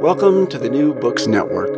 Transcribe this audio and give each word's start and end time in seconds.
Welcome 0.00 0.46
to 0.46 0.58
the 0.58 0.70
New 0.70 0.94
Books 0.94 1.26
Network. 1.26 1.74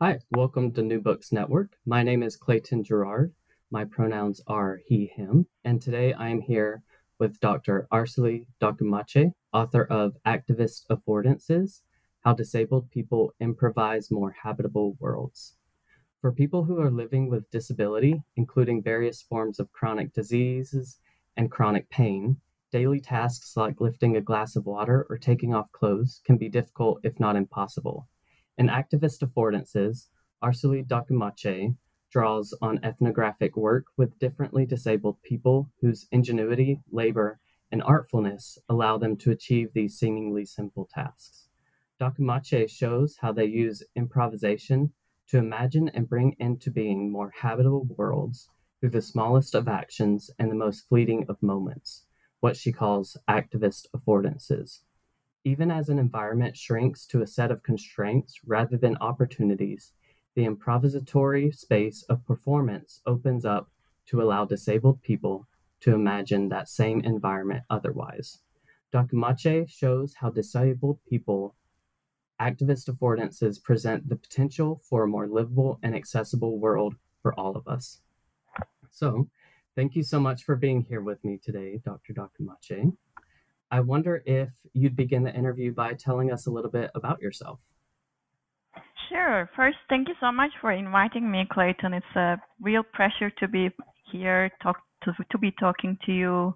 Hi, 0.00 0.18
welcome 0.32 0.72
to 0.72 0.82
New 0.82 1.00
Books 1.00 1.30
Network. 1.30 1.76
My 1.86 2.02
name 2.02 2.24
is 2.24 2.36
Clayton 2.36 2.82
Jarrard. 2.82 3.30
My 3.70 3.84
pronouns 3.84 4.40
are 4.48 4.80
he, 4.84 5.06
him, 5.06 5.46
and 5.64 5.80
today 5.80 6.12
I 6.12 6.28
am 6.28 6.40
here 6.40 6.82
with 7.20 7.38
Dr. 7.38 7.86
Arseli 7.92 8.46
Dokumaci, 8.60 9.32
author 9.52 9.84
of 9.84 10.16
Activist 10.26 10.86
Affordances 10.90 11.82
How 12.24 12.34
Disabled 12.34 12.90
People 12.90 13.32
Improvise 13.38 14.10
More 14.10 14.34
Habitable 14.42 14.96
Worlds. 14.98 15.54
For 16.20 16.32
people 16.32 16.64
who 16.64 16.80
are 16.80 16.90
living 16.90 17.30
with 17.30 17.48
disability, 17.52 18.24
including 18.34 18.82
various 18.82 19.22
forms 19.22 19.60
of 19.60 19.70
chronic 19.70 20.12
diseases 20.12 20.98
and 21.36 21.48
chronic 21.48 21.88
pain, 21.90 22.38
Daily 22.72 23.00
tasks 23.00 23.54
like 23.54 23.82
lifting 23.82 24.16
a 24.16 24.22
glass 24.22 24.56
of 24.56 24.64
water 24.64 25.06
or 25.10 25.18
taking 25.18 25.52
off 25.52 25.70
clothes 25.72 26.22
can 26.24 26.38
be 26.38 26.48
difficult, 26.48 27.00
if 27.02 27.20
not 27.20 27.36
impossible. 27.36 28.08
In 28.56 28.68
Activist 28.68 29.22
Affordances, 29.22 30.06
Arseli 30.42 30.82
Dokumaci 30.82 31.76
draws 32.10 32.54
on 32.62 32.82
ethnographic 32.82 33.58
work 33.58 33.84
with 33.98 34.18
differently 34.18 34.64
disabled 34.64 35.20
people 35.22 35.70
whose 35.82 36.06
ingenuity, 36.12 36.80
labor, 36.90 37.40
and 37.70 37.82
artfulness 37.82 38.56
allow 38.70 38.96
them 38.96 39.18
to 39.18 39.30
achieve 39.30 39.74
these 39.74 39.98
seemingly 39.98 40.46
simple 40.46 40.88
tasks. 40.90 41.48
Dokumaci 42.00 42.70
shows 42.70 43.18
how 43.20 43.32
they 43.32 43.44
use 43.44 43.82
improvisation 43.96 44.94
to 45.28 45.36
imagine 45.36 45.90
and 45.90 46.08
bring 46.08 46.36
into 46.38 46.70
being 46.70 47.12
more 47.12 47.32
habitable 47.38 47.86
worlds 47.98 48.48
through 48.80 48.90
the 48.90 49.02
smallest 49.02 49.54
of 49.54 49.68
actions 49.68 50.30
and 50.38 50.50
the 50.50 50.54
most 50.54 50.88
fleeting 50.88 51.26
of 51.28 51.42
moments 51.42 52.06
what 52.42 52.56
she 52.56 52.72
calls 52.72 53.16
activist 53.30 53.86
affordances. 53.96 54.80
Even 55.44 55.70
as 55.70 55.88
an 55.88 55.98
environment 56.00 56.56
shrinks 56.56 57.06
to 57.06 57.22
a 57.22 57.26
set 57.26 57.52
of 57.52 57.62
constraints 57.62 58.40
rather 58.44 58.76
than 58.76 58.96
opportunities, 58.96 59.92
the 60.34 60.44
improvisatory 60.44 61.54
space 61.54 62.02
of 62.08 62.26
performance 62.26 63.00
opens 63.06 63.44
up 63.44 63.70
to 64.06 64.20
allow 64.20 64.44
disabled 64.44 65.00
people 65.02 65.46
to 65.78 65.94
imagine 65.94 66.48
that 66.48 66.68
same 66.68 67.00
environment 67.02 67.62
otherwise. 67.70 68.40
Dokumaci 68.92 69.70
shows 69.70 70.14
how 70.14 70.28
disabled 70.28 70.98
people 71.08 71.54
activist 72.40 72.90
affordances 72.90 73.62
present 73.62 74.08
the 74.08 74.16
potential 74.16 74.80
for 74.82 75.04
a 75.04 75.08
more 75.08 75.28
livable 75.28 75.78
and 75.84 75.94
accessible 75.94 76.58
world 76.58 76.96
for 77.22 77.38
all 77.38 77.56
of 77.56 77.68
us. 77.68 78.00
So, 78.90 79.28
Thank 79.74 79.96
you 79.96 80.02
so 80.02 80.20
much 80.20 80.44
for 80.44 80.54
being 80.54 80.82
here 80.82 81.00
with 81.00 81.22
me 81.24 81.38
today, 81.42 81.80
Dr. 81.84 82.12
Dokumaci. 82.12 82.92
I 83.70 83.80
wonder 83.80 84.22
if 84.26 84.50
you'd 84.74 84.96
begin 84.96 85.22
the 85.22 85.34
interview 85.34 85.72
by 85.72 85.94
telling 85.94 86.30
us 86.30 86.46
a 86.46 86.50
little 86.50 86.70
bit 86.70 86.90
about 86.94 87.22
yourself. 87.22 87.58
Sure. 89.08 89.48
First, 89.56 89.78
thank 89.88 90.08
you 90.08 90.14
so 90.20 90.30
much 90.30 90.50
for 90.60 90.72
inviting 90.72 91.30
me, 91.30 91.46
Clayton. 91.50 91.94
It's 91.94 92.16
a 92.16 92.36
real 92.60 92.82
pleasure 92.82 93.30
to 93.38 93.48
be 93.48 93.70
here, 94.10 94.50
talk 94.62 94.76
to, 95.04 95.12
to 95.30 95.38
be 95.38 95.52
talking 95.58 95.96
to 96.04 96.12
you. 96.12 96.54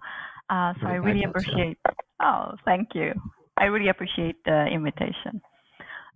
Uh, 0.50 0.74
so 0.80 0.86
I 0.86 0.94
really 0.94 1.24
appreciate. 1.24 1.78
Oh, 2.22 2.52
thank 2.64 2.88
you. 2.94 3.12
I 3.56 3.64
really 3.64 3.88
appreciate 3.88 4.36
the 4.44 4.66
invitation. 4.66 5.40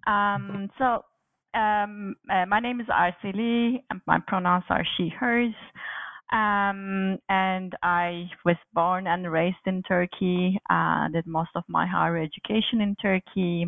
Um, 0.07 0.69
so 0.79 1.05
um, 1.59 2.15
uh, 2.31 2.47
my 2.47 2.61
name 2.61 2.81
is 2.81 2.87
Arseli, 2.87 3.83
and 3.91 4.01
my 4.07 4.19
pronouns 4.27 4.65
are 4.69 4.85
she/hers. 4.97 5.55
Um, 6.33 7.19
and 7.29 7.75
I 7.83 8.31
was 8.45 8.57
born 8.73 9.09
and 9.09 9.31
raised 9.31 9.67
in 9.67 9.83
Turkey, 9.83 10.61
uh, 10.71 11.09
did 11.09 11.27
most 11.27 11.51
of 11.57 11.65
my 11.67 11.87
higher 11.87 12.19
education 12.19 12.81
in 12.81 12.95
Turkey, 13.03 13.67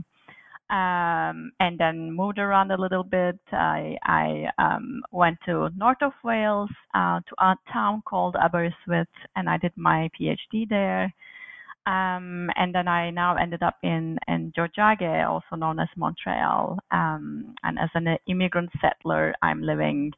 um, 0.71 1.51
and 1.59 1.77
then 1.77 2.13
moved 2.13 2.39
around 2.39 2.71
a 2.71 2.81
little 2.81 3.03
bit. 3.03 3.39
I, 3.51 3.97
I 4.05 4.47
um, 4.59 5.03
went 5.11 5.39
to 5.47 5.71
north 5.77 5.99
of 6.03 6.13
Wales 6.23 6.71
uh, 6.95 7.21
to 7.21 7.45
a 7.45 7.57
town 7.73 8.03
called 8.07 8.37
Aberystwyth, 8.37 9.09
and 9.35 9.51
I 9.51 9.59
did 9.59 9.73
my 9.77 10.09
PhD 10.19 10.69
there. 10.69 11.13
Um, 11.85 12.49
and 12.55 12.73
then 12.73 12.87
I 12.87 13.11
now 13.11 13.35
ended 13.35 13.65
up 13.65 13.77
in 13.83 14.17
in 14.29 14.53
Tiohtià:ke, 14.57 15.29
also 15.29 15.57
known 15.57 15.81
as 15.81 15.89
Montreal. 15.97 16.79
Um, 16.93 17.57
and 17.65 17.77
as 17.77 17.91
an 17.95 18.17
immigrant 18.29 18.71
settler, 18.81 19.35
I'm 19.43 19.61
living 19.63 20.13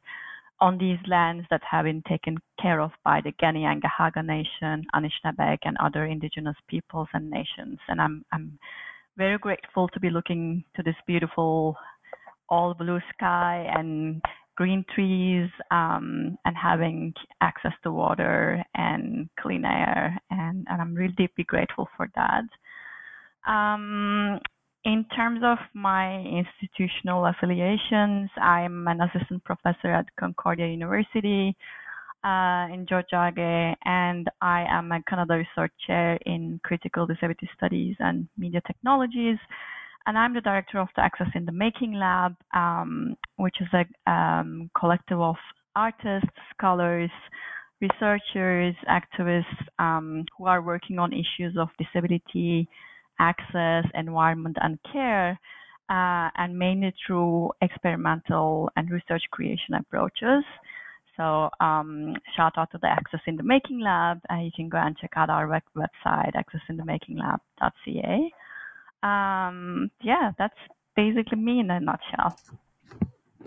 on 0.65 0.79
these 0.79 0.97
lands 1.05 1.45
that 1.51 1.61
have 1.69 1.85
been 1.85 2.01
taken 2.09 2.35
care 2.59 2.79
of 2.81 2.91
by 3.03 3.21
the 3.21 3.31
Kanien'kehá:ka 3.41 4.23
Nation, 4.35 4.75
Anishinaabeg, 4.95 5.59
and 5.67 5.77
other 5.77 6.03
indigenous 6.05 6.59
peoples 6.71 7.09
and 7.13 7.29
nations. 7.29 7.77
And 7.87 8.01
I'm, 8.01 8.15
I'm 8.33 8.47
very 9.15 9.37
grateful 9.37 9.87
to 9.89 9.99
be 9.99 10.09
looking 10.09 10.63
to 10.75 10.81
this 10.81 10.99
beautiful 11.05 11.77
all 12.49 12.73
blue 12.73 12.99
sky 13.13 13.55
and 13.77 14.23
green 14.55 14.83
trees 14.93 15.49
um, 15.69 16.35
and 16.45 16.55
having 16.69 17.13
access 17.41 17.75
to 17.83 17.91
water 17.91 18.63
and 18.73 19.29
clean 19.41 19.65
air. 19.65 20.17
And, 20.31 20.65
and 20.69 20.81
I'm 20.81 20.95
really 20.95 21.13
deeply 21.23 21.43
grateful 21.43 21.87
for 21.95 22.07
that. 22.15 22.47
Um, 23.55 24.39
in 24.85 25.03
terms 25.15 25.41
of 25.43 25.57
my 25.73 26.19
institutional 26.21 27.25
affiliations, 27.25 28.29
I'm 28.39 28.87
an 28.87 29.01
assistant 29.01 29.43
professor 29.43 29.91
at 29.91 30.05
Concordia 30.19 30.67
University 30.67 31.57
uh, 32.23 32.67
in 32.71 32.85
Tiohtià:ke, 32.85 33.75
and 33.83 34.29
I 34.41 34.65
am 34.69 34.91
a 34.91 35.01
Canada 35.09 35.43
Research 35.43 35.73
Chair 35.87 36.19
in 36.27 36.59
Critical 36.63 37.07
Disability 37.07 37.49
Studies 37.57 37.95
and 37.99 38.27
Media 38.37 38.61
Technologies. 38.67 39.39
And 40.05 40.19
I'm 40.19 40.35
the 40.35 40.41
director 40.41 40.79
of 40.79 40.89
the 40.95 41.01
Access 41.01 41.29
in 41.33 41.45
the 41.45 41.51
Making 41.51 41.93
Lab, 41.93 42.35
um, 42.53 43.17
which 43.37 43.57
is 43.59 43.67
a 43.73 44.11
um, 44.11 44.69
collective 44.79 45.19
of 45.19 45.35
artists, 45.75 46.29
scholars, 46.55 47.09
researchers, 47.81 48.75
activists 48.87 49.59
um, 49.79 50.25
who 50.37 50.45
are 50.45 50.61
working 50.61 50.99
on 50.99 51.11
issues 51.11 51.57
of 51.57 51.69
disability, 51.79 52.69
access, 53.19 53.85
environment, 53.93 54.57
and 54.61 54.77
care, 54.91 55.39
uh, 55.89 56.29
and 56.37 56.57
mainly 56.57 56.93
through 57.05 57.51
experimental 57.61 58.69
and 58.75 58.89
research 58.89 59.23
creation 59.31 59.75
approaches. 59.75 60.43
So 61.17 61.49
um, 61.59 62.15
shout 62.35 62.57
out 62.57 62.71
to 62.71 62.77
the 62.81 62.87
Access 62.87 63.21
in 63.25 63.37
the 63.37 63.43
Making 63.43 63.79
Lab. 63.79 64.19
Uh, 64.29 64.39
you 64.39 64.51
can 64.55 64.67
go 64.67 64.77
and 64.77 64.97
check 64.97 65.11
out 65.15 65.29
our 65.29 65.47
web- 65.47 65.63
website, 65.75 66.33
accessinthemakinglab.ca. 66.35 68.31
Um, 69.03 69.91
yeah, 70.01 70.31
that's 70.37 70.57
basically 70.95 71.37
me 71.37 71.59
in 71.59 71.69
a 71.69 71.79
nutshell. 71.79 72.37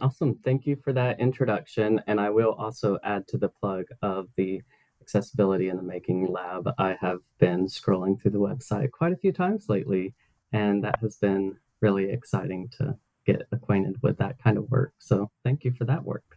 Awesome. 0.01 0.39
Thank 0.45 0.67
you 0.67 0.77
for 0.77 0.93
that 0.93 1.19
introduction. 1.19 2.01
And 2.07 2.21
I 2.21 2.31
will 2.31 2.53
also 2.53 2.99
add 3.05 3.27
to 3.29 3.39
the 3.39 3.49
plug 3.49 3.87
of 4.01 4.29
the 4.37 4.63
Accessibility 5.09 5.71
in 5.71 5.79
the 5.79 5.83
Making 5.83 6.27
Lab. 6.27 6.69
I 6.77 6.95
have 7.01 7.21
been 7.39 7.67
scrolling 7.67 8.21
through 8.21 8.33
the 8.33 8.39
website 8.39 8.91
quite 8.91 9.15
a 9.15 9.17
few 9.17 9.33
times 9.33 9.71
lately, 9.71 10.15
and 10.53 10.85
that 10.85 10.97
has 11.01 11.17
been 11.17 11.57
really 11.81 12.11
exciting 12.11 12.69
to 12.77 12.95
get 13.25 13.49
acquainted 13.51 13.97
with 14.03 14.19
that 14.19 14.39
kind 14.39 14.59
of 14.59 14.71
work. 14.71 14.93
So 14.99 15.31
thank 15.45 15.65
you 15.65 15.73
for 15.73 15.87
that 15.87 16.05
work. 16.05 16.37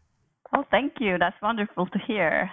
Oh, 0.56 0.64
thank 0.72 0.94
you. 1.02 1.18
That's 1.18 1.36
wonderful 1.42 1.86
to 1.88 2.00
hear. 2.08 2.50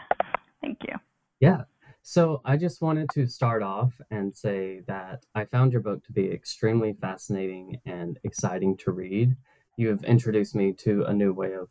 Thank 0.61 0.79
you. 0.89 0.97
Yeah. 1.39 1.63
So 2.03 2.41
I 2.45 2.57
just 2.57 2.83
wanted 2.83 3.09
to 3.11 3.29
start 3.29 3.63
off 3.63 3.93
and 4.11 4.35
say 4.35 4.81
that 4.89 5.25
I 5.37 5.45
found 5.45 5.71
your 5.71 5.83
book 5.83 6.05
to 6.07 6.13
be 6.13 6.33
extremely 6.33 6.95
fascinating 6.95 7.81
and 7.87 8.19
exciting 8.25 8.77
to 8.79 8.91
read. 8.91 9.37
You 9.77 9.91
have 9.91 10.03
introduced 10.03 10.57
me 10.57 10.73
to 10.79 11.05
a 11.05 11.13
new 11.13 11.33
way 11.33 11.53
of 11.55 11.69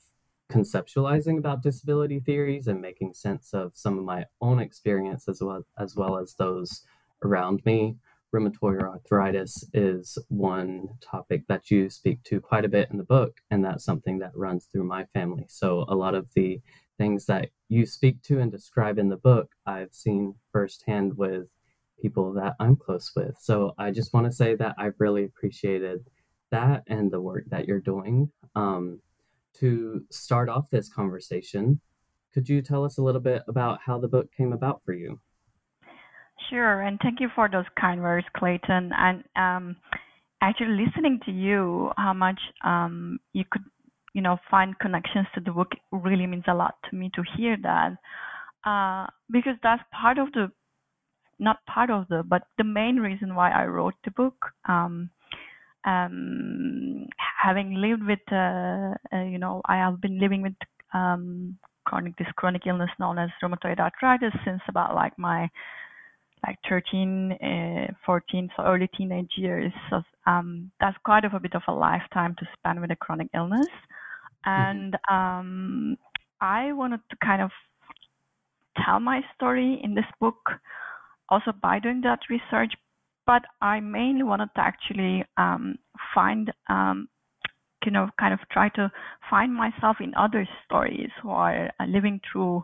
conceptualizing 0.51 1.37
about 1.37 1.61
disability 1.61 2.19
theories 2.19 2.67
and 2.67 2.81
making 2.81 3.13
sense 3.13 3.53
of 3.53 3.71
some 3.75 3.97
of 3.97 4.03
my 4.03 4.25
own 4.41 4.59
experience 4.59 5.27
as 5.27 5.41
well 5.41 5.65
as 5.77 5.95
well 5.95 6.17
as 6.17 6.33
those 6.35 6.83
around 7.23 7.61
me. 7.65 7.95
Rheumatoid 8.33 8.81
arthritis 8.81 9.63
is 9.73 10.17
one 10.27 10.89
topic 11.01 11.47
that 11.47 11.71
you 11.71 11.89
speak 11.89 12.21
to 12.23 12.41
quite 12.41 12.65
a 12.65 12.69
bit 12.69 12.89
in 12.91 12.97
the 12.97 13.03
book, 13.03 13.37
and 13.49 13.63
that's 13.63 13.85
something 13.85 14.19
that 14.19 14.35
runs 14.35 14.65
through 14.65 14.83
my 14.83 15.05
family. 15.13 15.45
So 15.47 15.85
a 15.87 15.95
lot 15.95 16.13
of 16.13 16.27
the 16.35 16.59
things 16.97 17.25
that 17.27 17.49
you 17.69 17.85
speak 17.85 18.21
to 18.23 18.39
and 18.39 18.51
describe 18.51 18.97
in 18.97 19.09
the 19.09 19.17
book, 19.17 19.51
I've 19.65 19.93
seen 19.93 20.35
firsthand 20.51 21.17
with 21.17 21.47
people 22.01 22.33
that 22.33 22.55
I'm 22.59 22.75
close 22.75 23.11
with. 23.15 23.37
So 23.39 23.73
I 23.77 23.91
just 23.91 24.13
want 24.13 24.25
to 24.25 24.31
say 24.31 24.55
that 24.55 24.75
I've 24.77 24.99
really 24.99 25.23
appreciated 25.23 26.05
that 26.51 26.83
and 26.87 27.11
the 27.11 27.21
work 27.21 27.45
that 27.49 27.65
you're 27.65 27.79
doing. 27.79 28.31
Um, 28.55 28.99
to 29.59 30.03
start 30.11 30.49
off 30.49 30.69
this 30.69 30.89
conversation, 30.89 31.79
could 32.33 32.47
you 32.47 32.61
tell 32.61 32.83
us 32.83 32.97
a 32.97 33.01
little 33.01 33.21
bit 33.21 33.43
about 33.47 33.79
how 33.85 33.99
the 33.99 34.07
book 34.07 34.29
came 34.35 34.53
about 34.53 34.81
for 34.85 34.93
you? 34.93 35.19
Sure, 36.49 36.81
and 36.81 36.99
thank 37.01 37.19
you 37.19 37.29
for 37.33 37.49
those 37.49 37.65
kind 37.79 38.01
words, 38.01 38.27
Clayton. 38.37 38.91
And 38.95 39.23
um, 39.35 39.75
actually, 40.41 40.85
listening 40.85 41.19
to 41.25 41.31
you, 41.31 41.91
how 41.97 42.13
much 42.13 42.39
um, 42.63 43.19
you 43.33 43.43
could, 43.49 43.63
you 44.13 44.21
know, 44.21 44.37
find 44.49 44.77
connections 44.79 45.27
to 45.33 45.41
the 45.41 45.51
book 45.51 45.71
really 45.91 46.27
means 46.27 46.43
a 46.47 46.53
lot 46.53 46.75
to 46.89 46.95
me 46.95 47.09
to 47.15 47.23
hear 47.35 47.57
that, 47.63 47.97
uh, 48.69 49.07
because 49.31 49.55
that's 49.63 49.81
part 49.99 50.19
of 50.19 50.31
the, 50.33 50.51
not 51.39 51.57
part 51.65 51.89
of 51.89 52.07
the, 52.07 52.23
but 52.23 52.43
the 52.57 52.63
main 52.63 52.97
reason 52.97 53.33
why 53.33 53.51
I 53.51 53.65
wrote 53.65 53.95
the 54.05 54.11
book. 54.11 54.35
Um, 54.69 55.09
um, 55.85 57.07
having 57.41 57.75
lived 57.75 58.03
with, 58.03 58.19
uh, 58.31 58.93
uh, 59.13 59.23
you 59.23 59.37
know, 59.37 59.61
I 59.65 59.77
have 59.77 60.01
been 60.01 60.19
living 60.19 60.41
with 60.41 60.53
um, 60.93 61.57
chronic 61.85 62.17
this 62.17 62.27
chronic 62.35 62.63
illness 62.67 62.89
known 62.99 63.17
as 63.17 63.29
rheumatoid 63.41 63.79
arthritis 63.79 64.33
since 64.43 64.61
about 64.67 64.95
like 64.95 65.17
my 65.17 65.49
like 66.45 66.57
13, 66.69 67.31
uh, 67.31 67.93
14, 68.05 68.49
so 68.55 68.63
early 68.63 68.87
teenage 68.95 69.31
years. 69.37 69.71
So 69.89 70.01
um, 70.27 70.71
that's 70.79 70.97
quite 71.03 71.25
of 71.25 71.33
a 71.33 71.39
bit 71.39 71.55
of 71.55 71.63
a 71.67 71.73
lifetime 71.73 72.35
to 72.39 72.45
spend 72.57 72.79
with 72.79 72.91
a 72.91 72.95
chronic 72.95 73.29
illness, 73.33 73.67
mm-hmm. 74.45 74.49
and 74.49 74.97
um, 75.09 75.97
I 76.41 76.73
wanted 76.73 77.01
to 77.09 77.17
kind 77.23 77.41
of 77.41 77.49
tell 78.85 78.99
my 78.99 79.21
story 79.35 79.79
in 79.83 79.95
this 79.95 80.05
book, 80.19 80.37
also 81.29 81.51
by 81.61 81.79
doing 81.79 82.01
that 82.01 82.19
research, 82.29 82.73
but 83.27 83.43
I 83.61 83.81
mainly 83.81 84.23
wanted 84.23 84.49
to 84.55 84.61
actually 84.61 85.25
um, 85.35 85.75
find, 86.15 86.51
um, 86.69 87.09
you 87.85 87.91
know, 87.91 88.09
kind 88.19 88.33
of 88.33 88.39
try 88.49 88.69
to 88.69 88.89
find 89.29 89.53
myself 89.53 89.97
in 89.99 90.15
other 90.15 90.47
stories 90.65 91.09
who 91.21 91.29
are 91.29 91.69
uh, 91.79 91.85
living 91.85 92.21
through 92.31 92.63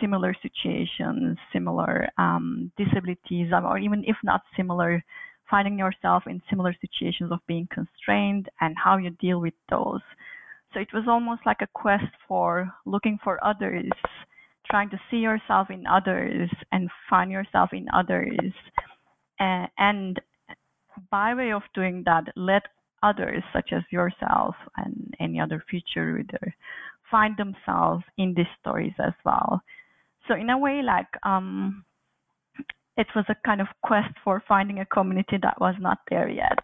similar 0.00 0.34
situations, 0.42 1.38
similar 1.52 2.08
um, 2.18 2.70
disabilities, 2.76 3.52
or 3.52 3.78
even 3.78 4.04
if 4.04 4.16
not 4.24 4.42
similar, 4.56 5.02
finding 5.48 5.78
yourself 5.78 6.24
in 6.26 6.42
similar 6.50 6.74
situations 6.80 7.30
of 7.32 7.38
being 7.46 7.68
constrained 7.72 8.48
and 8.60 8.76
how 8.76 8.96
you 8.96 9.10
deal 9.20 9.40
with 9.40 9.54
those. 9.70 10.00
So 10.74 10.80
it 10.80 10.92
was 10.92 11.04
almost 11.08 11.42
like 11.46 11.58
a 11.60 11.68
quest 11.72 12.12
for 12.28 12.72
looking 12.84 13.18
for 13.22 13.42
others, 13.44 13.90
trying 14.70 14.90
to 14.90 15.00
see 15.10 15.16
yourself 15.18 15.70
in 15.70 15.84
others 15.86 16.50
and 16.70 16.88
find 17.08 17.30
yourself 17.32 17.70
in 17.72 17.86
others 17.92 18.52
uh, 19.40 19.66
and 19.78 20.20
by 21.10 21.34
way 21.34 21.52
of 21.52 21.62
doing 21.74 22.02
that, 22.04 22.24
let 22.36 22.62
others, 23.02 23.42
such 23.52 23.70
as 23.72 23.82
yourself 23.90 24.54
and 24.76 25.14
any 25.18 25.40
other 25.40 25.64
future 25.68 26.12
reader, 26.12 26.54
find 27.10 27.36
themselves 27.36 28.04
in 28.18 28.34
these 28.36 28.46
stories 28.60 28.92
as 28.98 29.14
well. 29.24 29.62
So 30.28 30.34
in 30.34 30.50
a 30.50 30.58
way, 30.58 30.82
like 30.84 31.08
um, 31.24 31.84
it 32.96 33.06
was 33.16 33.24
a 33.28 33.36
kind 33.46 33.60
of 33.60 33.68
quest 33.82 34.14
for 34.22 34.42
finding 34.46 34.80
a 34.80 34.86
community 34.86 35.38
that 35.42 35.60
was 35.60 35.74
not 35.80 35.98
there 36.10 36.28
yet. 36.28 36.58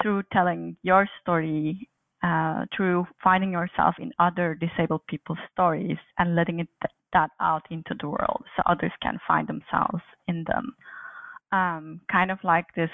Through 0.00 0.22
telling 0.32 0.76
your 0.82 1.08
story, 1.20 1.88
uh, 2.22 2.64
through 2.76 3.06
finding 3.22 3.52
yourself 3.52 3.96
in 3.98 4.12
other 4.18 4.54
disabled 4.54 5.02
people's 5.08 5.38
stories 5.52 5.98
and 6.18 6.36
letting 6.36 6.60
it 6.60 6.68
that 7.12 7.30
out 7.40 7.66
into 7.70 7.94
the 8.00 8.08
world, 8.08 8.44
so 8.56 8.62
others 8.66 8.92
can 9.02 9.18
find 9.26 9.48
themselves 9.48 10.02
in 10.28 10.44
them 10.46 10.74
um, 11.52 12.00
kind 12.10 12.30
of 12.30 12.38
like 12.42 12.66
this 12.74 12.90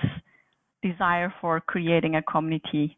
desire 0.83 1.33
for 1.41 1.61
creating 1.61 2.15
a 2.17 2.23
community 2.23 2.97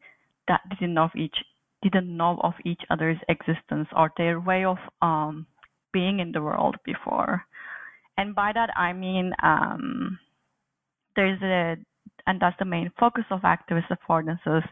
that 0.48 0.60
didn't 0.70 0.94
know 0.94 1.04
of 1.04 1.16
each 1.16 1.36
didn't 1.82 2.14
know 2.14 2.38
of 2.42 2.52
each 2.66 2.82
other's 2.90 3.16
existence 3.30 3.88
or 3.96 4.10
their 4.18 4.38
way 4.38 4.66
of 4.66 4.76
um, 5.00 5.46
being 5.94 6.20
in 6.20 6.30
the 6.30 6.42
world 6.42 6.76
before. 6.84 7.42
And 8.18 8.34
by 8.34 8.52
that 8.52 8.68
I 8.76 8.92
mean 8.92 9.32
um, 9.42 10.18
there's 11.16 11.40
a 11.42 11.76
and 12.26 12.40
that's 12.40 12.58
the 12.58 12.64
main 12.64 12.90
focus 12.98 13.24
of 13.30 13.40
activist 13.40 13.88
affordances, 13.90 14.62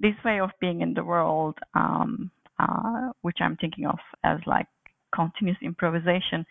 this 0.00 0.14
way 0.24 0.40
of 0.40 0.50
being 0.60 0.80
in 0.80 0.94
the 0.94 1.04
world, 1.04 1.58
um, 1.74 2.30
uh, 2.58 3.10
which 3.22 3.38
I'm 3.40 3.56
thinking 3.56 3.86
of 3.86 3.98
as 4.24 4.38
like 4.46 4.66
continuous 5.14 5.58
improvisation, 5.62 6.46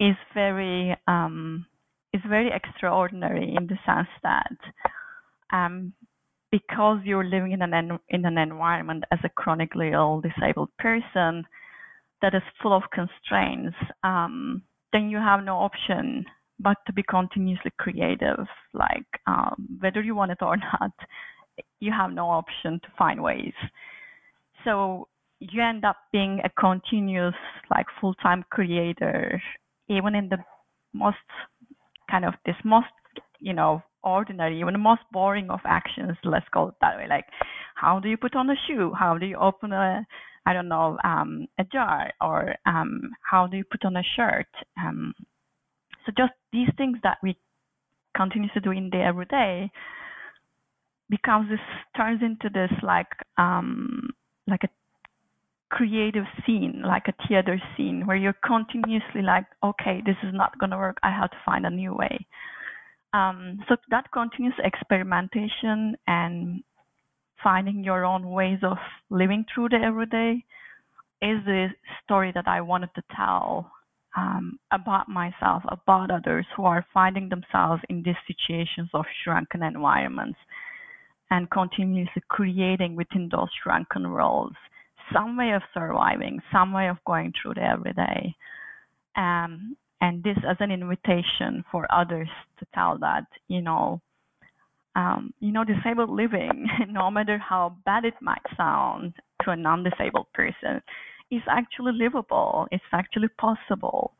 is 0.00 0.16
very 0.34 0.96
um, 1.06 1.66
is 2.12 2.20
very 2.28 2.50
extraordinary 2.52 3.54
in 3.56 3.66
the 3.66 3.78
sense 3.86 4.08
that 4.22 4.56
um, 5.52 5.92
because 6.50 6.98
you're 7.04 7.24
living 7.24 7.52
in 7.52 7.62
an 7.62 7.98
in 8.08 8.24
an 8.24 8.38
environment 8.38 9.04
as 9.10 9.18
a 9.24 9.28
chronically 9.30 9.92
ill 9.92 10.20
disabled 10.20 10.68
person 10.78 11.44
that 12.20 12.34
is 12.34 12.42
full 12.62 12.72
of 12.72 12.82
constraints, 12.92 13.76
um, 14.04 14.62
then 14.92 15.10
you 15.10 15.16
have 15.16 15.42
no 15.42 15.56
option 15.56 16.24
but 16.60 16.76
to 16.86 16.92
be 16.92 17.02
continuously 17.02 17.72
creative. 17.78 18.46
Like 18.72 19.06
um, 19.26 19.78
whether 19.80 20.02
you 20.02 20.14
want 20.14 20.32
it 20.32 20.42
or 20.42 20.56
not, 20.80 20.92
you 21.80 21.92
have 21.92 22.12
no 22.12 22.28
option 22.28 22.80
to 22.80 22.88
find 22.96 23.22
ways. 23.22 23.54
So 24.64 25.08
you 25.40 25.60
end 25.60 25.84
up 25.84 25.96
being 26.12 26.40
a 26.44 26.50
continuous, 26.50 27.34
like 27.70 27.86
full-time 28.00 28.44
creator, 28.50 29.42
even 29.88 30.14
in 30.14 30.28
the 30.28 30.38
most 30.92 31.16
kind 32.12 32.24
of 32.26 32.34
this 32.44 32.56
most, 32.64 32.86
you 33.40 33.54
know, 33.54 33.82
ordinary, 34.04 34.60
even 34.60 34.74
the 34.74 34.78
most 34.78 35.00
boring 35.10 35.48
of 35.50 35.60
actions, 35.64 36.16
let's 36.24 36.46
call 36.52 36.68
it 36.68 36.74
that 36.80 36.96
way. 36.96 37.06
Like, 37.08 37.24
how 37.74 37.98
do 37.98 38.08
you 38.08 38.16
put 38.16 38.36
on 38.36 38.50
a 38.50 38.54
shoe? 38.66 38.92
How 38.96 39.16
do 39.16 39.26
you 39.26 39.36
open 39.36 39.72
a, 39.72 40.06
I 40.44 40.52
don't 40.52 40.68
know, 40.68 40.98
um, 41.02 41.46
a 41.58 41.64
jar? 41.64 42.12
Or 42.20 42.54
um, 42.66 43.10
how 43.28 43.46
do 43.46 43.56
you 43.56 43.64
put 43.64 43.84
on 43.86 43.96
a 43.96 44.02
shirt? 44.16 44.48
Um, 44.78 45.14
so 46.04 46.12
just 46.16 46.32
these 46.52 46.68
things 46.76 46.98
that 47.02 47.18
we 47.22 47.36
continue 48.14 48.50
to 48.52 48.60
do 48.60 48.72
in 48.72 48.90
the 48.90 48.98
everyday 48.98 49.70
becomes 51.08 51.48
this 51.48 51.60
turns 51.96 52.22
into 52.22 52.48
this 52.52 52.70
like 52.82 53.08
um 53.36 54.08
like 54.48 54.64
a 54.64 54.68
creative 55.72 56.24
scene, 56.44 56.82
like 56.86 57.04
a 57.08 57.26
theater 57.26 57.60
scene, 57.76 58.06
where 58.06 58.16
you're 58.16 58.36
continuously 58.46 59.22
like, 59.22 59.46
okay, 59.64 60.02
this 60.04 60.16
is 60.22 60.34
not 60.34 60.58
going 60.58 60.70
to 60.70 60.76
work. 60.76 60.98
I 61.02 61.10
have 61.10 61.30
to 61.30 61.36
find 61.46 61.64
a 61.64 61.70
new 61.70 61.94
way. 61.94 62.26
Um, 63.14 63.58
so 63.68 63.76
that 63.90 64.12
continuous 64.12 64.58
experimentation 64.62 65.96
and 66.06 66.62
finding 67.42 67.82
your 67.82 68.04
own 68.04 68.30
ways 68.30 68.58
of 68.62 68.76
living 69.10 69.44
through 69.52 69.70
the 69.70 69.76
everyday 69.76 70.44
is 71.22 71.38
the 71.46 71.68
story 72.04 72.32
that 72.34 72.46
I 72.46 72.60
wanted 72.60 72.90
to 72.96 73.02
tell 73.16 73.70
um, 74.16 74.58
about 74.72 75.08
myself, 75.08 75.62
about 75.68 76.10
others 76.10 76.46
who 76.54 76.64
are 76.64 76.84
finding 76.92 77.30
themselves 77.30 77.82
in 77.88 78.02
these 78.02 78.14
situations 78.26 78.90
of 78.92 79.04
shrunken 79.24 79.62
environments 79.62 80.38
and 81.30 81.50
continuously 81.50 82.22
creating 82.28 82.94
within 82.94 83.30
those 83.32 83.48
shrunken 83.62 84.10
worlds 84.10 84.56
some 85.12 85.36
way 85.36 85.52
of 85.52 85.62
surviving, 85.74 86.40
some 86.52 86.72
way 86.72 86.88
of 86.88 86.96
going 87.06 87.32
through 87.40 87.54
the 87.54 87.62
everyday. 87.62 88.34
Um, 89.16 89.76
and 90.00 90.22
this 90.22 90.36
as 90.48 90.56
an 90.60 90.70
invitation 90.70 91.64
for 91.70 91.86
others 91.92 92.28
to 92.58 92.66
tell 92.74 92.98
that, 92.98 93.24
you 93.48 93.62
know, 93.62 94.00
um, 94.94 95.32
you 95.40 95.52
know, 95.52 95.64
disabled 95.64 96.10
living, 96.10 96.66
no 96.88 97.10
matter 97.10 97.38
how 97.38 97.76
bad 97.86 98.04
it 98.04 98.14
might 98.20 98.42
sound 98.56 99.14
to 99.42 99.50
a 99.50 99.56
non-disabled 99.56 100.26
person, 100.34 100.82
is 101.30 101.42
actually 101.48 101.92
livable. 101.94 102.66
It's 102.70 102.84
actually 102.92 103.28
possible. 103.38 104.12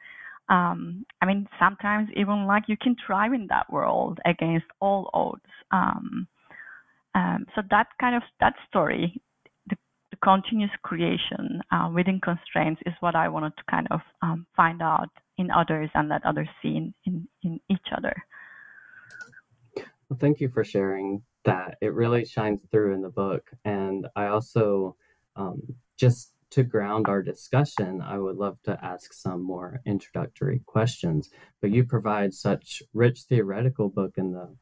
Um, 0.49 1.05
I 1.21 1.27
mean, 1.27 1.47
sometimes 1.59 2.09
even 2.17 2.47
like 2.47 2.65
you 2.69 2.77
can 2.81 2.97
thrive 3.07 3.33
in 3.33 3.47
that 3.49 3.71
world 3.71 4.19
against 4.25 4.67
all 4.81 5.11
odds. 5.13 5.43
Um, 5.71 6.27
um, 7.15 7.47
so 7.55 7.63
that 7.71 7.89
kind 8.01 8.17
of 8.17 8.23
that 8.41 8.55
story, 8.69 9.21
continuous 10.23 10.71
creation 10.83 11.61
uh, 11.71 11.91
within 11.93 12.21
constraints, 12.21 12.81
is 12.87 12.95
what 13.01 13.15
I 13.15 13.29
wanted 13.29 13.57
to 13.57 13.63
kind 13.71 13.89
of 13.91 14.01
um, 14.23 14.47
find 14.57 14.81
out 14.81 15.09
in 15.39 15.51
others 15.51 15.91
and 15.95 16.09
let 16.09 16.25
others 16.25 16.49
see 16.63 16.77
in, 16.77 16.95
in, 17.05 17.29
in 17.43 17.61
each 17.69 17.89
other. 17.97 18.15
Well, 19.77 20.19
thank 20.19 20.41
you 20.41 20.49
for 20.49 20.65
sharing 20.65 21.23
that. 21.45 21.77
It 21.81 21.95
really 21.95 22.25
shines 22.25 22.61
through 22.71 22.95
in 22.95 23.03
the 23.03 23.09
book, 23.09 23.51
and 23.65 24.07
I 24.15 24.27
also 24.27 24.97
um, 25.37 25.63
just 25.99 26.33
to 26.51 26.63
ground 26.63 27.09
our 27.09 27.23
discussion, 27.23 28.03
I 28.03 28.19
would 28.19 28.37
love 28.37 28.59
to 28.65 28.79
ask 28.85 29.15
some 29.15 29.43
more 29.43 29.81
introductory 29.87 30.61
questions. 30.67 31.31
But 31.63 31.71
you 31.71 31.85
provide 31.85 32.35
such 32.35 32.83
rich 32.93 33.21
theoretical 33.23 33.89
book 33.89 34.19
in 34.19 34.33
the 34.33 34.55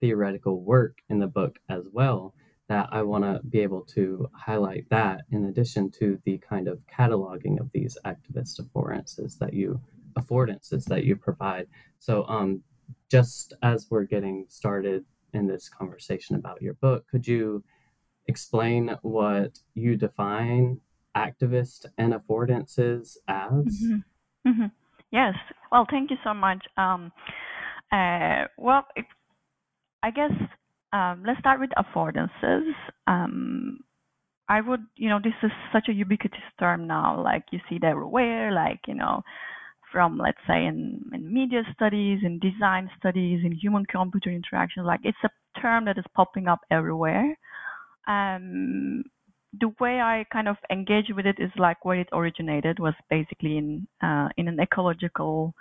theoretical 0.00 0.60
work 0.60 0.98
in 1.08 1.18
the 1.18 1.26
book 1.26 1.58
as 1.68 1.82
well 1.92 2.32
that 2.68 2.88
I 2.92 3.02
want 3.02 3.24
to 3.24 3.40
be 3.48 3.60
able 3.60 3.82
to 3.94 4.28
highlight 4.34 4.86
that 4.90 5.22
in 5.30 5.46
addition 5.46 5.90
to 5.92 6.18
the 6.24 6.38
kind 6.38 6.68
of 6.68 6.80
cataloging 6.86 7.60
of 7.60 7.70
these 7.72 7.96
activist 8.04 8.60
affordances 8.60 9.38
that 9.38 9.54
you 9.54 9.80
affordances 10.18 10.84
that 10.86 11.04
you 11.04 11.16
provide. 11.16 11.66
So 11.98 12.24
um 12.28 12.62
just 13.10 13.54
as 13.62 13.86
we're 13.90 14.04
getting 14.04 14.46
started 14.48 15.04
in 15.32 15.46
this 15.46 15.68
conversation 15.68 16.36
about 16.36 16.62
your 16.62 16.74
book, 16.74 17.06
could 17.10 17.26
you 17.26 17.62
explain 18.26 18.96
what 19.02 19.58
you 19.74 19.96
define 19.96 20.80
activist 21.16 21.86
and 21.96 22.12
affordances 22.12 23.16
as? 23.28 23.50
Mm-hmm. 23.50 24.48
Mm-hmm. 24.48 24.66
Yes. 25.10 25.34
Well, 25.72 25.86
thank 25.90 26.10
you 26.10 26.16
so 26.22 26.34
much. 26.34 26.64
Um, 26.76 27.12
uh, 27.92 28.44
well, 28.56 28.86
it, 28.96 29.06
I 30.02 30.10
guess 30.10 30.32
um, 30.92 31.22
let's 31.26 31.40
start 31.40 31.60
with 31.60 31.70
affordances. 31.76 32.72
Um, 33.06 33.80
I 34.48 34.60
would, 34.60 34.80
you 34.96 35.08
know, 35.10 35.20
this 35.22 35.34
is 35.42 35.50
such 35.72 35.88
a 35.88 35.92
ubiquitous 35.92 36.40
term 36.58 36.86
now. 36.86 37.22
Like 37.22 37.44
you 37.50 37.60
see 37.68 37.76
it 37.76 37.84
everywhere. 37.84 38.52
Like 38.52 38.80
you 38.86 38.94
know, 38.94 39.22
from 39.92 40.18
let's 40.18 40.38
say 40.46 40.66
in, 40.66 41.02
in 41.12 41.32
media 41.32 41.62
studies, 41.74 42.20
in 42.24 42.38
design 42.38 42.90
studies, 42.98 43.40
in 43.44 43.52
human-computer 43.52 44.30
interactions. 44.30 44.86
Like 44.86 45.00
it's 45.04 45.18
a 45.24 45.60
term 45.60 45.84
that 45.86 45.98
is 45.98 46.04
popping 46.14 46.48
up 46.48 46.60
everywhere. 46.70 47.36
Um, 48.06 49.04
the 49.60 49.72
way 49.80 50.00
I 50.00 50.24
kind 50.32 50.48
of 50.48 50.56
engage 50.70 51.06
with 51.14 51.26
it 51.26 51.36
is 51.38 51.50
like 51.56 51.84
where 51.84 51.98
it 51.98 52.08
originated 52.12 52.78
was 52.78 52.94
basically 53.10 53.58
in 53.58 53.86
uh, 54.02 54.28
in 54.36 54.48
an 54.48 54.60
ecological 54.60 55.54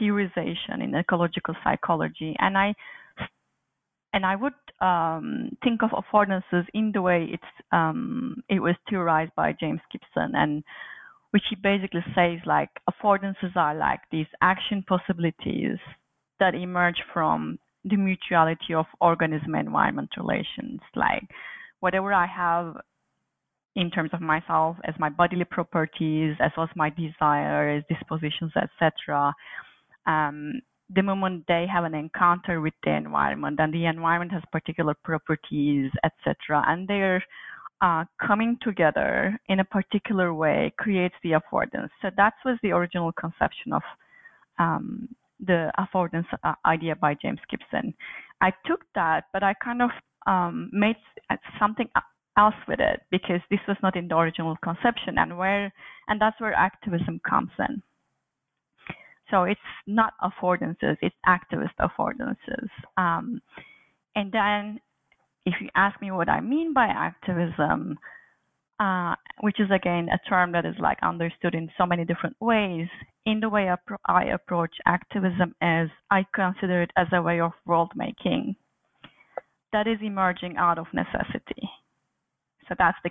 theorization 0.00 0.82
in 0.82 0.94
ecological 0.94 1.54
psychology, 1.62 2.36
and 2.40 2.58
I 2.58 2.74
and 4.14 4.24
I 4.24 4.36
would 4.36 4.54
um, 4.80 5.50
think 5.62 5.82
of 5.82 5.90
affordances 5.90 6.64
in 6.72 6.92
the 6.94 7.02
way 7.02 7.28
it's 7.32 7.42
um, 7.72 8.42
it 8.48 8.60
was 8.60 8.76
theorized 8.88 9.32
by 9.36 9.54
James 9.58 9.80
Gibson 9.92 10.34
and 10.34 10.64
which 11.32 11.42
he 11.50 11.56
basically 11.56 12.04
says 12.14 12.38
like 12.46 12.70
affordances 12.88 13.56
are 13.56 13.74
like 13.74 14.00
these 14.10 14.26
action 14.40 14.84
possibilities 14.88 15.78
that 16.40 16.54
emerge 16.54 17.02
from 17.12 17.58
the 17.84 17.96
mutuality 17.96 18.72
of 18.74 18.86
organism 19.00 19.54
environment 19.54 20.10
relations. 20.16 20.80
Like 20.94 21.24
whatever 21.84 22.14
i 22.14 22.26
have 22.26 22.76
in 23.76 23.90
terms 23.90 24.08
of 24.14 24.20
myself 24.22 24.74
as 24.84 24.94
my 24.98 25.10
bodily 25.10 25.44
properties 25.44 26.34
as 26.40 26.50
well 26.56 26.64
as 26.64 26.74
my 26.76 26.88
desires 26.88 27.84
dispositions 27.90 28.52
etc 28.56 29.34
um, 30.06 30.60
the 30.94 31.02
moment 31.02 31.44
they 31.48 31.66
have 31.72 31.84
an 31.84 31.94
encounter 31.94 32.60
with 32.60 32.74
the 32.84 32.90
environment 32.90 33.58
and 33.60 33.72
the 33.72 33.86
environment 33.86 34.32
has 34.32 34.42
particular 34.52 34.94
properties 35.02 35.90
etc 36.04 36.62
and 36.66 36.86
they're 36.88 37.22
uh, 37.80 38.04
coming 38.24 38.56
together 38.62 39.38
in 39.48 39.60
a 39.60 39.64
particular 39.64 40.32
way 40.32 40.72
creates 40.78 41.14
the 41.22 41.32
affordance. 41.32 41.90
So 42.00 42.08
that 42.16 42.34
was 42.44 42.58
the 42.62 42.70
original 42.70 43.12
conception 43.12 43.72
of 43.72 43.82
um, 44.58 45.08
the 45.44 45.70
affordance 45.78 46.26
uh, 46.44 46.54
idea 46.64 46.96
by 46.96 47.14
James 47.20 47.40
Gibson. 47.50 47.92
I 48.40 48.52
took 48.64 48.80
that, 48.94 49.24
but 49.32 49.42
I 49.42 49.54
kind 49.62 49.82
of 49.82 49.90
um, 50.26 50.70
made 50.72 50.96
something 51.58 51.88
else 52.38 52.54
with 52.66 52.80
it 52.80 53.00
because 53.10 53.40
this 53.50 53.60
was 53.68 53.76
not 53.82 53.96
in 53.96 54.08
the 54.08 54.16
original 54.16 54.56
conception, 54.62 55.18
and 55.18 55.36
where 55.36 55.72
and 56.08 56.20
that's 56.20 56.40
where 56.40 56.54
activism 56.54 57.20
comes 57.28 57.50
in. 57.58 57.82
So 59.34 59.42
it's 59.42 59.60
not 59.88 60.12
affordances; 60.22 60.96
it's 61.02 61.16
activist 61.26 61.74
affordances. 61.80 62.68
Um, 62.96 63.42
and 64.14 64.30
then 64.30 64.80
if 65.44 65.54
you 65.60 65.68
ask 65.74 66.00
me 66.00 66.12
what 66.12 66.28
I 66.28 66.40
mean 66.40 66.72
by 66.72 66.86
activism, 66.86 67.98
uh, 68.78 69.16
which 69.40 69.58
is 69.58 69.70
again 69.74 70.08
a 70.08 70.28
term 70.28 70.52
that 70.52 70.64
is 70.64 70.76
like 70.78 70.98
understood 71.02 71.56
in 71.56 71.68
so 71.76 71.84
many 71.84 72.04
different 72.04 72.36
ways, 72.40 72.86
in 73.26 73.40
the 73.40 73.48
way 73.48 73.68
I 74.06 74.24
approach 74.26 74.76
activism 74.86 75.56
is 75.60 75.90
I 76.12 76.24
consider 76.32 76.82
it 76.82 76.92
as 76.96 77.08
a 77.12 77.20
way 77.20 77.40
of 77.40 77.52
world 77.66 77.90
making 77.96 78.54
that 79.72 79.88
is 79.88 79.98
emerging 80.00 80.56
out 80.56 80.78
of 80.78 80.86
necessity. 80.94 81.68
So 82.68 82.76
that's 82.78 82.96
the 83.02 83.10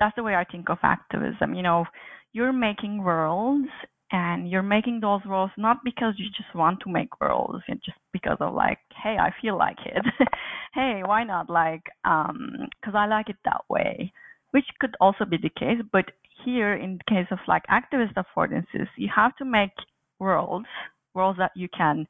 that's 0.00 0.16
the 0.16 0.22
way 0.22 0.34
I 0.34 0.44
think 0.44 0.70
of 0.70 0.78
activism. 0.82 1.54
You 1.54 1.62
know, 1.62 1.84
you're 2.32 2.54
making 2.54 3.04
worlds 3.04 3.68
and 4.10 4.50
you're 4.50 4.62
making 4.62 5.00
those 5.00 5.20
worlds 5.26 5.52
not 5.56 5.78
because 5.84 6.14
you 6.16 6.26
just 6.36 6.54
want 6.54 6.80
to 6.80 6.90
make 6.90 7.20
worlds 7.20 7.62
and 7.68 7.80
just 7.84 7.98
because 8.12 8.36
of 8.40 8.54
like 8.54 8.78
hey 9.02 9.16
i 9.20 9.30
feel 9.40 9.56
like 9.56 9.78
it. 9.84 10.04
Hey 10.74 11.00
why 11.04 11.24
not? 11.24 11.48
Like 11.48 11.82
um 12.04 12.68
because 12.80 12.94
i 12.94 13.06
like 13.06 13.28
it 13.28 13.36
that 13.44 13.62
way 13.68 14.12
which 14.52 14.66
could 14.80 14.94
also 15.00 15.24
be 15.24 15.38
the 15.38 15.50
case 15.50 15.80
but 15.92 16.06
here 16.44 16.74
in 16.74 16.98
the 16.98 17.14
case 17.14 17.26
of 17.30 17.38
like 17.48 17.64
activist 17.66 18.14
affordances 18.14 18.86
you 18.96 19.08
have 19.14 19.34
to 19.36 19.44
make 19.44 19.72
worlds 20.18 20.66
worlds 21.14 21.38
that 21.38 21.52
you 21.56 21.68
can 21.76 22.06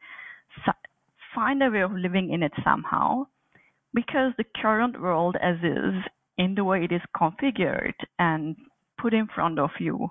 find 1.34 1.62
a 1.62 1.70
way 1.70 1.82
of 1.82 1.92
living 1.92 2.32
in 2.32 2.42
it 2.42 2.52
somehow 2.64 3.24
because 3.94 4.32
the 4.36 4.44
current 4.60 5.00
world 5.00 5.36
as 5.42 5.56
is 5.62 5.94
in 6.36 6.54
the 6.54 6.64
way 6.64 6.84
it 6.84 6.92
is 6.92 7.00
configured 7.16 7.94
and 8.18 8.56
put 9.00 9.14
in 9.14 9.26
front 9.34 9.58
of 9.58 9.70
you 9.78 10.10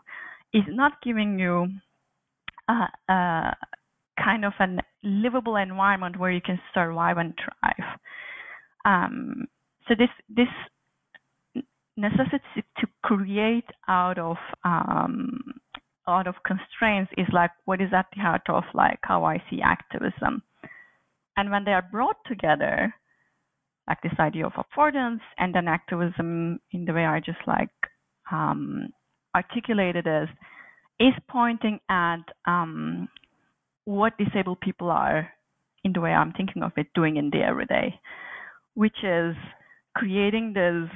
is 0.53 0.63
not 0.67 0.93
giving 1.03 1.39
you 1.39 1.67
a, 2.69 3.13
a 3.13 3.55
kind 4.23 4.45
of 4.45 4.53
a 4.59 4.77
livable 5.03 5.55
environment 5.55 6.19
where 6.19 6.31
you 6.31 6.41
can 6.41 6.59
survive 6.73 7.17
and 7.17 7.33
thrive. 7.35 7.99
Um, 8.85 9.47
so 9.87 9.95
this 9.97 10.09
this 10.29 10.47
necessity 11.95 12.63
to 12.77 12.87
create 13.03 13.65
out 13.87 14.17
of 14.17 14.37
um, 14.63 15.39
out 16.07 16.27
of 16.27 16.35
constraints 16.45 17.11
is 17.17 17.27
like 17.33 17.51
what 17.65 17.81
is 17.81 17.89
at 17.93 18.05
the 18.15 18.21
heart 18.21 18.43
of 18.49 18.63
like 18.73 18.99
how 19.03 19.23
I 19.25 19.41
see 19.49 19.61
activism. 19.61 20.41
And 21.35 21.51
when 21.51 21.65
they 21.65 21.73
are 21.73 21.87
brought 21.91 22.17
together, 22.25 22.93
like 23.87 24.01
this 24.01 24.19
idea 24.19 24.45
of 24.45 24.53
affordance 24.53 25.21
and 25.37 25.53
then 25.53 25.67
activism 25.67 26.59
in 26.71 26.85
the 26.85 26.93
way 26.93 27.05
I 27.05 27.19
just 27.19 27.39
like 27.45 27.69
um, 28.31 28.89
articulated 29.35 30.07
as 30.07 30.27
is 30.99 31.13
pointing 31.29 31.79
at 31.89 32.23
um, 32.45 33.07
what 33.85 34.17
disabled 34.17 34.59
people 34.61 34.89
are, 34.89 35.29
in 35.83 35.93
the 35.93 36.01
way 36.01 36.11
I'm 36.11 36.33
thinking 36.33 36.63
of 36.63 36.71
it, 36.75 36.87
doing 36.95 37.17
in 37.17 37.29
the 37.29 37.41
everyday, 37.41 37.99
which 38.73 39.03
is 39.03 39.35
creating 39.95 40.53
these 40.53 40.89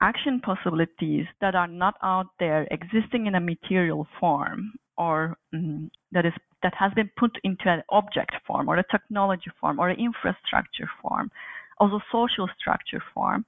action 0.00 0.40
possibilities 0.40 1.26
that 1.40 1.54
are 1.54 1.66
not 1.66 1.94
out 2.02 2.26
there 2.38 2.66
existing 2.70 3.26
in 3.26 3.34
a 3.34 3.40
material 3.40 4.06
form 4.20 4.72
or 4.96 5.36
um, 5.52 5.90
that 6.12 6.24
is 6.24 6.32
that 6.62 6.74
has 6.74 6.92
been 6.94 7.10
put 7.16 7.38
into 7.44 7.64
an 7.66 7.82
object 7.88 8.32
form 8.46 8.68
or 8.68 8.76
a 8.78 8.84
technology 8.90 9.50
form 9.60 9.78
or 9.78 9.88
an 9.88 9.98
infrastructure 9.98 10.90
form, 11.00 11.30
also 11.78 12.00
social 12.10 12.48
structure 12.58 13.02
form, 13.14 13.44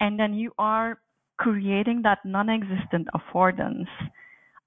and 0.00 0.18
then 0.18 0.34
you 0.34 0.52
are 0.58 0.98
creating 1.40 2.02
that 2.02 2.18
non-existent 2.22 3.08
affordance 3.16 3.88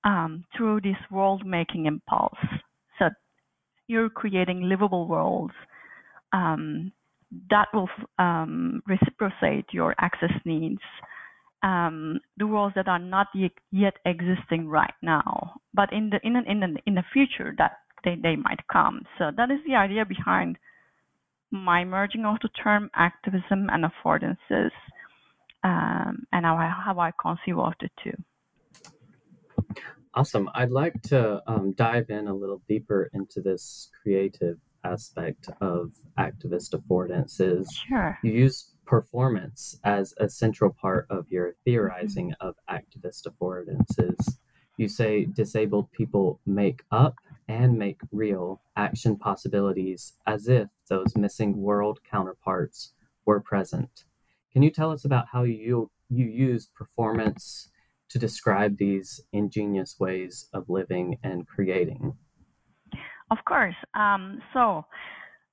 um, 0.03 0.43
through 0.57 0.81
this 0.81 0.97
world 1.11 1.45
making 1.45 1.85
impulse. 1.85 2.43
So 2.97 3.09
you're 3.87 4.09
creating 4.09 4.63
livable 4.63 5.07
worlds 5.07 5.53
um, 6.33 6.91
that 7.51 7.67
will 7.73 7.89
um, 8.17 8.81
reciprocate 8.87 9.65
your 9.71 9.93
access 9.99 10.31
needs. 10.45 10.81
Um, 11.61 12.19
the 12.37 12.47
worlds 12.47 12.73
that 12.75 12.87
are 12.87 12.99
not 12.99 13.27
yet 13.71 13.93
existing 14.05 14.67
right 14.67 14.95
now, 15.01 15.53
but 15.75 15.93
in 15.93 16.09
the 16.09 16.19
in 16.27 16.35
in 16.35 16.77
in 16.87 16.95
the 16.95 17.03
future 17.13 17.53
that 17.57 17.77
they, 18.03 18.15
they 18.21 18.35
might 18.35 18.59
come. 18.69 19.03
So 19.17 19.31
that 19.37 19.49
is 19.49 19.59
the 19.65 19.75
idea 19.75 20.05
behind 20.05 20.57
my 21.51 21.85
merging 21.85 22.25
of 22.25 22.37
the 22.41 22.49
term 22.61 22.89
activism 22.95 23.69
and 23.71 23.85
affordances 23.85 24.71
um, 25.63 26.25
and 26.31 26.45
how 26.45 26.55
I, 26.57 26.67
how 26.67 26.99
I 26.99 27.11
conceive 27.21 27.57
of 27.57 27.73
the 27.79 27.89
two. 28.03 28.13
Awesome. 30.15 30.49
I'd 30.53 30.71
like 30.71 31.01
to 31.03 31.41
um, 31.47 31.73
dive 31.73 32.09
in 32.09 32.27
a 32.27 32.33
little 32.33 32.61
deeper 32.67 33.09
into 33.13 33.41
this 33.41 33.89
creative 34.01 34.57
aspect 34.83 35.49
of 35.61 35.91
activist 36.19 36.75
affordances. 36.75 37.65
Sure. 37.87 38.19
You 38.21 38.31
use 38.31 38.69
performance 38.85 39.79
as 39.83 40.13
a 40.19 40.29
central 40.29 40.71
part 40.71 41.07
of 41.09 41.25
your 41.29 41.47
Mm-hmm. 41.47 41.71
theorizing 41.71 42.33
of 42.41 42.55
activist 42.69 43.25
affordances. 43.27 44.37
You 44.77 44.87
say 44.89 45.25
disabled 45.25 45.91
people 45.91 46.39
make 46.45 46.83
up 46.91 47.15
and 47.47 47.79
make 47.79 48.01
real 48.11 48.61
action 48.75 49.15
possibilities 49.17 50.13
as 50.27 50.47
if 50.47 50.67
those 50.89 51.15
missing 51.15 51.61
world 51.61 51.99
counterparts 52.09 52.93
were 53.25 53.39
present. 53.39 54.03
Can 54.53 54.63
you 54.63 54.69
tell 54.69 54.91
us 54.91 55.05
about 55.05 55.25
how 55.31 55.43
you 55.43 55.89
you 56.09 56.25
use 56.25 56.67
performance 56.67 57.69
to 58.09 58.19
describe 58.19 58.77
these 58.77 59.19
ingenious 59.33 59.95
ways 59.99 60.47
of 60.53 60.69
living 60.69 61.17
and 61.23 61.47
creating? 61.47 62.13
Of 63.31 63.39
course. 63.45 63.75
Um, 63.95 64.39
so, 64.53 64.85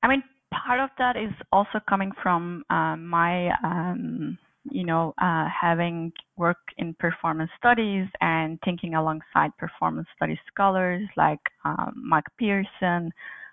I 0.02 0.08
mean, 0.08 0.22
part 0.52 0.80
of 0.80 0.90
that 0.98 1.16
is 1.16 1.32
also 1.52 1.80
coming 1.88 2.12
from 2.22 2.62
uh, 2.68 2.96
my, 2.96 3.50
um, 3.64 4.36
you 4.70 4.84
know, 4.84 5.14
uh, 5.22 5.46
having 5.48 6.12
worked 6.36 6.74
in 6.76 6.94
performance 6.94 7.50
studies 7.56 8.06
and 8.20 8.58
thinking 8.64 8.94
alongside 8.94 9.56
performance 9.56 10.08
studies 10.14 10.38
scholars 10.52 11.08
like 11.16 11.40
um, 11.64 11.94
Mike 11.96 12.28
Pearson, 12.38 13.10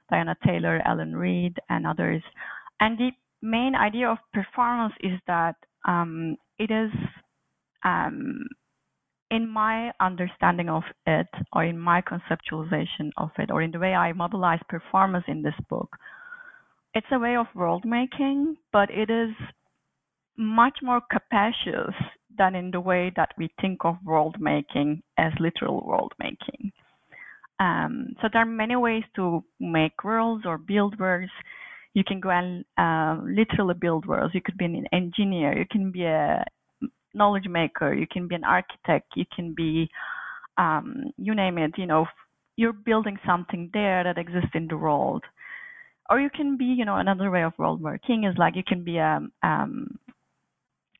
Diana 0.10 0.36
Taylor, 0.46 0.82
Alan 0.84 1.16
Read, 1.16 1.56
and 1.70 1.88
others. 1.88 2.22
And 2.82 2.98
the 2.98 3.12
main 3.42 3.76
idea 3.76 4.10
of 4.10 4.18
performance 4.34 4.94
is 5.02 5.20
that 5.28 5.56
um, 5.88 6.38
it 6.58 6.72
is 6.72 6.92
um, 7.84 8.48
in 9.30 9.48
my 9.48 9.92
understanding 10.00 10.70
of 10.70 10.84
it, 11.06 11.28
or 11.54 11.64
in 11.64 11.78
my 11.78 12.02
conceptualization 12.02 13.12
of 13.18 13.30
it, 13.38 13.52
or 13.52 13.62
in 13.62 13.72
the 13.72 13.80
way 13.80 13.94
I 13.94 14.14
mobilize 14.14 14.62
performance 14.70 15.26
in 15.28 15.42
this 15.42 15.56
book, 15.70 15.98
it's 16.94 17.08
a 17.12 17.20
way 17.20 17.36
of 17.36 17.48
world 17.54 17.84
making, 17.86 18.56
but 18.72 18.90
it 18.90 19.10
is 19.10 19.34
much 20.38 20.80
more 20.82 21.02
capacious 21.12 21.94
than 22.38 22.56
in 22.56 22.72
the 22.72 22.80
way 22.80 23.12
that 23.16 23.34
we 23.38 23.50
think 23.60 23.80
of 23.84 23.96
world 24.06 24.38
making 24.40 25.02
as 25.18 25.34
literal 25.40 25.86
world 25.86 26.14
making. 26.20 26.72
Um, 27.60 28.16
so 28.22 28.30
there 28.32 28.44
are 28.44 28.46
many 28.46 28.76
ways 28.76 29.04
to 29.16 29.44
make 29.60 30.04
worlds 30.04 30.46
or 30.46 30.58
build 30.58 31.00
worlds. 31.00 31.32
You 31.98 32.04
can 32.04 32.20
go 32.20 32.30
and 32.30 32.64
uh, 32.78 33.20
literally 33.26 33.74
build 33.74 34.06
worlds. 34.06 34.36
You 34.36 34.42
could 34.46 34.56
be 34.56 34.66
an 34.66 34.86
engineer. 34.94 35.58
You 35.58 35.66
can 35.72 35.92
be 35.92 36.04
a 36.04 36.46
knowledge 37.16 37.48
maker. 37.50 37.92
You 37.92 38.06
can 38.06 38.28
be 38.28 38.36
an 38.36 38.44
architect. 38.44 39.08
You 39.16 39.26
can 39.36 39.56
be, 39.58 39.90
um, 40.60 41.06
you 41.18 41.34
name 41.34 41.58
it. 41.58 41.72
You 41.76 41.88
know, 41.88 42.06
you're 42.56 42.72
building 42.72 43.18
something 43.26 43.72
there 43.74 44.04
that 44.04 44.20
exists 44.20 44.52
in 44.54 44.68
the 44.68 44.78
world. 44.78 45.24
Or 46.08 46.20
you 46.20 46.30
can 46.30 46.56
be, 46.56 46.66
you 46.66 46.86
know, 46.86 46.98
another 46.98 47.32
way 47.32 47.42
of 47.42 47.58
world 47.58 47.82
working 47.82 48.26
is 48.26 48.38
like 48.38 48.56
you 48.56 48.64
can 48.64 48.84
be 48.84 48.98
a 48.98 49.20
um, 49.42 49.98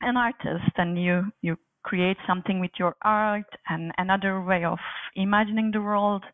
an 0.00 0.16
artist 0.16 0.72
and 0.78 1.00
you 1.00 1.30
you 1.42 1.56
create 1.84 2.16
something 2.26 2.58
with 2.58 2.72
your 2.76 2.96
art 3.02 3.46
and 3.68 3.92
another 3.98 4.42
way 4.42 4.64
of 4.64 4.78
imagining 5.14 5.70
the 5.70 5.80
world 5.80 6.24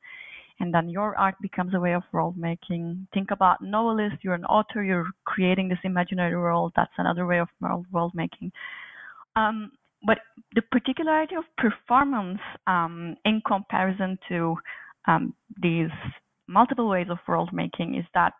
and 0.60 0.72
then 0.72 0.88
your 0.88 1.16
art 1.16 1.34
becomes 1.42 1.74
a 1.74 1.80
way 1.80 1.94
of 1.94 2.02
world 2.12 2.36
making. 2.36 3.06
Think 3.12 3.30
about 3.30 3.62
novelist 3.62 4.16
you're 4.22 4.34
an 4.34 4.44
author 4.44 4.82
you're 4.84 5.10
creating 5.24 5.68
this 5.68 5.78
imaginary 5.84 6.36
world 6.36 6.72
that's 6.76 6.92
another 6.98 7.26
way 7.26 7.40
of 7.40 7.48
world, 7.60 8.12
making. 8.14 8.52
Um, 9.36 9.72
but 10.06 10.18
the 10.54 10.62
particularity 10.62 11.34
of 11.34 11.44
performance 11.56 12.38
um, 12.66 13.16
in 13.24 13.42
comparison 13.46 14.18
to 14.28 14.56
um, 15.06 15.34
these 15.60 15.90
multiple 16.46 16.88
ways 16.88 17.06
of 17.10 17.18
world 17.26 17.50
making 17.52 17.96
is 17.96 18.04
that 18.14 18.34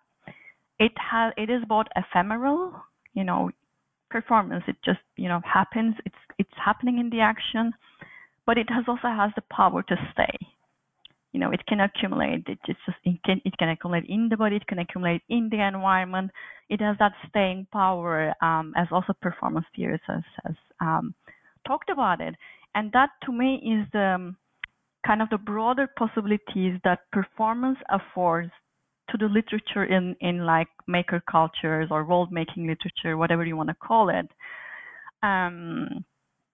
it 0.79 0.92
has 0.98 1.33
it 1.37 1.48
is 1.50 1.62
both 1.68 1.87
ephemeral 1.96 2.72
you 3.14 3.24
know 3.24 3.50
performance 4.11 4.62
it 4.66 4.77
just 4.85 4.98
you 5.16 5.29
know 5.29 5.40
happens 5.44 5.94
it's 6.05 6.14
it's 6.38 6.50
happening 6.62 6.98
in 6.98 7.09
the 7.11 7.20
action 7.20 7.72
but 8.46 8.59
it 8.59 8.68
has 8.68 8.85
also 8.87 9.09
has 9.09 9.31
the 9.37 9.42
power 9.50 9.83
to 9.83 9.96
stay 10.12 10.37
you 11.35 11.40
know 11.40 11.51
it 11.51 11.66
can 11.66 11.81
accumulate 11.81 12.44
it 12.47 12.59
just 12.64 12.79
it 13.05 13.20
can 13.25 13.40
it 13.44 13.59
can 13.59 13.68
accumulate 13.68 14.05
in 14.09 14.29
the 14.31 14.37
body 14.37 14.55
it 14.55 14.66
can 14.68 14.79
accumulate 14.79 15.20
in 15.29 15.49
the 15.51 15.61
environment. 15.61 16.31
It 16.70 16.81
has 16.81 16.97
that 17.01 17.12
staying 17.29 17.66
power 17.73 18.33
um, 18.40 18.73
as 18.77 18.87
also 18.90 19.12
performance 19.20 19.66
theorists 19.77 20.07
has, 20.07 20.23
has 20.44 20.55
um, 20.81 21.12
talked 21.66 21.90
about 21.90 22.20
it. 22.20 22.35
And 22.77 22.90
that 22.92 23.11
to 23.25 23.33
me 23.33 23.57
is 23.57 23.87
the 23.92 24.14
um, 24.14 24.37
kind 25.05 25.20
of 25.20 25.29
the 25.31 25.38
broader 25.38 25.88
possibilities 25.99 26.79
that 26.85 27.01
performance 27.12 27.79
affords 27.90 28.53
to 29.11 29.18
the 29.18 29.27
literature 29.27 29.85
in 29.85 30.14
in 30.20 30.47
like 30.47 30.68
maker 30.87 31.20
cultures 31.29 31.88
or 31.90 32.05
world 32.05 32.31
making 32.31 32.68
literature 32.68 33.16
whatever 33.16 33.44
you 33.44 33.57
want 33.57 33.70
to 33.70 33.75
call 33.75 34.09
it. 34.09 34.29
Um, 35.25 36.05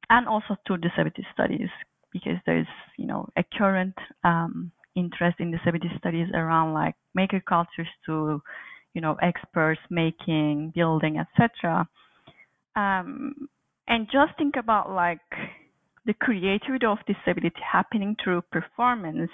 and 0.09 0.27
also 0.27 0.57
to 0.66 0.77
disability 0.79 1.27
studies 1.35 1.69
because 2.12 2.37
there's 2.46 2.66
you 2.96 3.07
know 3.07 3.29
a 3.37 3.44
current 3.57 3.94
um, 4.25 4.70
interest 4.96 5.37
in 5.38 5.51
disability 5.51 5.90
studies 5.99 6.29
around 6.35 6.75
like 6.75 6.94
maker 7.14 7.42
cultures 7.49 7.88
to 8.07 8.40
you 8.94 9.01
know 9.01 9.16
experts 9.23 9.81
making 9.90 10.73
building 10.75 11.18
etc 11.18 11.88
um, 12.77 13.49
and 13.88 14.07
just 14.07 14.37
think 14.38 14.55
about 14.57 14.90
like 14.90 15.18
the 16.07 16.14
creativity 16.14 16.87
of 16.87 16.99
disability 17.07 17.61
happening 17.73 18.16
through 18.23 18.42
performance 18.51 19.31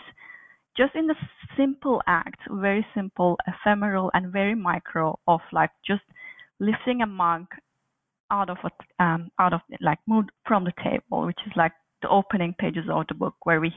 just 0.76 0.94
in 0.94 1.06
the 1.06 1.14
simple 1.56 2.02
act 2.06 2.40
very 2.50 2.86
simple 2.94 3.38
ephemeral 3.46 4.10
and 4.14 4.32
very 4.32 4.54
micro 4.54 5.18
of 5.26 5.40
like 5.52 5.70
just 5.86 6.02
lifting 6.60 7.02
a 7.02 7.06
mug 7.06 7.46
out 8.30 8.50
of 8.50 8.56
a, 8.64 9.02
um, 9.02 9.30
out 9.38 9.52
of 9.52 9.60
like 9.80 9.98
moved 10.06 10.30
from 10.46 10.64
the 10.64 10.72
table 10.82 11.24
which 11.26 11.38
is 11.46 11.52
like 11.56 11.72
the 12.02 12.08
opening 12.08 12.54
pages 12.58 12.84
of 12.90 13.06
the 13.08 13.14
book 13.14 13.34
where 13.44 13.60
we 13.60 13.72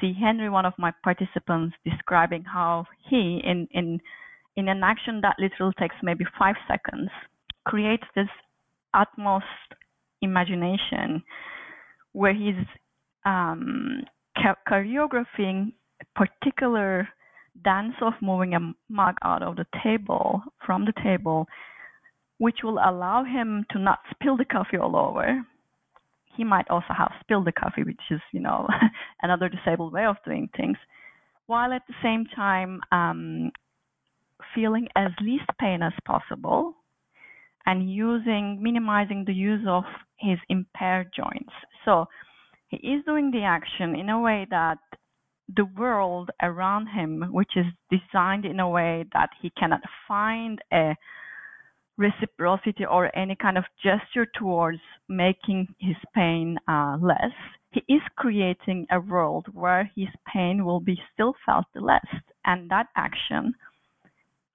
see 0.00 0.12
Henry, 0.18 0.50
one 0.50 0.66
of 0.66 0.74
my 0.78 0.92
participants, 1.02 1.74
describing 1.84 2.44
how 2.44 2.84
he, 3.08 3.40
in 3.44 3.68
in 3.72 4.00
in 4.56 4.68
an 4.68 4.82
action 4.82 5.20
that 5.22 5.36
literally 5.38 5.74
takes 5.78 5.96
maybe 6.02 6.24
five 6.38 6.56
seconds, 6.68 7.10
creates 7.64 8.04
this 8.14 8.28
utmost 8.94 9.44
imagination 10.22 11.22
where 12.12 12.32
he's 12.32 12.64
um, 13.26 14.02
choreographing 14.68 15.72
a 16.00 16.04
particular 16.14 17.06
dance 17.64 17.94
of 18.00 18.14
moving 18.22 18.54
a 18.54 18.74
mug 18.88 19.16
out 19.22 19.42
of 19.42 19.56
the 19.56 19.66
table 19.82 20.42
from 20.64 20.84
the 20.84 20.92
table, 21.02 21.46
which 22.38 22.58
will 22.62 22.78
allow 22.78 23.24
him 23.24 23.66
to 23.70 23.78
not 23.78 23.98
spill 24.10 24.36
the 24.36 24.44
coffee 24.44 24.78
all 24.78 24.96
over 24.96 25.44
he 26.36 26.44
might 26.44 26.68
also 26.70 26.92
have 26.96 27.12
spilled 27.20 27.46
the 27.46 27.52
coffee, 27.52 27.82
which 27.82 28.00
is, 28.10 28.20
you 28.32 28.40
know, 28.40 28.66
another 29.22 29.48
disabled 29.48 29.92
way 29.92 30.04
of 30.04 30.16
doing 30.24 30.48
things, 30.56 30.76
while 31.46 31.72
at 31.72 31.82
the 31.88 31.94
same 32.02 32.26
time 32.34 32.80
um, 32.92 33.50
feeling 34.54 34.88
as 34.96 35.10
least 35.20 35.46
pain 35.60 35.82
as 35.82 35.92
possible 36.04 36.74
and 37.66 37.90
using, 37.90 38.62
minimizing 38.62 39.24
the 39.26 39.34
use 39.34 39.64
of 39.68 39.84
his 40.18 40.38
impaired 40.48 41.10
joints. 41.14 41.52
So 41.84 42.06
he 42.68 42.76
is 42.78 43.04
doing 43.04 43.30
the 43.30 43.42
action 43.42 43.96
in 43.96 44.08
a 44.08 44.20
way 44.20 44.46
that 44.50 44.78
the 45.54 45.64
world 45.76 46.30
around 46.42 46.88
him, 46.88 47.24
which 47.30 47.52
is 47.56 47.66
designed 47.90 48.44
in 48.44 48.60
a 48.60 48.68
way 48.68 49.04
that 49.12 49.30
he 49.40 49.50
cannot 49.58 49.80
find 50.08 50.60
a 50.72 50.94
reciprocity 51.96 52.84
or 52.84 53.16
any 53.16 53.34
kind 53.34 53.58
of 53.58 53.64
gesture 53.82 54.26
towards 54.38 54.80
making 55.08 55.68
his 55.78 55.96
pain 56.14 56.58
uh, 56.68 56.96
less, 57.00 57.32
he 57.70 57.82
is 57.92 58.02
creating 58.16 58.86
a 58.90 59.00
world 59.00 59.46
where 59.52 59.90
his 59.96 60.08
pain 60.32 60.64
will 60.64 60.80
be 60.80 60.98
still 61.12 61.34
felt 61.44 61.66
the 61.74 61.80
less. 61.80 62.06
And 62.44 62.70
that 62.70 62.86
action 62.96 63.54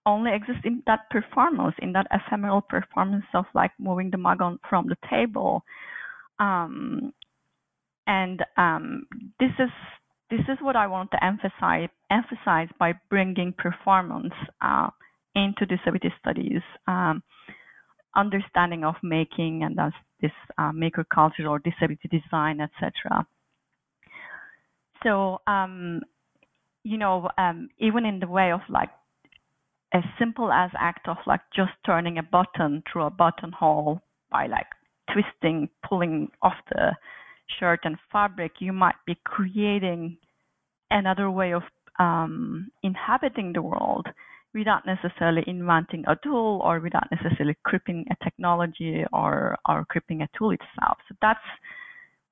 only 0.05 0.33
exists 0.33 0.61
in 0.63 0.81
that 0.87 1.09
performance, 1.09 1.75
in 1.79 1.93
that 1.93 2.07
ephemeral 2.11 2.61
performance 2.61 3.25
of 3.33 3.45
like 3.53 3.71
moving 3.79 4.09
the 4.09 4.17
mug 4.17 4.41
on 4.41 4.59
from 4.69 4.87
the 4.87 4.97
table. 5.09 5.63
Um, 6.39 7.13
and 8.07 8.43
um, 8.57 9.05
this 9.39 9.51
is 9.59 9.69
this 10.31 10.41
is 10.47 10.57
what 10.61 10.75
I 10.75 10.87
want 10.87 11.11
to 11.11 11.23
emphasize 11.23 11.89
emphasize 12.09 12.69
by 12.79 12.93
bringing 13.09 13.53
performance 13.53 14.33
uh, 14.61 14.89
into 15.35 15.65
disability 15.65 16.13
studies, 16.19 16.61
um, 16.87 17.23
understanding 18.15 18.83
of 18.83 18.95
making 19.03 19.63
and 19.63 19.77
thus 19.77 19.93
this 20.21 20.31
uh, 20.57 20.71
maker 20.71 21.05
culture 21.13 21.47
or 21.47 21.59
disability 21.59 22.07
design, 22.09 22.59
etc. 22.61 23.25
So, 25.03 25.41
um, 25.47 26.01
you 26.83 26.97
know, 26.97 27.29
um, 27.37 27.69
even 27.79 28.05
in 28.05 28.19
the 28.19 28.27
way 28.27 28.51
of 28.51 28.61
like 28.69 28.89
as 29.93 30.03
simple 30.19 30.51
as 30.51 30.71
act 30.79 31.07
of 31.07 31.17
like 31.25 31.41
just 31.55 31.71
turning 31.85 32.17
a 32.17 32.23
button 32.23 32.83
through 32.91 33.03
a 33.03 33.09
buttonhole 33.09 34.01
by 34.31 34.47
like 34.47 34.67
twisting, 35.11 35.69
pulling 35.87 36.29
off 36.41 36.53
the 36.69 36.95
shirt 37.59 37.81
and 37.83 37.97
fabric, 38.11 38.53
you 38.59 38.71
might 38.71 38.95
be 39.05 39.17
creating 39.25 40.17
another 40.89 41.29
way 41.29 41.53
of 41.53 41.63
um, 41.99 42.71
inhabiting 42.83 43.53
the 43.53 43.61
world 43.61 44.07
without 44.53 44.85
necessarily 44.85 45.43
inventing 45.47 46.03
a 46.07 46.17
tool 46.23 46.61
or 46.63 46.79
without 46.79 47.07
necessarily 47.11 47.55
cripping 47.63 48.05
a 48.11 48.23
technology 48.23 49.03
or, 49.13 49.57
or 49.67 49.85
cripping 49.85 50.21
a 50.21 50.29
tool 50.37 50.51
itself. 50.51 50.97
So 51.07 51.15
that's 51.21 51.39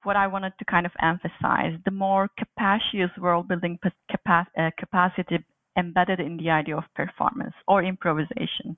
what 0.04 0.16
I 0.16 0.28
wanted 0.28 0.54
to 0.60 0.66
kind 0.66 0.86
of 0.86 0.92
emphasize. 1.02 1.78
The 1.86 1.92
more 1.92 2.30
capacious 2.38 3.12
world 3.18 3.48
building 3.48 3.80
uh, 3.86 4.70
capacity 4.80 5.46
embedded 5.78 6.20
in 6.20 6.38
the 6.38 6.50
idea 6.50 6.78
of 6.78 6.84
performance 6.96 7.54
or 7.68 7.84
improvisation. 7.84 8.78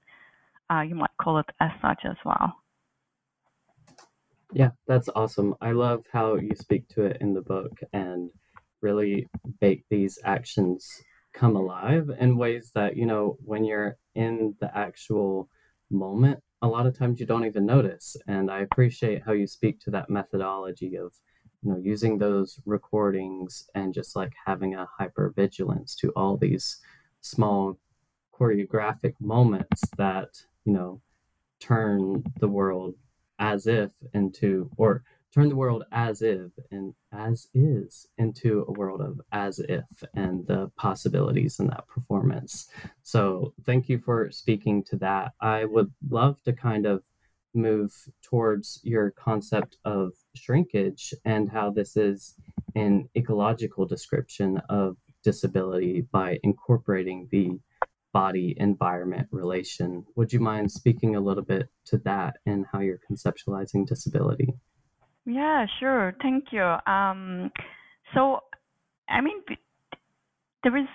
Uh, 0.71 0.81
you 0.81 0.95
might 0.95 1.09
call 1.21 1.39
it 1.39 1.49
as 1.59 1.71
such 1.81 2.01
as 2.05 2.15
well. 2.23 2.55
Yeah, 4.53 4.71
that's 4.87 5.09
awesome. 5.15 5.55
I 5.61 5.71
love 5.71 6.03
how 6.11 6.35
you 6.35 6.55
speak 6.55 6.87
to 6.89 7.03
it 7.03 7.17
in 7.21 7.33
the 7.33 7.41
book 7.41 7.71
and 7.93 8.29
really 8.81 9.27
make 9.61 9.85
these 9.89 10.19
actions 10.23 10.85
come 11.33 11.55
alive 11.55 12.09
in 12.19 12.37
ways 12.37 12.71
that, 12.75 12.95
you 12.95 13.05
know, 13.05 13.37
when 13.43 13.63
you're 13.63 13.97
in 14.15 14.55
the 14.59 14.75
actual 14.77 15.49
moment, 15.89 16.39
a 16.61 16.67
lot 16.67 16.85
of 16.85 16.97
times 16.97 17.19
you 17.19 17.25
don't 17.25 17.45
even 17.45 17.65
notice. 17.65 18.15
And 18.27 18.51
I 18.51 18.59
appreciate 18.59 19.23
how 19.25 19.31
you 19.33 19.47
speak 19.47 19.79
to 19.81 19.91
that 19.91 20.09
methodology 20.09 20.95
of, 20.95 21.13
you 21.63 21.71
know, 21.71 21.77
using 21.77 22.17
those 22.17 22.59
recordings 22.65 23.69
and 23.75 23.93
just 23.93 24.15
like 24.15 24.33
having 24.45 24.75
a 24.75 24.87
hyper 24.97 25.33
vigilance 25.35 25.95
to 25.97 26.09
all 26.15 26.37
these 26.37 26.77
small 27.21 27.77
choreographic 28.33 29.15
moments 29.19 29.81
that, 29.97 30.29
you 30.65 30.73
know, 30.73 31.01
turn 31.59 32.23
the 32.39 32.47
world 32.47 32.95
as 33.39 33.67
if 33.67 33.91
into 34.13 34.69
or 34.77 35.03
turn 35.33 35.49
the 35.49 35.55
world 35.55 35.83
as 35.91 36.21
if 36.21 36.51
and 36.71 36.93
as 37.13 37.47
is 37.53 38.07
into 38.17 38.65
a 38.67 38.71
world 38.71 39.01
of 39.01 39.21
as 39.31 39.59
if 39.59 39.85
and 40.13 40.45
the 40.47 40.69
possibilities 40.75 41.59
in 41.59 41.67
that 41.67 41.87
performance. 41.87 42.67
So, 43.03 43.53
thank 43.65 43.89
you 43.89 43.99
for 43.99 44.29
speaking 44.31 44.83
to 44.85 44.97
that. 44.97 45.33
I 45.39 45.65
would 45.65 45.91
love 46.09 46.41
to 46.43 46.53
kind 46.53 46.85
of 46.85 47.03
move 47.53 47.91
towards 48.21 48.79
your 48.83 49.11
concept 49.11 49.77
of 49.83 50.13
shrinkage 50.35 51.13
and 51.25 51.49
how 51.49 51.69
this 51.69 51.97
is 51.97 52.35
an 52.75 53.09
ecological 53.17 53.85
description 53.85 54.61
of 54.69 54.95
disability 55.23 56.01
by 56.11 56.39
incorporating 56.43 57.27
the 57.31 57.59
body 58.13 58.55
environment 58.57 59.27
relation. 59.31 60.05
Would 60.15 60.33
you 60.33 60.39
mind 60.39 60.71
speaking 60.71 61.15
a 61.15 61.21
little 61.21 61.43
bit 61.43 61.69
to 61.85 61.97
that 61.99 62.37
and 62.45 62.65
how 62.71 62.79
you're 62.79 62.99
conceptualizing 63.09 63.85
disability? 63.87 64.53
Yeah, 65.25 65.65
sure. 65.79 66.15
Thank 66.21 66.45
you. 66.51 66.63
Um, 66.87 67.51
so, 68.13 68.41
I 69.09 69.21
mean, 69.21 69.41
there 70.63 70.77
is 70.77 70.87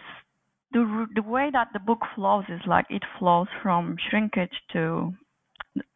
the 0.72 1.06
the 1.14 1.22
way 1.22 1.48
that 1.52 1.68
the 1.72 1.78
book 1.78 2.00
flows 2.14 2.44
is 2.48 2.60
like 2.66 2.86
it 2.90 3.02
flows 3.18 3.46
from 3.62 3.96
shrinkage 4.10 4.50
to 4.72 5.14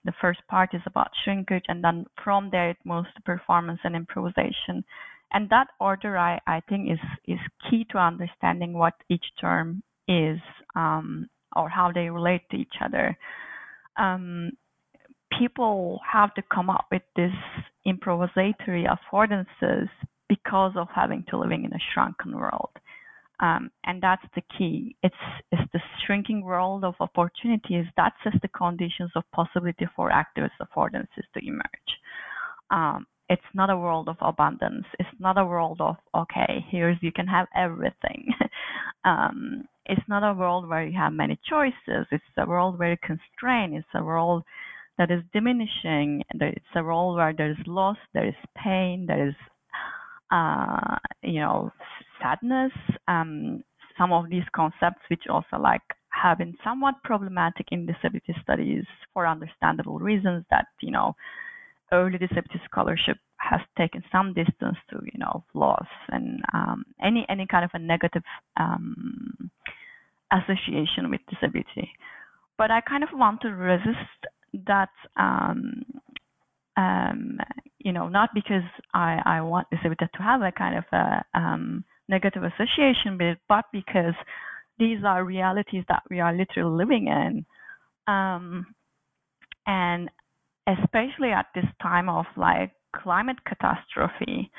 the 0.05 0.13
first 0.21 0.41
part 0.49 0.75
is 0.75 0.83
about 0.87 1.11
shrinkage, 1.25 1.65
and 1.69 1.83
then 1.83 2.07
from 2.23 2.51
there 2.51 2.71
it 2.71 2.77
moves 2.85 3.09
to 3.17 3.23
performance 3.23 3.81
and 3.85 3.97
improvisation. 3.97 4.85
And 5.33 5.49
that 5.51 5.69
order, 5.81 6.19
I, 6.19 6.41
I 6.47 6.61
think, 6.69 6.91
is 6.91 6.99
is 7.27 7.39
key 7.69 7.87
to 7.91 7.99
understanding 7.99 8.73
what 8.75 8.95
each 9.09 9.25
term 9.41 9.83
is 10.09 10.39
um, 10.75 11.29
or 11.57 11.69
how 11.69 11.93
they 11.93 12.11
relate 12.11 12.43
to 12.51 12.57
each 12.57 12.75
other. 12.85 13.17
Um, 13.97 14.53
people 15.39 16.01
have 16.11 16.35
to 16.35 16.43
come 16.53 16.71
up 16.71 16.87
with 16.91 17.03
these 17.17 17.31
improvisatory 17.87 18.87
affordances 18.87 19.89
because 20.29 20.73
of 20.77 20.89
having 20.95 21.25
to 21.29 21.39
living 21.39 21.65
in 21.65 21.73
a 21.73 21.79
shrunken 21.93 22.37
world. 22.37 22.71
Um, 23.41 23.71
and 23.85 24.03
that's 24.03 24.25
the 24.35 24.43
key. 24.57 24.97
It's, 25.03 25.15
it's 25.51 25.73
the 25.73 25.81
shrinking 26.07 26.43
world 26.43 26.85
of 26.85 26.95
opportunities 27.01 27.87
that 27.97 28.13
sets 28.23 28.37
the 28.43 28.49
conditions 28.49 29.11
of 29.17 29.25
possibility 29.33 29.87
for 29.97 30.11
activist 30.11 30.51
affordances 30.61 31.25
to 31.35 31.47
emerge. 31.47 31.91
Um, 32.71 33.07
it's 33.31 33.43
not 33.55 33.71
a 33.71 33.77
world 33.77 34.09
of 34.09 34.17
abundance. 34.21 34.85
It's 34.99 35.09
not 35.21 35.39
a 35.39 35.45
world 35.45 35.81
of 35.81 35.97
okay, 36.15 36.67
here's 36.69 36.99
you 37.01 37.13
can 37.13 37.29
have 37.29 37.47
everything. 37.57 38.35
um, 39.05 39.65
it's 39.87 40.03
not 40.09 40.29
a 40.29 40.35
world 40.35 40.69
where 40.69 40.85
you 40.85 40.99
have 40.99 41.13
many 41.13 41.39
choices. 41.49 42.07
It's 42.11 42.25
a 42.37 42.47
world 42.47 42.77
very 42.77 42.99
constrained. 42.99 43.77
It's 43.77 43.87
a 43.95 44.03
world 44.03 44.43
that 45.01 45.11
is 45.11 45.23
diminishing. 45.33 46.23
It's 46.35 46.75
a 46.75 46.83
role 46.83 47.17
where 47.17 47.33
there 47.33 47.51
is 47.51 47.57
loss, 47.67 47.97
there 48.13 48.29
is 48.29 48.35
pain, 48.55 49.07
there 49.09 49.29
is 49.29 49.35
uh, 50.31 50.97
you 51.23 51.41
know 51.41 51.73
sadness. 52.23 52.73
Um, 53.09 53.65
some 53.97 54.13
of 54.13 54.29
these 54.29 54.45
concepts, 54.55 55.01
which 55.09 55.25
also 55.29 55.57
like 55.59 55.81
have 56.11 56.39
been 56.39 56.55
somewhat 56.63 56.97
problematic 57.03 57.67
in 57.73 57.87
disability 57.87 58.35
studies 58.43 58.85
for 59.15 59.27
understandable 59.27 59.99
reasons, 59.99 60.45
that 60.51 60.67
you 60.83 60.91
know 60.91 61.15
early 61.93 62.19
disability 62.19 62.61
scholarship 62.67 63.17
has 63.39 63.61
taken 63.79 64.03
some 64.13 64.35
distance 64.35 64.77
to 64.91 65.01
you 65.11 65.19
know 65.19 65.43
loss 65.55 65.89
and 66.11 66.43
um, 66.53 66.85
any 67.03 67.25
any 67.31 67.47
kind 67.47 67.65
of 67.65 67.71
a 67.73 67.79
negative 67.79 68.23
um, 68.59 69.51
association 70.31 71.11
with 71.11 71.23
disability. 71.31 71.91
But 72.59 72.71
I 72.71 72.83
kind 72.83 73.03
of 73.03 73.09
want 73.15 73.41
to 73.41 73.49
resist 73.49 74.20
that. 74.67 74.91
Um, 75.17 75.83
um 76.77 77.39
you 77.83 77.93
know, 77.93 78.09
not 78.09 78.31
because 78.35 78.63
I, 78.93 79.21
I 79.25 79.41
want 79.41 79.69
disability 79.71 80.07
to 80.15 80.23
have 80.23 80.43
a 80.43 80.53
kind 80.53 80.77
of 80.77 80.85
a 80.93 81.25
um, 81.39 81.85
negative 82.09 82.43
association 82.45 83.13
with 83.13 83.23
it, 83.23 83.39
but 83.49 83.65
because 83.73 84.15
these 84.79 84.99
are 85.05 85.25
realities 85.25 85.85
that 85.89 86.03
we 86.11 86.21
are 86.21 86.35
literally 86.35 86.77
living 86.77 87.07
in. 87.09 87.47
Um, 88.13 88.67
and 89.67 90.11
especially 90.67 91.31
at 91.31 91.47
this 91.55 91.65
time 91.83 92.09
of 92.09 92.27
like 92.37 92.73
climate 92.95 93.39
catastrophe, 93.47 94.51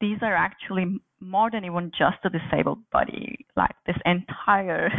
these 0.00 0.18
are 0.22 0.34
actually 0.34 1.00
more 1.20 1.50
than 1.50 1.64
even 1.64 1.90
just 1.96 2.18
a 2.24 2.30
disabled 2.30 2.80
body, 2.92 3.46
like 3.56 3.74
this 3.86 3.96
entire, 4.04 4.90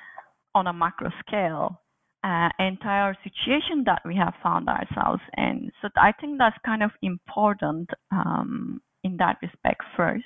on 0.54 0.66
a 0.66 0.72
macro 0.72 1.10
scale, 1.26 1.80
uh, 2.24 2.48
entire 2.58 3.16
situation 3.24 3.84
that 3.86 4.02
we 4.04 4.16
have 4.16 4.34
found 4.42 4.68
ourselves 4.68 5.22
in. 5.36 5.70
So 5.80 5.88
I 5.96 6.12
think 6.12 6.38
that's 6.38 6.56
kind 6.64 6.82
of 6.82 6.90
important 7.02 7.90
um, 8.10 8.80
in 9.02 9.16
that 9.16 9.38
respect 9.42 9.82
first. 9.96 10.24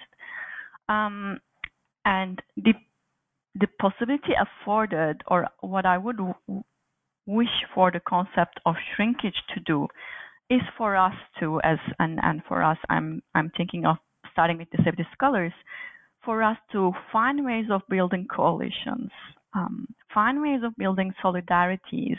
Um, 0.89 1.41
and 2.05 2.41
the 2.57 2.75
the 3.59 3.67
possibility 3.81 4.35
afforded, 4.39 5.23
or 5.29 5.47
what 5.61 5.87
I 5.87 5.97
would 5.97 6.19
wish 7.27 7.65
for 7.75 7.91
the 7.91 8.01
concept 8.01 8.61
of 8.67 8.75
shrinkage 8.95 9.43
to 9.55 9.61
do 9.61 9.89
is 10.51 10.61
for 10.77 10.97
us 10.97 11.15
to 11.41 11.61
as 11.65 11.79
and, 11.99 12.21
and 12.23 12.43
for 12.47 12.63
us 12.63 12.79
I'm 12.89 13.23
I'm 13.35 13.51
thinking 13.57 13.85
of 13.87 13.97
starting 14.33 14.59
with 14.59 14.71
disability 14.71 15.07
scholars 15.13 15.53
for 16.25 16.43
us 16.43 16.57
to 16.73 16.93
find 17.13 17.45
ways 17.45 17.67
of 17.71 17.83
building 17.89 18.27
coalitions 18.31 19.11
um, 19.57 19.87
find 20.13 20.41
ways 20.41 20.61
of 20.63 20.77
building 20.77 21.13
solidarities 21.25 22.19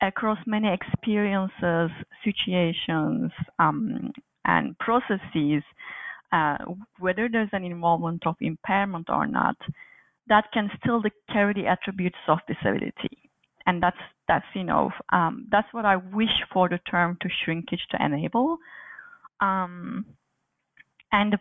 across 0.00 0.38
many 0.46 0.68
experiences 0.72 1.90
situations 2.24 3.30
um, 3.58 4.12
and 4.44 4.78
processes 4.78 5.62
uh, 6.32 6.56
whether 6.98 7.28
there's 7.30 7.50
an 7.52 7.64
involvement 7.64 8.26
of 8.26 8.34
impairment 8.40 9.08
or 9.10 9.26
not 9.26 9.56
that 10.28 10.44
can 10.54 10.70
still 10.80 11.02
carry 11.30 11.52
the 11.52 11.66
attributes 11.66 12.16
of 12.28 12.38
disability 12.48 13.30
and 13.66 13.82
that's 13.82 13.96
that's 14.28 14.46
you 14.54 14.64
know 14.64 14.90
um, 15.10 15.46
that's 15.50 15.68
what 15.72 15.84
I 15.84 15.96
wish 15.96 16.36
for 16.52 16.68
the 16.68 16.78
term 16.90 17.18
to 17.20 17.28
shrinkage 17.44 17.86
to 17.90 18.04
enable. 18.04 18.58
Um, 19.40 20.06
and 21.10 21.34
the, 21.34 21.38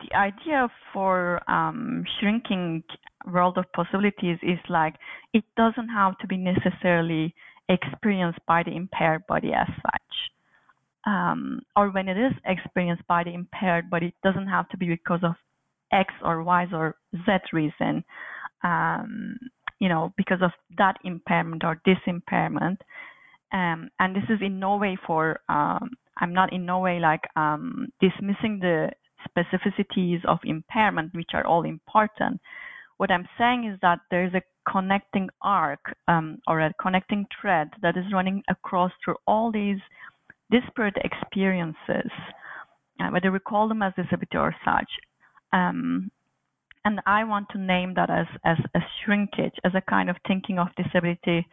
the, 0.00 0.16
idea 0.16 0.68
for 0.92 1.40
um, 1.50 2.04
shrinking 2.18 2.82
world 3.30 3.58
of 3.58 3.64
possibilities 3.72 4.38
is 4.42 4.58
like 4.68 4.94
it 5.32 5.44
doesn't 5.56 5.88
have 5.88 6.16
to 6.18 6.26
be 6.26 6.36
necessarily 6.36 7.34
experienced 7.68 8.38
by 8.46 8.62
the 8.62 8.70
impaired 8.70 9.26
body 9.26 9.52
as 9.52 9.66
such. 9.66 10.02
Um, 11.06 11.60
or 11.76 11.90
when 11.90 12.08
it 12.08 12.16
is 12.18 12.32
experienced 12.44 13.06
by 13.06 13.24
the 13.24 13.32
impaired 13.32 13.90
body, 13.90 14.06
it 14.06 14.14
doesn't 14.24 14.48
have 14.48 14.68
to 14.70 14.76
be 14.76 14.86
because 14.86 15.20
of 15.22 15.34
X 15.92 16.12
or 16.22 16.42
Y 16.42 16.66
or 16.72 16.96
Z 17.24 17.32
reason. 17.52 18.04
Um, 18.64 19.38
you 19.78 19.88
know, 19.88 20.12
because 20.16 20.40
of 20.42 20.50
that 20.78 20.96
impairment 21.04 21.64
or 21.64 21.80
this 21.84 21.98
impairment. 22.06 22.80
Um, 23.52 23.90
and 24.00 24.14
this 24.14 24.24
is 24.28 24.38
in 24.40 24.58
no 24.58 24.76
way 24.76 24.96
for, 25.06 25.40
um, 25.48 25.90
I'm 26.18 26.32
not 26.32 26.52
in 26.52 26.66
no 26.66 26.78
way 26.80 26.98
like 26.98 27.22
um, 27.36 27.88
dismissing 28.00 28.58
the 28.60 28.90
specificities 29.28 30.24
of 30.24 30.38
impairment, 30.44 31.14
which 31.14 31.30
are 31.34 31.46
all 31.46 31.64
important. 31.64 32.40
what 32.98 33.10
I'm 33.10 33.28
saying 33.38 33.70
is 33.70 33.78
that 33.82 34.00
there's 34.10 34.34
a 34.34 34.42
connecting 34.70 35.28
arc 35.42 35.94
um, 36.08 36.38
or 36.46 36.60
a 36.60 36.72
connecting 36.80 37.26
thread 37.40 37.68
that 37.82 37.96
is 37.96 38.04
running 38.12 38.42
across 38.48 38.90
through 39.04 39.16
all 39.26 39.52
these 39.52 39.78
disparate 40.50 40.96
experiences, 41.04 42.10
uh, 43.00 43.08
whether 43.10 43.30
we 43.30 43.38
call 43.38 43.68
them 43.68 43.82
as 43.82 43.92
disability 43.96 44.36
or 44.36 44.54
such. 44.64 44.90
Um, 45.52 46.10
and 46.84 47.00
I 47.04 47.24
want 47.24 47.48
to 47.50 47.58
name 47.58 47.94
that 47.94 48.10
as, 48.10 48.26
as, 48.44 48.58
as 48.74 48.82
shrinkage, 49.04 49.54
as 49.64 49.72
a 49.74 49.82
kind 49.90 50.08
of 50.08 50.16
thinking 50.26 50.58
of 50.58 50.68
disability, 50.76 51.46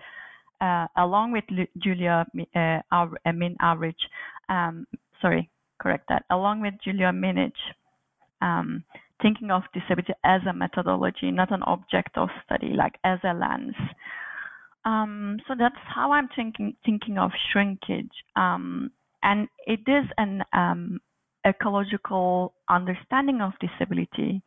uh, 0.61 0.87
along 0.95 1.31
with 1.31 1.43
Julia 1.77 2.25
uh, 2.55 3.05
Min 3.33 3.55
Avrich, 3.61 3.95
um, 4.47 4.85
sorry, 5.21 5.49
correct 5.83 6.05
that, 6.07 6.23
along 6.31 6.61
with 6.61 6.75
Julia 6.83 7.11
Minich, 7.11 7.51
um, 8.41 8.83
thinking 9.21 9.51
of 9.51 9.63
disability 9.73 10.13
as 10.23 10.41
a 10.49 10.53
methodology, 10.53 11.29
not 11.31 11.51
an 11.51 11.63
object 11.63 12.17
of 12.17 12.29
study, 12.45 12.73
like 12.75 12.95
as 13.03 13.19
a 13.23 13.33
lens. 13.33 13.75
Um, 14.85 15.37
so 15.47 15.55
that's 15.57 15.75
how 15.95 16.11
I'm 16.11 16.29
thinking 16.35 16.75
thinking 16.85 17.17
of 17.17 17.31
shrinkage, 17.51 18.11
um, 18.35 18.91
and 19.21 19.47
it 19.65 19.79
is 19.87 20.05
an 20.17 20.43
um, 20.51 20.99
ecological 21.45 22.53
understanding 22.69 23.39
of 23.41 23.53
disability 23.59 24.41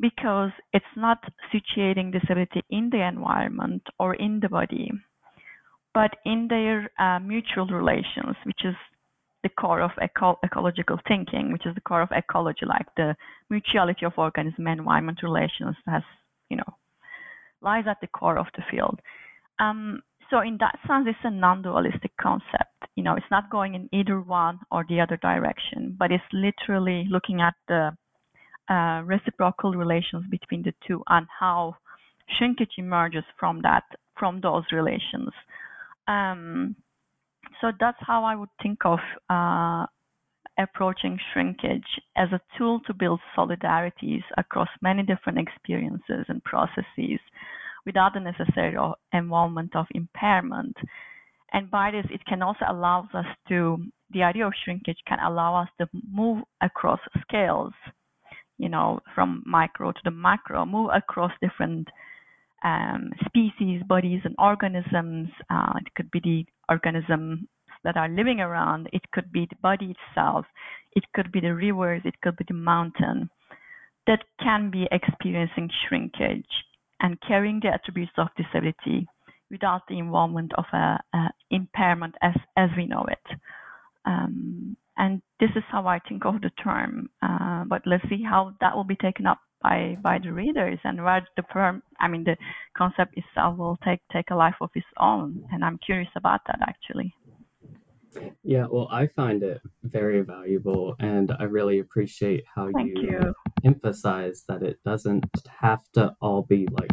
because 0.00 0.50
it's 0.72 0.94
not 0.96 1.18
situating 1.52 2.10
disability 2.10 2.62
in 2.70 2.88
the 2.90 3.06
environment 3.06 3.82
or 3.98 4.14
in 4.14 4.40
the 4.40 4.48
body, 4.48 4.90
but 5.92 6.10
in 6.24 6.48
their 6.48 6.90
uh, 6.98 7.18
mutual 7.18 7.66
relations, 7.66 8.36
which 8.44 8.64
is 8.64 8.74
the 9.42 9.48
core 9.48 9.80
of 9.80 9.90
eco 10.02 10.38
ecological 10.44 10.98
thinking, 11.08 11.52
which 11.52 11.66
is 11.66 11.74
the 11.74 11.80
core 11.80 12.02
of 12.02 12.10
ecology, 12.12 12.66
like 12.66 12.86
the 12.96 13.14
mutuality 13.48 14.04
of 14.04 14.12
organism 14.16 14.66
and 14.66 14.80
environment 14.80 15.20
relations 15.22 15.76
has, 15.86 16.02
you 16.50 16.56
know, 16.56 16.74
lies 17.62 17.84
at 17.88 18.00
the 18.00 18.06
core 18.06 18.38
of 18.38 18.46
the 18.56 18.62
field. 18.70 19.00
Um, 19.58 20.02
so 20.30 20.40
in 20.40 20.58
that 20.60 20.78
sense, 20.86 21.06
it's 21.08 21.18
a 21.24 21.30
non-dualistic 21.30 22.12
concept. 22.20 22.76
You 22.94 23.02
know, 23.02 23.16
it's 23.16 23.30
not 23.30 23.50
going 23.50 23.74
in 23.74 23.88
either 23.92 24.20
one 24.20 24.60
or 24.70 24.84
the 24.88 25.00
other 25.00 25.16
direction, 25.16 25.96
but 25.98 26.12
it's 26.12 26.24
literally 26.32 27.06
looking 27.10 27.40
at 27.40 27.54
the 27.66 27.90
uh, 28.68 29.02
reciprocal 29.04 29.72
relations 29.72 30.24
between 30.30 30.62
the 30.62 30.72
two 30.86 31.02
and 31.08 31.26
how 31.40 31.76
shrinkage 32.38 32.74
emerges 32.78 33.24
from 33.38 33.60
that, 33.62 33.82
from 34.16 34.40
those 34.40 34.64
relations. 34.72 35.30
Um, 36.06 36.76
so 37.60 37.72
that's 37.78 37.98
how 38.00 38.24
I 38.24 38.34
would 38.34 38.48
think 38.62 38.78
of 38.84 38.98
uh, 39.28 39.86
approaching 40.58 41.18
shrinkage 41.32 41.86
as 42.16 42.28
a 42.32 42.40
tool 42.56 42.80
to 42.86 42.94
build 42.94 43.20
solidarities 43.36 44.22
across 44.36 44.68
many 44.82 45.02
different 45.02 45.38
experiences 45.38 46.24
and 46.28 46.42
processes 46.44 47.20
without 47.86 48.12
the 48.14 48.20
necessary 48.20 48.76
involvement 49.12 49.74
of 49.74 49.86
impairment. 49.92 50.76
And 51.52 51.70
by 51.70 51.90
this, 51.90 52.06
it 52.10 52.24
can 52.26 52.42
also 52.42 52.64
allow 52.68 53.08
us 53.14 53.24
to, 53.48 53.78
the 54.12 54.22
idea 54.22 54.46
of 54.46 54.52
shrinkage 54.64 54.98
can 55.06 55.18
allow 55.18 55.62
us 55.62 55.68
to 55.78 55.88
move 56.12 56.44
across 56.60 57.00
scales, 57.22 57.72
you 58.58 58.68
know, 58.68 59.00
from 59.14 59.42
micro 59.46 59.92
to 59.92 60.00
the 60.04 60.10
macro, 60.10 60.64
move 60.64 60.90
across 60.94 61.32
different 61.40 61.88
um, 62.62 63.10
species, 63.26 63.82
bodies, 63.88 64.20
and 64.24 64.34
organisms. 64.38 65.28
Uh, 65.48 65.72
it 65.78 65.94
could 65.96 66.10
be 66.10 66.20
the 66.20 66.46
organisms 66.70 67.40
that 67.84 67.96
are 67.96 68.08
living 68.08 68.40
around. 68.40 68.88
It 68.92 69.02
could 69.12 69.32
be 69.32 69.46
the 69.50 69.56
body 69.62 69.94
itself. 69.96 70.46
It 70.92 71.04
could 71.14 71.32
be 71.32 71.40
the 71.40 71.54
rivers. 71.54 72.02
It 72.04 72.20
could 72.22 72.36
be 72.36 72.44
the 72.46 72.54
mountain 72.54 73.30
that 74.06 74.24
can 74.42 74.70
be 74.70 74.88
experiencing 74.90 75.70
shrinkage 75.88 76.44
and 77.00 77.20
carrying 77.26 77.60
the 77.62 77.68
attributes 77.68 78.12
of 78.18 78.28
disability 78.36 79.06
without 79.50 79.82
the 79.88 79.98
involvement 79.98 80.52
of 80.56 80.64
a, 80.72 80.98
impairment 81.50 82.14
as, 82.22 82.34
as 82.56 82.70
we 82.76 82.86
know 82.86 83.04
it. 83.08 83.38
Um, 84.04 84.76
and 84.96 85.22
this 85.40 85.50
is 85.56 85.62
how 85.70 85.86
I 85.86 85.98
think 86.08 86.24
of 86.24 86.40
the 86.40 86.50
term. 86.62 87.10
Uh, 87.22 87.64
but 87.64 87.82
let's 87.86 88.08
see 88.08 88.22
how 88.22 88.54
that 88.60 88.74
will 88.76 88.84
be 88.84 88.96
taken 88.96 89.26
up 89.26 89.38
by 89.62 89.96
by 90.02 90.18
the 90.18 90.32
readers 90.32 90.78
and 90.84 91.02
where 91.02 91.26
the 91.36 91.42
term, 91.52 91.82
I 92.00 92.08
mean, 92.08 92.24
the 92.24 92.36
concept 92.76 93.16
itself 93.16 93.58
will 93.58 93.78
take 93.84 94.00
take 94.12 94.30
a 94.30 94.34
life 94.34 94.56
of 94.60 94.70
its 94.74 94.86
own. 94.98 95.44
And 95.52 95.64
I'm 95.64 95.78
curious 95.78 96.10
about 96.16 96.40
that 96.46 96.60
actually. 96.62 97.14
Yeah, 98.42 98.66
well, 98.68 98.88
I 98.90 99.06
find 99.06 99.42
it 99.42 99.60
very 99.84 100.22
valuable, 100.22 100.96
and 100.98 101.30
I 101.38 101.44
really 101.44 101.78
appreciate 101.78 102.42
how 102.52 102.66
you, 102.66 102.92
you, 102.96 103.34
emphasize 103.62 104.42
that 104.48 104.62
it 104.64 104.80
doesn't 104.84 105.24
have 105.60 105.82
to 105.92 106.14
all 106.20 106.42
be 106.42 106.66
like 106.72 106.90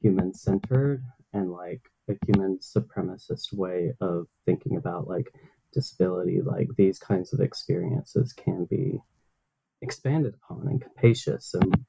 human 0.00 0.32
centered 0.32 1.02
and 1.32 1.50
like 1.50 1.80
a 2.08 2.14
human 2.26 2.58
supremacist 2.58 3.52
way 3.52 3.94
of 4.00 4.28
thinking 4.46 4.76
about 4.76 5.08
like 5.08 5.26
disability. 5.72 6.40
Like 6.40 6.68
these 6.76 6.98
kinds 6.98 7.32
of 7.32 7.40
experiences 7.40 8.32
can 8.32 8.66
be 8.66 9.00
expanded 9.82 10.34
upon 10.34 10.68
and 10.68 10.80
capacious 10.80 11.54
and 11.54 11.84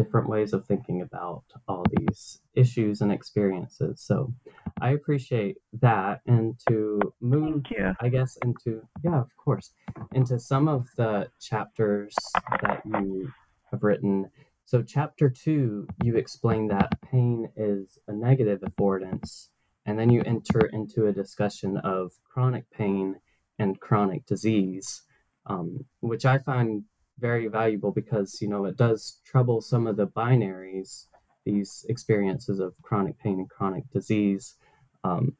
different 0.00 0.28
ways 0.28 0.52
of 0.54 0.66
thinking 0.66 1.02
about 1.02 1.44
all 1.68 1.84
these 1.98 2.40
issues 2.54 3.02
and 3.02 3.12
experiences. 3.12 4.00
So 4.00 4.32
I 4.80 4.90
appreciate 4.90 5.56
that. 5.80 6.20
And 6.26 6.54
to 6.68 7.00
move, 7.20 7.64
I 8.00 8.08
guess, 8.08 8.38
into, 8.42 8.82
yeah, 9.04 9.20
of 9.20 9.36
course, 9.36 9.72
into 10.12 10.38
some 10.38 10.68
of 10.68 10.86
the 10.96 11.28
chapters 11.40 12.14
that 12.62 12.82
you 12.86 13.30
have 13.70 13.82
written. 13.82 14.30
So, 14.64 14.82
chapter 14.82 15.28
two, 15.28 15.86
you 16.02 16.16
explain 16.16 16.68
that 16.68 16.90
pain 17.10 17.48
is 17.56 17.98
a 18.08 18.12
negative 18.12 18.60
affordance. 18.60 19.48
And 19.86 19.98
then 19.98 20.10
you 20.10 20.22
enter 20.24 20.66
into 20.72 21.06
a 21.06 21.12
discussion 21.12 21.76
of 21.78 22.12
chronic 22.24 22.70
pain 22.70 23.16
and 23.58 23.80
chronic 23.80 24.24
disease, 24.26 25.02
um, 25.46 25.84
which 26.00 26.24
I 26.24 26.38
find 26.38 26.84
very 27.20 27.48
valuable 27.48 27.92
because 27.92 28.40
you 28.40 28.48
know 28.48 28.64
it 28.64 28.76
does 28.76 29.20
trouble 29.24 29.60
some 29.60 29.86
of 29.86 29.96
the 29.96 30.06
binaries 30.06 31.06
these 31.44 31.86
experiences 31.88 32.60
of 32.60 32.74
chronic 32.82 33.18
pain 33.18 33.38
and 33.38 33.48
chronic 33.48 33.84
disease. 33.90 34.56
Um, 35.04 35.36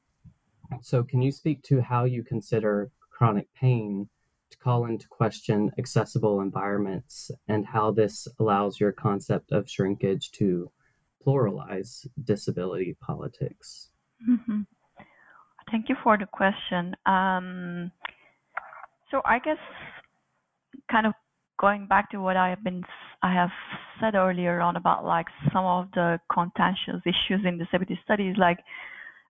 so 0.81 1.03
can 1.03 1.21
you 1.21 1.31
speak 1.31 1.63
to 1.65 1.83
how 1.83 2.05
you 2.05 2.23
consider 2.23 2.91
chronic 3.11 3.53
pain 3.55 4.09
to 4.51 4.59
call 4.59 4.87
into 4.87 5.07
question 5.09 5.71
accessible 5.79 6.41
environments 6.41 7.31
and 7.49 7.67
how 7.67 7.91
this 7.91 8.27
allows 8.39 8.81
your 8.81 8.93
concept 8.93 9.53
of 9.53 9.69
shrinkage 9.69 10.31
to 10.33 10.71
pluralize 11.25 12.07
disability 12.25 12.97
politics? 13.01 13.91
Mm-hmm. 14.29 14.61
thank 15.71 15.89
you 15.89 15.97
for 16.03 16.17
the 16.17 16.27
question. 16.27 16.97
Um, 17.07 17.93
so 19.11 19.21
i 19.25 19.39
guess 19.39 19.59
kind 20.91 21.07
of 21.07 21.13
going 21.61 21.87
back 21.87 22.11
to 22.11 22.19
what 22.19 22.37
I 22.37 22.49
have 22.49 22.65
been 22.65 22.83
I 23.23 23.35
have 23.35 23.51
said 24.01 24.15
earlier 24.15 24.61
on 24.61 24.77
about 24.77 25.05
like 25.05 25.27
some 25.53 25.65
of 25.65 25.89
the 25.95 26.19
contentious 26.33 27.03
issues 27.05 27.45
in 27.45 27.59
disability 27.59 28.01
studies, 28.03 28.37
like 28.39 28.59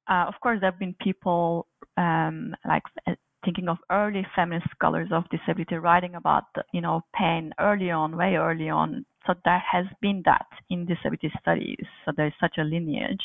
uh, 0.08 0.26
of 0.28 0.34
course 0.40 0.60
there 0.60 0.70
have 0.70 0.78
been 0.78 0.94
people 1.00 1.66
um, 1.96 2.54
like 2.66 2.84
uh, 3.08 3.14
thinking 3.44 3.68
of 3.68 3.78
early 3.90 4.24
feminist 4.36 4.68
scholars 4.70 5.08
of 5.12 5.24
disability 5.30 5.74
writing 5.74 6.14
about 6.14 6.44
you 6.72 6.80
know 6.80 7.02
pain 7.18 7.52
early 7.58 7.90
on, 7.90 8.16
way 8.16 8.36
early 8.36 8.68
on. 8.68 9.04
So 9.26 9.34
there 9.44 9.62
has 9.72 9.86
been 10.00 10.22
that 10.24 10.46
in 10.70 10.86
disability 10.86 11.32
studies. 11.40 11.84
So 12.04 12.12
there 12.16 12.28
is 12.28 12.32
such 12.40 12.56
a 12.58 12.62
lineage. 12.62 13.20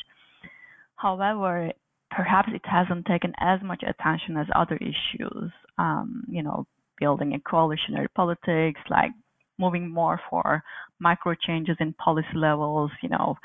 However, 0.96 1.72
perhaps 2.10 2.50
it 2.54 2.62
hasn't 2.64 3.06
taken 3.06 3.34
as 3.40 3.60
much 3.62 3.84
attention 3.84 4.38
as 4.38 4.48
other 4.56 4.78
issues. 4.78 5.52
Um, 5.78 6.24
you 6.28 6.42
know, 6.42 6.66
building 7.00 7.34
a 7.34 7.40
coalitionary 7.40 8.08
politics, 8.16 8.80
like 8.90 9.12
moving 9.58 9.90
more 9.90 10.20
for 10.30 10.64
micro 11.00 11.34
changes 11.36 11.78
in 11.80 11.94
policy 11.94 12.28
levels, 12.36 12.92
you 13.02 13.10
know, 13.10 13.36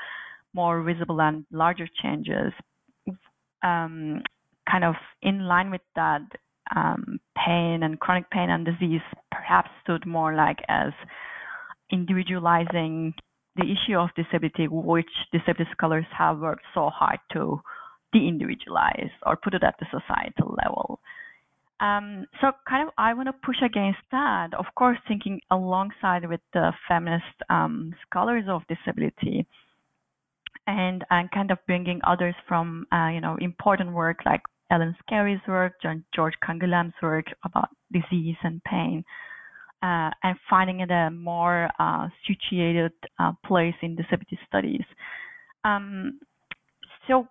more 0.53 0.81
visible 0.83 1.21
and 1.21 1.45
larger 1.51 1.87
changes. 2.01 2.51
Um, 3.63 4.23
kind 4.69 4.83
of 4.83 4.95
in 5.21 5.45
line 5.47 5.71
with 5.71 5.81
that, 5.95 6.21
um, 6.75 7.19
pain 7.35 7.83
and 7.83 7.99
chronic 7.99 8.29
pain 8.29 8.49
and 8.49 8.65
disease 8.65 9.01
perhaps 9.31 9.69
stood 9.83 10.05
more 10.05 10.35
like 10.35 10.59
as 10.69 10.93
individualizing 11.91 13.13
the 13.55 13.63
issue 13.63 13.97
of 13.97 14.09
disability, 14.15 14.67
which 14.69 15.09
disability 15.31 15.69
scholars 15.73 16.05
have 16.17 16.39
worked 16.39 16.63
so 16.73 16.89
hard 16.89 17.19
to 17.33 17.59
de-individualize 18.13 19.09
or 19.25 19.35
put 19.35 19.53
it 19.53 19.63
at 19.63 19.75
the 19.79 19.85
societal 19.91 20.55
level. 20.63 20.99
Um, 21.81 22.27
so 22.39 22.51
kind 22.69 22.87
of 22.87 22.93
I 22.97 23.13
want 23.13 23.27
to 23.27 23.33
push 23.45 23.57
against 23.65 23.99
that, 24.11 24.53
of 24.53 24.65
course, 24.75 24.99
thinking 25.07 25.41
alongside 25.51 26.27
with 26.29 26.41
the 26.53 26.71
feminist 26.87 27.25
um, 27.49 27.93
scholars 28.07 28.45
of 28.47 28.61
disability 28.67 29.47
and, 30.67 31.03
and 31.09 31.31
kind 31.31 31.51
of 31.51 31.57
bringing 31.67 31.99
others 32.05 32.35
from, 32.47 32.85
uh, 32.93 33.07
you 33.07 33.19
know, 33.21 33.37
important 33.41 33.93
work 33.93 34.19
like 34.25 34.41
Elaine 34.71 34.95
Scarry's 35.05 35.41
work, 35.47 35.73
John, 35.81 36.03
George 36.15 36.35
Canguilhem's 36.47 36.93
work 37.01 37.25
about 37.43 37.69
disease 37.91 38.37
and 38.43 38.63
pain. 38.63 39.03
uh, 39.83 40.11
and 40.23 40.37
finding 40.49 40.81
it 40.81 40.91
a 40.91 41.09
more 41.09 41.69
uh, 41.79 42.07
situated 42.27 42.93
uh, 43.19 43.31
place 43.45 43.73
in 43.81 43.95
disability 43.95 44.37
studies. 44.47 44.83
Um, 45.63 46.19
so, 47.07 47.27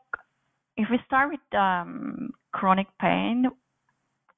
if 0.77 0.89
we 0.91 0.99
start 1.07 1.31
with 1.31 1.59
um, 1.59 2.33
chronic 2.53 2.87
pain, 3.01 3.47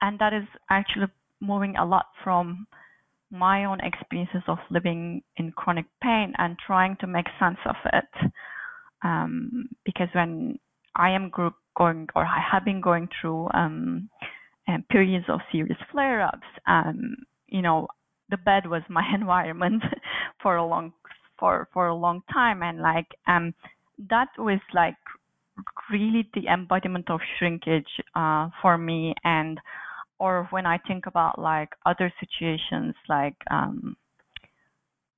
and 0.03 0.19
that 0.19 0.35
is 0.35 0.45
actually 0.69 1.07
moving 1.41 1.77
a 1.77 1.85
lot 1.85 2.07
from 2.23 2.67
my 3.31 3.65
own 3.65 3.81
experiences 3.81 4.43
of 4.47 4.59
living 4.71 5.23
in 5.39 5.53
chronic 5.53 5.87
pain 6.03 6.35
and 6.37 6.57
trying 6.67 6.97
to 7.01 7.07
make 7.07 7.27
sense 7.41 7.57
of 7.65 7.77
it. 7.93 8.31
Um, 9.03 9.69
because 9.85 10.09
when 10.13 10.59
I 10.95 11.11
am 11.11 11.31
going 11.31 12.09
or 12.15 12.25
I 12.25 12.43
have 12.53 12.65
been 12.65 12.81
going 12.81 13.09
through 13.21 13.49
um, 13.55 14.11
um, 14.69 14.85
periods 14.91 15.25
of 15.29 15.41
serious 15.51 15.79
flare-ups, 15.91 16.47
um, 16.67 17.17
you 17.49 17.63
know, 17.63 17.89
the 18.31 18.37
bed 18.37 18.69
was 18.69 18.83
my 18.89 19.05
environment 19.15 19.83
for 20.43 20.57
a 20.57 20.67
long 20.67 20.93
for 21.39 21.69
for 21.73 21.89
a 21.89 21.95
long 21.95 22.23
time, 22.33 22.63
and 22.63 22.81
like 22.81 23.09
um, 23.27 23.55
that 24.11 24.29
was 24.39 24.61
like 24.75 24.97
really 25.91 26.29
the 26.35 26.47
embodiment 26.47 27.11
of 27.11 27.21
shrinkage 27.39 28.01
uh, 28.15 28.49
for 28.61 28.79
me 28.79 29.15
and 29.25 29.59
or 30.23 30.47
when 30.51 30.67
I 30.67 30.79
think 30.79 31.07
about 31.07 31.37
like 31.37 31.71
other 31.85 32.13
situations, 32.21 32.95
like 33.09 33.35
um, 33.51 33.97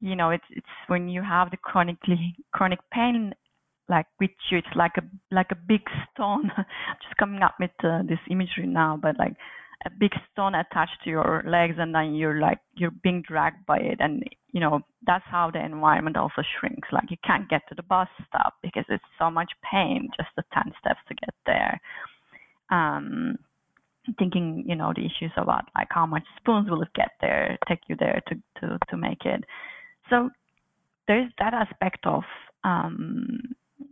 you 0.00 0.16
know, 0.16 0.30
it's 0.30 0.50
it's 0.50 0.74
when 0.86 1.10
you 1.10 1.22
have 1.22 1.50
the 1.50 1.58
chronically 1.58 2.34
chronic 2.54 2.78
pain, 2.90 3.34
like 3.86 4.06
with 4.18 4.30
you, 4.50 4.56
it's 4.58 4.74
like 4.74 4.92
a 4.96 5.02
like 5.30 5.48
a 5.50 5.66
big 5.68 5.82
stone. 6.10 6.50
just 7.02 7.16
coming 7.18 7.42
up 7.42 7.56
with 7.60 7.70
uh, 7.84 8.00
this 8.08 8.18
imagery 8.30 8.66
now, 8.66 8.98
but 9.00 9.18
like 9.18 9.34
a 9.84 9.90
big 9.90 10.12
stone 10.32 10.54
attached 10.54 10.96
to 11.04 11.10
your 11.10 11.44
legs, 11.46 11.74
and 11.78 11.94
then 11.94 12.14
you're 12.14 12.40
like 12.40 12.60
you're 12.74 12.98
being 13.02 13.22
dragged 13.28 13.66
by 13.66 13.76
it, 13.76 13.98
and 14.00 14.24
you 14.52 14.60
know 14.60 14.80
that's 15.06 15.26
how 15.26 15.50
the 15.50 15.62
environment 15.62 16.16
also 16.16 16.40
shrinks. 16.58 16.88
Like 16.92 17.10
you 17.10 17.18
can't 17.26 17.50
get 17.50 17.60
to 17.68 17.74
the 17.74 17.82
bus 17.82 18.08
stop 18.26 18.54
because 18.62 18.86
it's 18.88 19.04
so 19.18 19.30
much 19.30 19.52
pain 19.70 20.08
just 20.16 20.30
the 20.34 20.44
ten 20.54 20.72
steps 20.80 21.00
to 21.08 21.14
get 21.14 21.34
there. 21.44 21.78
Um, 22.70 23.36
thinking, 24.18 24.64
you 24.66 24.76
know, 24.76 24.92
the 24.94 25.02
issues 25.04 25.32
about 25.36 25.64
like 25.74 25.88
how 25.90 26.06
much 26.06 26.24
spoons 26.36 26.68
will 26.70 26.82
it 26.82 26.92
get 26.94 27.12
there, 27.20 27.58
take 27.68 27.80
you 27.88 27.96
there 27.98 28.20
to 28.28 28.34
to 28.60 28.78
to 28.90 28.96
make 28.96 29.24
it. 29.24 29.44
So 30.10 30.30
there's 31.08 31.30
that 31.38 31.54
aspect 31.54 32.06
of 32.06 32.22
um, 32.64 33.40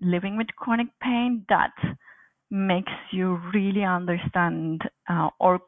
living 0.01 0.37
with 0.37 0.48
chronic 0.57 0.88
pain 1.01 1.44
that 1.48 1.72
makes 2.51 2.92
you 3.12 3.40
really 3.55 3.85
understand 3.85 4.83
uh, 5.09 5.29
or 5.40 5.61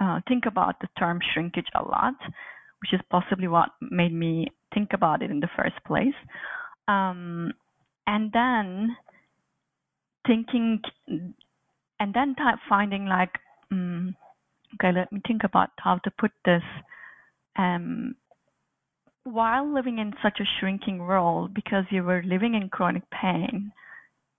uh, 0.00 0.20
think 0.26 0.44
about 0.46 0.80
the 0.80 0.88
term 0.98 1.18
shrinkage 1.32 1.68
a 1.74 1.82
lot, 1.82 2.14
which 2.80 2.92
is 2.92 3.00
possibly 3.10 3.48
what 3.48 3.70
made 3.82 4.12
me 4.12 4.46
think 4.74 4.90
about 4.94 5.22
it 5.22 5.30
in 5.30 5.40
the 5.40 5.48
first 5.56 5.76
place. 5.86 6.14
Um, 6.88 7.52
and 8.06 8.32
then 8.32 8.96
thinking, 10.26 10.80
and 12.00 12.14
then 12.14 12.34
finding 12.68 13.06
like 13.06 13.34
mm, 13.72 14.14
okay, 14.74 14.92
let 14.92 15.12
me 15.12 15.20
think 15.26 15.42
about 15.44 15.70
how 15.78 15.98
to 15.98 16.10
put 16.18 16.32
this. 16.44 16.62
Um, 17.56 18.14
while 19.24 19.72
living 19.72 19.98
in 19.98 20.14
such 20.22 20.40
a 20.40 20.48
shrinking 20.58 20.98
world, 20.98 21.54
because 21.54 21.84
you 21.90 22.02
were 22.02 22.22
living 22.24 22.54
in 22.54 22.68
chronic 22.68 23.02
pain, 23.10 23.72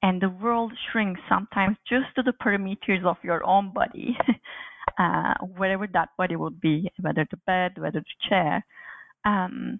and 0.01 0.21
the 0.21 0.29
world 0.29 0.73
shrinks 0.91 1.21
sometimes 1.29 1.77
just 1.87 2.07
to 2.15 2.23
the 2.23 2.33
perimeters 2.43 3.05
of 3.05 3.17
your 3.23 3.45
own 3.45 3.71
body, 3.71 4.17
uh, 4.99 5.33
wherever 5.57 5.87
that 5.87 6.09
body 6.17 6.35
would 6.35 6.59
be, 6.59 6.89
whether 6.99 7.27
the 7.29 7.37
bed, 7.45 7.73
whether 7.77 7.99
the 7.99 8.29
chair. 8.29 8.65
Um, 9.25 9.79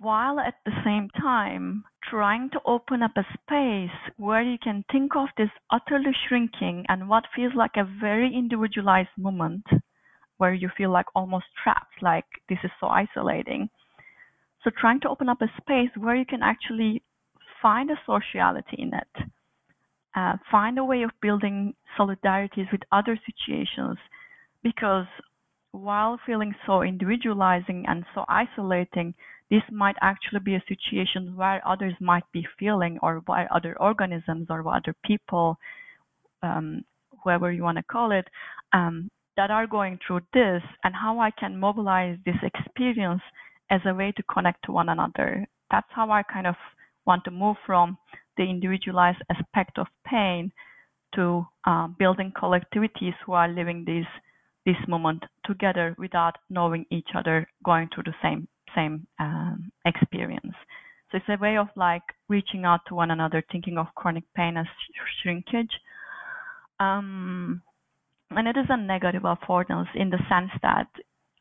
while 0.00 0.40
at 0.40 0.54
the 0.66 0.72
same 0.84 1.08
time 1.20 1.84
trying 2.10 2.50
to 2.50 2.60
open 2.66 3.02
up 3.02 3.12
a 3.16 3.26
space 3.34 3.96
where 4.16 4.42
you 4.42 4.58
can 4.62 4.84
think 4.90 5.16
of 5.16 5.28
this 5.36 5.50
utterly 5.70 6.12
shrinking 6.28 6.84
and 6.88 7.08
what 7.08 7.24
feels 7.34 7.52
like 7.54 7.76
a 7.76 7.88
very 8.00 8.34
individualized 8.34 9.16
moment 9.16 9.64
where 10.38 10.54
you 10.54 10.68
feel 10.76 10.90
like 10.90 11.06
almost 11.14 11.46
trapped, 11.62 12.02
like 12.02 12.24
this 12.48 12.58
is 12.64 12.70
so 12.80 12.86
isolating. 12.88 13.68
So, 14.62 14.70
trying 14.80 15.00
to 15.00 15.08
open 15.08 15.28
up 15.28 15.42
a 15.42 15.52
space 15.60 15.90
where 15.96 16.16
you 16.16 16.24
can 16.26 16.42
actually 16.42 17.02
find 17.60 17.90
a 17.90 18.00
sociality 18.06 18.76
in 18.78 18.92
it, 18.94 19.28
uh, 20.16 20.36
find 20.50 20.78
a 20.78 20.84
way 20.84 21.02
of 21.02 21.10
building 21.20 21.74
solidarities 21.98 22.70
with 22.72 22.82
other 22.92 23.18
situations, 23.26 23.98
because 24.62 25.06
while 25.72 26.18
feeling 26.24 26.54
so 26.66 26.82
individualizing 26.82 27.84
and 27.88 28.04
so 28.14 28.24
isolating, 28.28 29.14
this 29.50 29.62
might 29.70 29.96
actually 30.00 30.40
be 30.40 30.54
a 30.54 30.64
situation 30.68 31.36
where 31.36 31.66
others 31.66 31.94
might 32.00 32.24
be 32.32 32.46
feeling, 32.58 32.98
or 33.02 33.22
where 33.26 33.52
other 33.52 33.76
organisms 33.78 34.46
or 34.50 34.66
other 34.66 34.94
people, 35.04 35.56
um, 36.42 36.84
whoever 37.22 37.52
you 37.52 37.62
want 37.62 37.78
to 37.78 37.84
call 37.84 38.10
it, 38.12 38.26
um, 38.72 39.10
that 39.36 39.50
are 39.50 39.66
going 39.66 39.98
through 40.06 40.20
this, 40.32 40.62
and 40.84 40.94
how 40.94 41.18
I 41.18 41.30
can 41.30 41.58
mobilize 41.58 42.18
this 42.24 42.36
experience 42.42 43.22
as 43.70 43.80
a 43.86 43.94
way 43.94 44.12
to 44.12 44.22
connect 44.24 44.64
to 44.64 44.72
one 44.72 44.88
another. 44.88 45.46
That's 45.70 45.86
how 45.90 46.10
I 46.10 46.22
kind 46.22 46.46
of 46.46 46.56
want 47.06 47.24
to 47.24 47.30
move 47.30 47.56
from 47.66 47.98
the 48.36 48.44
individualized 48.44 49.22
aspect 49.30 49.78
of 49.78 49.86
pain 50.06 50.52
to 51.14 51.46
uh, 51.66 51.88
building 51.98 52.32
collectivities 52.36 53.14
who 53.24 53.32
are 53.32 53.48
living 53.48 53.84
this 53.84 54.06
this 54.66 54.88
moment 54.88 55.22
together 55.44 55.94
without 55.98 56.36
knowing 56.48 56.86
each 56.90 57.10
other, 57.14 57.46
going 57.62 57.86
through 57.94 58.04
the 58.04 58.14
same 58.22 58.48
same 58.74 59.06
um, 59.18 59.70
experience. 59.84 60.54
So 61.10 61.18
it's 61.18 61.26
a 61.28 61.42
way 61.42 61.56
of 61.56 61.68
like 61.76 62.02
reaching 62.28 62.64
out 62.64 62.80
to 62.88 62.94
one 62.94 63.10
another, 63.10 63.42
thinking 63.52 63.78
of 63.78 63.86
chronic 63.94 64.24
pain 64.34 64.56
as 64.56 64.66
shrinkage. 65.22 65.70
Um, 66.80 67.62
and 68.30 68.48
it 68.48 68.56
is 68.56 68.66
a 68.68 68.76
negative 68.76 69.22
affordance 69.22 69.86
in 69.94 70.10
the 70.10 70.18
sense 70.28 70.50
that, 70.62 70.88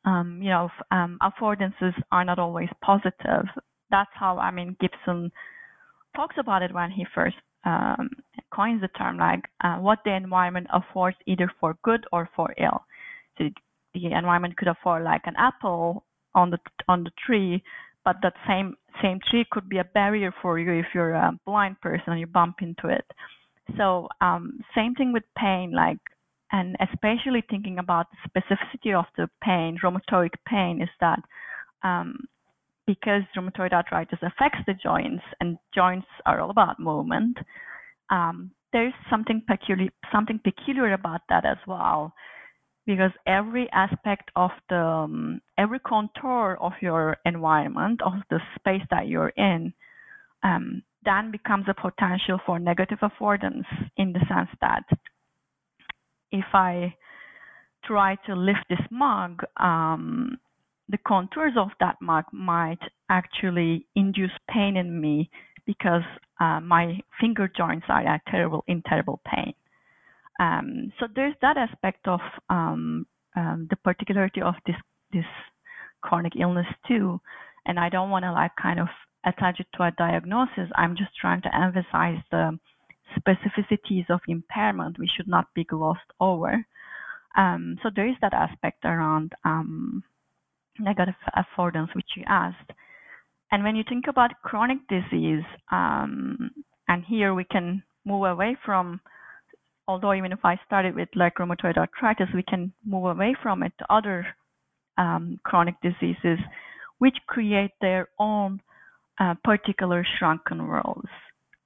um, 0.06 0.40
you 0.42 0.50
know, 0.50 0.70
um, 0.92 1.18
affordances 1.22 1.94
are 2.12 2.24
not 2.24 2.40
always 2.40 2.70
positive. 2.84 3.46
That's 3.90 4.12
how, 4.14 4.38
I 4.38 4.52
mean, 4.52 4.76
Gibson 4.80 5.32
talks 6.16 6.36
about 6.38 6.62
it 6.62 6.74
when 6.74 6.92
he 6.92 7.06
first 7.16 7.38
um, 7.66 8.10
coins 8.54 8.82
the 8.82 8.90
term, 8.90 9.18
like 9.18 9.46
uh, 9.64 9.78
what 9.78 10.00
the 10.06 10.14
environment 10.14 10.68
affords 10.72 11.18
either 11.26 11.52
for 11.60 11.78
good 11.84 12.06
or 12.12 12.30
for 12.36 12.54
ill. 12.62 12.86
So 13.38 13.46
the 13.94 14.06
environment 14.06 14.58
could 14.58 14.68
afford 14.68 15.04
like 15.04 15.22
an 15.26 15.36
apple 15.38 16.04
on 16.36 16.50
the 16.50 16.60
on 16.88 17.04
the 17.04 17.12
tree, 17.26 17.64
but 18.06 18.18
that 18.22 18.34
same 18.48 18.76
same 19.02 19.20
tree 19.30 19.46
could 19.52 19.70
be 19.70 19.78
a 19.78 19.84
barrier 19.84 20.34
for 20.42 20.60
you 20.60 20.72
if 20.74 20.86
you're 20.94 21.14
a 21.14 21.38
blind 21.46 21.80
person 21.82 22.06
and 22.08 22.20
you 22.20 22.28
bump 22.28 22.58
into 22.62 22.88
it. 22.88 23.06
So 23.78 24.08
um, 24.22 24.60
same 24.76 24.94
thing 24.96 25.14
with 25.14 25.24
pain, 25.38 25.72
like 25.74 26.00
and 26.52 26.76
especially 26.80 27.44
thinking 27.50 27.80
about 27.80 28.08
the 28.12 28.30
specificity 28.30 28.98
of 28.98 29.06
the 29.18 29.28
pain, 29.44 29.78
rheumatoid 29.84 30.30
pain, 30.48 30.82
is 30.82 30.90
that 31.00 31.20
um, 31.84 32.28
because 32.86 33.24
rheumatoid 33.36 33.74
arthritis 33.74 34.20
affects 34.22 34.60
the 34.68 34.74
joints 34.74 35.24
and 35.40 35.58
joints 35.74 36.08
are 36.26 36.40
all 36.40 36.52
about 36.52 36.80
movement, 36.80 37.38
um, 38.10 38.52
there's 38.74 38.94
something 39.10 39.42
peculiar 39.48 39.90
something 40.12 40.40
peculiar 40.44 40.94
about 40.94 41.22
that 41.30 41.46
as 41.46 41.58
well 41.68 42.14
because 42.86 43.12
every 43.26 43.70
aspect 43.72 44.30
of 44.36 44.52
the 44.70 44.76
um, 44.76 45.42
every 45.58 45.80
contour 45.80 46.58
of 46.60 46.74
your 46.82 47.18
environment 47.26 48.02
of 48.02 48.14
the 48.30 48.40
space 48.56 48.82
that 48.90 49.08
you're 49.08 49.34
in 49.38 49.74
um, 50.44 50.84
then 51.06 51.32
becomes 51.32 51.66
a 51.68 51.74
potential 51.74 52.40
for 52.46 52.60
negative 52.60 53.00
affordance 53.02 53.66
in 53.98 54.14
the 54.14 54.20
sense 54.28 54.50
that 54.62 54.84
if 56.32 56.46
i 56.54 56.94
try 57.86 58.16
to 58.26 58.36
lift 58.36 58.66
this 58.70 58.86
mug 58.92 59.44
um, 59.58 60.38
the 60.90 60.98
contours 61.08 61.54
of 61.58 61.70
that 61.80 61.96
mug 62.02 62.26
might 62.34 62.80
actually 63.10 63.86
induce 63.96 64.32
pain 64.50 64.76
in 64.78 65.00
me 65.00 65.30
because 65.66 66.04
uh, 66.42 66.60
my 66.60 67.00
finger 67.22 67.50
joints 67.56 67.86
are 67.88 68.06
at 68.06 68.22
terrible 68.28 68.64
in 68.68 68.82
terrible 68.86 69.22
pain 69.26 69.54
um, 70.44 70.92
so 71.00 71.08
there's 71.16 71.36
that 71.42 71.58
aspect 71.58 72.08
of 72.08 72.20
um, 72.50 73.08
um, 73.36 73.68
the 73.70 73.78
particularity 73.78 74.42
of 74.42 74.56
this 74.66 74.76
this 75.14 75.26
chronic 76.02 76.34
illness 76.40 76.68
too, 76.88 77.22
and 77.66 77.80
I 77.80 77.88
don't 77.90 78.10
want 78.10 78.24
to 78.24 78.32
like 78.34 78.52
kind 78.62 78.80
of 78.80 78.88
attach 79.26 79.60
it 79.62 79.68
to 79.76 79.84
a 79.84 79.92
diagnosis. 79.92 80.70
I'm 80.76 80.98
just 80.98 81.12
trying 81.20 81.42
to 81.44 81.56
emphasize 81.56 82.22
the 82.30 82.60
specificities 83.18 84.10
of 84.10 84.20
impairment. 84.28 85.00
We 85.00 85.10
should 85.16 85.28
not 85.28 85.48
be 85.54 85.64
glossed 85.64 86.12
over. 86.20 86.66
Um, 87.38 87.78
so 87.82 87.90
there 87.96 88.08
is 88.08 88.16
that 88.22 88.34
aspect 88.34 88.84
around 88.84 89.32
um, 89.46 90.04
negative 90.78 91.16
affordance, 91.38 91.96
which 91.96 92.18
you 92.18 92.24
asked. 92.28 92.72
And 93.52 93.64
when 93.64 93.76
you 93.76 93.84
think 93.88 94.06
about 94.10 94.32
chronic 94.44 94.80
disease, 94.90 95.44
um, 95.72 96.52
and 96.88 97.04
here 97.06 97.34
we 97.34 97.46
can 97.46 97.84
move 98.06 98.26
away 98.26 98.58
from 98.66 99.00
although 99.88 100.14
even 100.14 100.32
if 100.32 100.40
I 100.44 100.60
started 100.66 100.96
with 100.96 101.10
like 101.16 101.36
rheumatoid 101.36 101.78
arthritis, 101.78 102.28
we 102.34 102.44
can 102.44 102.74
move 102.86 103.06
away 103.06 103.36
from 103.42 103.64
it 103.64 103.74
to 103.80 103.94
other 103.94 104.26
um, 104.98 105.40
chronic 105.44 105.76
diseases, 105.82 106.40
which 107.00 107.16
create 107.28 107.72
their 107.82 108.08
own 108.20 108.62
uh, 109.20 109.36
particular 109.44 110.06
shrunken 110.18 110.68
worlds. 110.68 111.10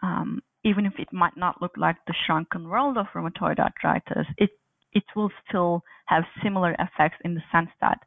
Um, 0.02 0.42
even 0.64 0.86
if 0.86 0.94
it 1.00 1.14
might 1.14 1.38
not 1.38 1.62
look 1.62 1.78
like 1.78 1.98
the 2.08 2.14
shrunken 2.26 2.68
world 2.68 2.98
of 2.98 3.08
rheumatoid 3.14 3.60
arthritis, 3.60 4.28
it 4.38 4.52
it 4.94 5.04
will 5.16 5.32
still 5.48 5.84
have 6.08 6.24
similar 6.44 6.76
effects 6.80 7.18
in 7.24 7.36
the 7.36 7.44
sense 7.52 7.70
that 7.82 8.00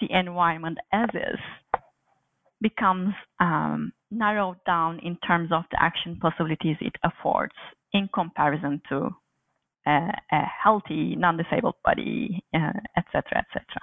the 0.00 0.08
environment 0.10 0.78
as 0.92 1.08
is 1.14 1.38
becomes 2.60 3.14
um, 3.40 3.92
narrowed 4.10 4.58
down 4.66 4.98
in 5.00 5.16
terms 5.26 5.50
of 5.52 5.62
the 5.70 5.82
action 5.82 6.18
possibilities 6.20 6.76
it 6.80 6.94
affords 7.04 7.54
in 7.92 8.08
comparison 8.12 8.82
to 8.88 9.10
a, 9.88 10.12
a 10.32 10.42
healthy, 10.62 11.16
non-disabled 11.16 11.76
body, 11.84 12.44
etc., 12.54 12.82
uh, 12.96 13.38
etc. 13.38 13.80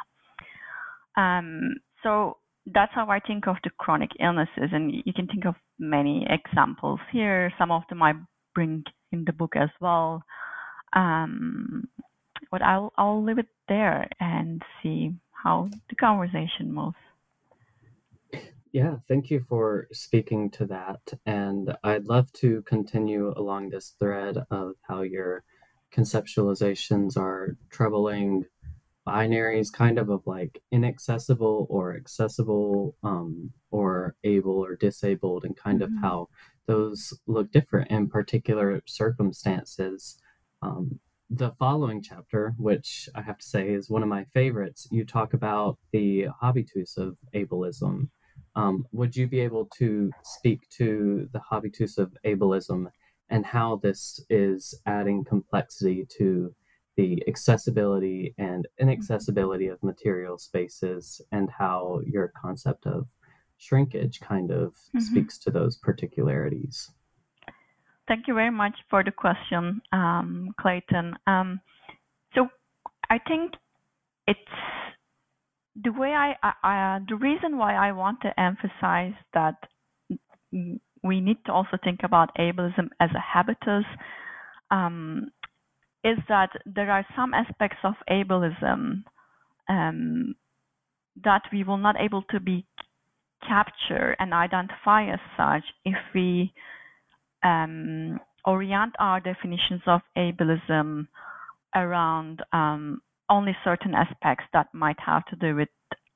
Et 1.18 1.22
um, 1.22 1.76
so 2.04 2.38
that's 2.74 2.94
how 2.94 3.10
I 3.10 3.20
think 3.20 3.48
of 3.48 3.58
the 3.64 3.70
chronic 3.78 4.12
illnesses, 4.20 4.70
and 4.72 4.92
you 5.06 5.14
can 5.14 5.28
think 5.28 5.46
of 5.46 5.56
many 5.80 6.28
examples 6.30 7.00
here. 7.12 7.52
Some 7.58 7.72
of 7.72 7.84
them 7.90 8.02
I 8.02 8.14
bring 8.54 8.84
in 9.12 9.26
the 9.26 9.34
book 9.34 9.56
as 9.56 9.70
well. 9.80 10.24
Um, 10.94 11.88
but 12.52 12.62
I'll 12.62 12.94
I'll 12.98 13.24
leave 13.24 13.40
it 13.40 13.48
there 13.68 14.08
and 14.20 14.62
see 14.82 15.14
how 15.32 15.70
the 15.90 15.96
conversation 15.96 16.74
moves. 16.74 16.96
Yeah, 18.72 18.98
thank 19.08 19.32
you 19.32 19.46
for 19.48 19.88
speaking 19.94 20.50
to 20.52 20.66
that. 20.66 21.02
And 21.26 21.76
I'd 21.84 22.06
love 22.06 22.32
to 22.34 22.62
continue 22.64 23.34
along 23.38 23.70
this 23.70 23.96
thread 24.00 24.38
of 24.52 24.74
how 24.82 25.04
your 25.04 25.44
conceptualizations 25.96 27.18
are 27.18 27.58
troubling 27.70 28.46
binaries 29.08 29.72
kind 29.72 30.00
of 30.00 30.10
of 30.10 30.22
like 30.26 30.62
inaccessible 30.72 31.68
or 31.70 31.96
accessible 31.96 32.96
um, 33.04 33.52
or 33.72 34.16
able 34.24 34.64
or 34.64 34.76
disabled 34.76 35.46
and 35.46 35.56
kind 35.56 35.82
mm-hmm. 35.82 35.96
of 35.98 36.02
how 36.02 36.28
those 36.68 37.14
look 37.28 37.52
different 37.52 37.90
in 37.92 38.08
particular 38.08 38.82
circumstances 38.86 40.18
um, 40.62 41.00
the 41.30 41.52
following 41.60 42.02
chapter 42.02 42.54
which 42.58 43.08
i 43.16 43.22
have 43.22 43.38
to 43.38 43.46
say 43.46 43.70
is 43.70 43.90
one 43.90 44.04
of 44.04 44.10
my 44.10 44.26
favorites 44.34 44.88
you 44.92 45.06
talk 45.06 45.34
about 45.34 45.78
the 45.92 46.28
habitus 46.42 46.98
of 46.98 47.16
ableism 47.34 48.08
um, 48.56 48.86
would 48.92 49.16
you 49.16 49.28
be 49.28 49.40
able 49.40 49.66
to 49.78 50.12
speak 50.24 50.68
to 50.70 51.28
the 51.34 51.42
habitus 51.50 51.98
of 51.98 52.16
ableism 52.26 52.88
and 53.30 53.46
how 53.46 53.80
this 53.82 54.24
is 54.30 54.80
adding 54.86 55.24
complexity 55.24 56.06
to 56.18 56.54
the 56.98 57.24
accessibility 57.28 58.34
and 58.38 58.68
inaccessibility 58.80 59.68
of 59.68 59.82
material 59.84 60.38
spaces 60.38 61.22
and 61.32 61.50
how 61.50 62.00
your 62.06 62.32
concept 62.42 62.86
of 62.86 63.08
shrinkage 63.58 64.20
kind 64.22 64.52
of 64.52 64.74
mm-hmm. 64.74 65.00
speaks 65.00 65.38
to 65.40 65.52
those 65.52 65.78
particularities. 65.78 66.92
Thank 68.08 68.28
you 68.28 68.36
very 68.36 68.52
much 68.52 68.76
for 68.90 69.04
the 69.04 69.12
question, 69.12 69.82
um, 69.92 70.54
Clayton. 70.60 71.16
Um, 71.26 71.60
so 72.36 72.48
I 73.10 73.18
think 73.28 73.54
it's 74.28 74.40
the 75.84 75.92
way 75.92 76.10
I, 76.10 76.36
I, 76.64 77.00
the 77.08 77.16
reason 77.16 77.58
why 77.58 77.76
I 77.76 77.92
want 77.92 78.22
to 78.22 78.40
emphasize 78.40 79.14
that 79.34 79.56
we 81.06 81.22
need 81.22 81.38
to 81.46 81.54
also 81.54 81.78
think 81.84 82.00
about 82.04 82.36
ableism 82.38 82.90
as 83.00 83.12
a 83.16 83.20
habitus 83.20 83.86
um, 84.72 85.30
is 86.04 86.18
that 86.28 86.50
there 86.66 86.92
are 86.92 87.06
some 87.16 87.34
aspects 87.34 87.78
of 87.84 87.94
ableism 88.10 89.04
um, 89.70 90.36
that 91.24 91.44
we 91.54 91.64
will 91.64 91.78
not 91.78 91.96
able 92.00 92.24
to 92.32 92.40
be 92.40 92.66
capture 93.48 94.16
and 94.20 94.34
identify 94.34 95.06
as 95.12 95.20
such 95.38 95.64
if 95.86 95.96
we 96.16 96.52
um, 97.44 98.20
orient 98.44 98.96
our 99.00 99.20
definitions 99.20 99.82
of 99.86 100.02
ableism 100.18 101.08
around 101.76 102.42
um, 102.52 103.00
only 103.30 103.56
certain 103.64 103.94
aspects 103.94 104.46
that 104.54 104.68
might 104.74 105.00
have 105.00 105.24
to 105.26 105.36
do 105.36 105.56
with 105.56 105.70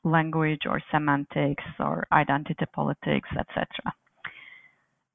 language 0.04 0.62
or 0.66 0.82
semantics 0.92 1.64
or 1.80 2.08
identity 2.12 2.66
politics, 2.74 3.30
etc. 3.38 3.68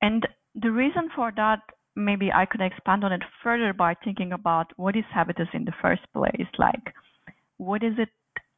And 0.05 0.29
the 0.55 0.71
reason 0.71 1.09
for 1.17 1.33
that 1.37 1.61
maybe 1.97 2.31
I 2.31 2.45
could 2.45 2.61
expand 2.61 3.05
on 3.05 3.13
it 3.13 3.23
further 3.43 3.73
by 3.73 3.95
thinking 4.05 4.33
about 4.33 4.67
what 4.77 4.97
is 4.97 5.05
habitus 5.11 5.49
in 5.55 5.65
the 5.65 5.73
first 5.81 6.03
place. 6.13 6.51
Like, 6.59 6.93
what 7.57 7.83
is 7.83 7.95
it 7.97 8.11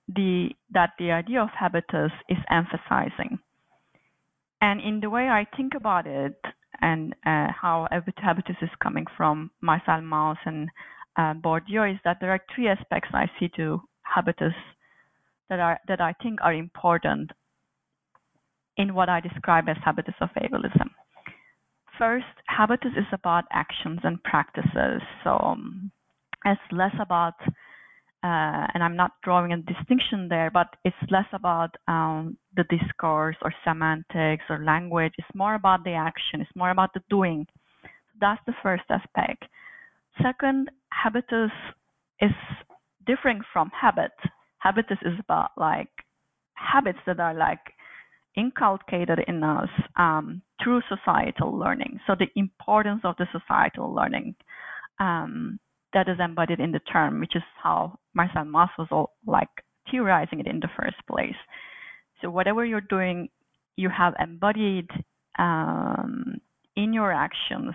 the 0.08 0.50
that 0.72 0.90
the 0.98 1.12
idea 1.12 1.40
of 1.40 1.50
habitus 1.50 2.10
is 2.28 2.38
emphasizing? 2.50 3.38
And 4.60 4.80
in 4.80 4.98
the 4.98 5.08
way 5.08 5.28
I 5.28 5.46
think 5.56 5.74
about 5.76 6.08
it, 6.08 6.36
and 6.80 7.14
uh, 7.24 7.46
how 7.62 7.86
habitus 8.16 8.56
is 8.60 8.82
coming 8.82 9.06
from 9.16 9.52
Marcel 9.60 10.00
Mauss 10.00 10.38
and 10.46 10.68
uh, 11.16 11.34
Bourdieu, 11.34 11.94
is 11.94 12.00
that 12.04 12.16
there 12.20 12.32
are 12.32 12.42
three 12.52 12.66
aspects 12.66 13.10
I 13.14 13.30
see 13.38 13.48
to 13.56 13.80
habitus 14.02 14.58
that 15.48 15.60
are 15.60 15.78
that 15.86 16.00
I 16.00 16.12
think 16.20 16.40
are 16.42 16.54
important 16.54 17.30
in 18.76 18.94
what 18.94 19.08
I 19.08 19.20
describe 19.20 19.68
as 19.68 19.76
habitus 19.84 20.20
of 20.20 20.30
ableism. 20.30 20.90
First, 21.98 22.26
habitus 22.46 22.92
is 22.96 23.06
about 23.12 23.44
actions 23.52 24.00
and 24.04 24.22
practices. 24.22 25.00
So 25.24 25.38
um, 25.38 25.90
it's 26.44 26.60
less 26.70 26.94
about, 27.00 27.34
uh, 28.22 28.66
and 28.74 28.82
I'm 28.82 28.96
not 28.96 29.12
drawing 29.22 29.52
a 29.52 29.56
distinction 29.58 30.28
there, 30.28 30.50
but 30.50 30.68
it's 30.84 30.96
less 31.10 31.26
about 31.32 31.74
um, 31.88 32.36
the 32.54 32.64
discourse 32.64 33.36
or 33.42 33.52
semantics 33.64 34.44
or 34.50 34.62
language. 34.62 35.14
It's 35.16 35.34
more 35.34 35.54
about 35.54 35.84
the 35.84 35.92
action. 35.92 36.40
It's 36.40 36.56
more 36.56 36.70
about 36.70 36.92
the 36.92 37.00
doing. 37.08 37.46
That's 38.20 38.40
the 38.46 38.54
first 38.62 38.84
aspect. 38.90 39.44
Second, 40.22 40.70
habitus 40.90 41.50
is 42.20 42.32
different 43.06 43.42
from 43.52 43.70
habit. 43.70 44.12
Habitus 44.58 44.98
is 45.02 45.18
about 45.18 45.50
like 45.56 45.88
habits 46.54 46.98
that 47.06 47.20
are 47.20 47.34
like 47.34 47.60
inculcated 48.36 49.20
in 49.26 49.42
us 49.42 49.68
um, 49.96 50.42
through 50.62 50.82
societal 50.88 51.56
learning. 51.56 51.98
So 52.06 52.14
the 52.14 52.28
importance 52.36 53.00
of 53.04 53.16
the 53.16 53.26
societal 53.32 53.94
learning 53.94 54.34
um, 55.00 55.58
that 55.92 56.08
is 56.08 56.18
embodied 56.22 56.60
in 56.60 56.72
the 56.72 56.80
term, 56.80 57.20
which 57.20 57.34
is 57.34 57.42
how 57.62 57.98
Marcel 58.14 58.44
Mauss 58.44 58.70
was 58.78 58.88
all, 58.90 59.14
like 59.26 59.48
theorizing 59.90 60.40
it 60.40 60.46
in 60.46 60.60
the 60.60 60.68
first 60.76 60.96
place. 61.08 61.36
So 62.20 62.30
whatever 62.30 62.64
you're 62.64 62.80
doing, 62.80 63.28
you 63.76 63.88
have 63.90 64.14
embodied 64.18 64.88
um, 65.38 66.38
in 66.76 66.92
your 66.92 67.12
actions 67.12 67.74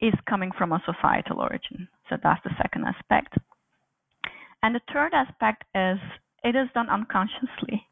is 0.00 0.14
coming 0.28 0.50
from 0.56 0.72
a 0.72 0.82
societal 0.84 1.40
origin. 1.40 1.88
So 2.08 2.16
that's 2.22 2.42
the 2.44 2.50
second 2.60 2.84
aspect. 2.86 3.34
And 4.62 4.74
the 4.74 4.80
third 4.92 5.12
aspect 5.14 5.64
is 5.74 5.98
it 6.44 6.56
is 6.56 6.68
done 6.74 6.88
unconsciously. 6.88 7.86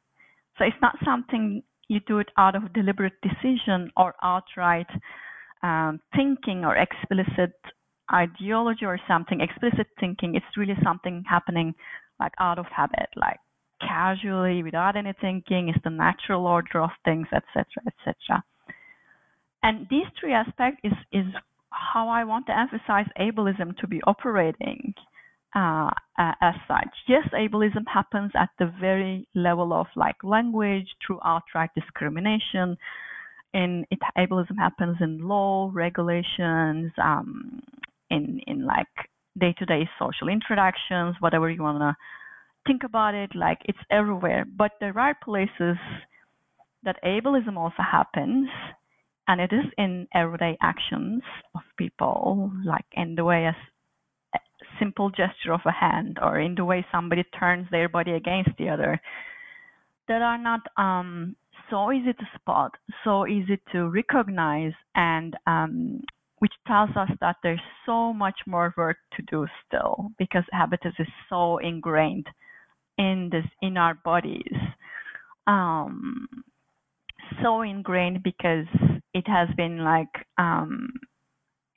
So 0.60 0.66
it's 0.66 0.76
not 0.82 0.94
something 1.02 1.62
you 1.88 2.00
do 2.06 2.18
it 2.18 2.28
out 2.36 2.54
of 2.54 2.72
deliberate 2.74 3.14
decision 3.22 3.90
or 3.96 4.14
outright 4.22 4.86
um, 5.62 6.00
thinking 6.14 6.66
or 6.66 6.76
explicit 6.76 7.54
ideology 8.12 8.84
or 8.84 9.00
something. 9.08 9.40
Explicit 9.40 9.86
thinking, 9.98 10.34
it's 10.34 10.58
really 10.58 10.76
something 10.84 11.24
happening 11.26 11.74
like 12.20 12.32
out 12.38 12.58
of 12.58 12.66
habit, 12.66 13.08
like 13.16 13.38
casually 13.80 14.62
without 14.62 14.96
any 14.96 15.14
thinking. 15.18 15.70
It's 15.70 15.82
the 15.82 15.90
natural 15.90 16.46
order 16.46 16.82
of 16.82 16.90
things, 17.06 17.26
etc., 17.32 17.64
etc. 17.86 18.44
And 19.62 19.86
these 19.88 20.06
three 20.20 20.34
aspects 20.34 20.80
is 20.84 20.92
is 21.10 21.24
how 21.70 22.06
I 22.08 22.24
want 22.24 22.46
to 22.48 22.58
emphasize 22.58 23.06
ableism 23.18 23.78
to 23.78 23.86
be 23.86 24.02
operating 24.06 24.92
uh, 25.54 25.90
as 26.18 26.54
such. 26.68 26.94
Yes, 27.08 27.26
ableism 27.32 27.84
happens 27.92 28.32
at 28.34 28.50
the 28.58 28.72
very 28.80 29.26
level 29.34 29.72
of 29.72 29.86
like 29.96 30.16
language 30.22 30.86
through 31.04 31.20
outright 31.24 31.70
discrimination. 31.74 32.76
And 33.52 33.84
it, 33.90 33.98
ableism 34.16 34.58
happens 34.58 34.98
in 35.00 35.26
law, 35.26 35.70
regulations, 35.72 36.92
um, 37.02 37.60
in 38.10 38.40
in 38.46 38.64
like 38.64 38.86
day-to-day 39.38 39.88
social 39.98 40.28
interactions, 40.28 41.16
whatever 41.20 41.50
you 41.50 41.62
wanna 41.62 41.96
think 42.66 42.82
about 42.84 43.14
it. 43.14 43.34
Like 43.34 43.58
it's 43.64 43.78
everywhere. 43.90 44.44
But 44.44 44.72
there 44.80 44.96
are 44.98 45.16
places 45.24 45.76
that 46.84 47.02
ableism 47.04 47.56
also 47.56 47.82
happens, 47.82 48.48
and 49.26 49.40
it 49.40 49.52
is 49.52 49.66
in 49.76 50.06
everyday 50.14 50.56
actions 50.62 51.22
of 51.54 51.62
people, 51.76 52.52
like 52.64 52.86
in 52.92 53.16
the 53.16 53.24
way 53.24 53.46
as 53.46 53.54
simple 54.78 55.10
gesture 55.10 55.52
of 55.52 55.60
a 55.66 55.72
hand 55.72 56.18
or 56.20 56.40
in 56.40 56.54
the 56.54 56.64
way 56.64 56.84
somebody 56.92 57.24
turns 57.38 57.66
their 57.70 57.88
body 57.88 58.12
against 58.12 58.50
the 58.58 58.68
other 58.68 59.00
that 60.08 60.22
are 60.22 60.38
not 60.38 60.60
um, 60.76 61.36
so 61.70 61.92
easy 61.92 62.12
to 62.12 62.26
spot, 62.34 62.72
so 63.04 63.26
easy 63.26 63.58
to 63.72 63.88
recognize, 63.88 64.72
and 64.96 65.36
um, 65.46 66.02
which 66.38 66.52
tells 66.66 66.90
us 66.96 67.08
that 67.20 67.36
there's 67.42 67.60
so 67.86 68.12
much 68.12 68.40
more 68.46 68.74
work 68.76 68.96
to 69.16 69.22
do 69.30 69.46
still 69.66 70.10
because 70.18 70.42
habitus 70.50 70.94
is 70.98 71.06
so 71.28 71.58
ingrained 71.58 72.26
in 72.98 73.28
this 73.30 73.44
in 73.62 73.76
our 73.76 73.94
bodies. 74.04 74.56
Um, 75.46 76.26
so 77.42 77.62
ingrained 77.62 78.22
because 78.22 78.66
it 79.14 79.26
has 79.28 79.48
been 79.56 79.84
like 79.84 80.26
um, 80.38 80.90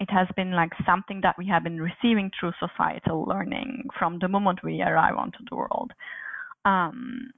it 0.03 0.11
has 0.11 0.27
been 0.35 0.51
like 0.51 0.71
something 0.85 1.21
that 1.23 1.37
we 1.37 1.47
have 1.47 1.63
been 1.63 1.79
receiving 1.81 2.29
through 2.37 2.51
societal 2.59 3.23
learning 3.23 3.87
from 3.97 4.19
the 4.19 4.27
moment 4.27 4.59
we 4.63 4.81
arrive 4.81 5.15
onto 5.15 5.39
the 5.49 5.55
world. 5.55 5.91
Um, 6.65 7.31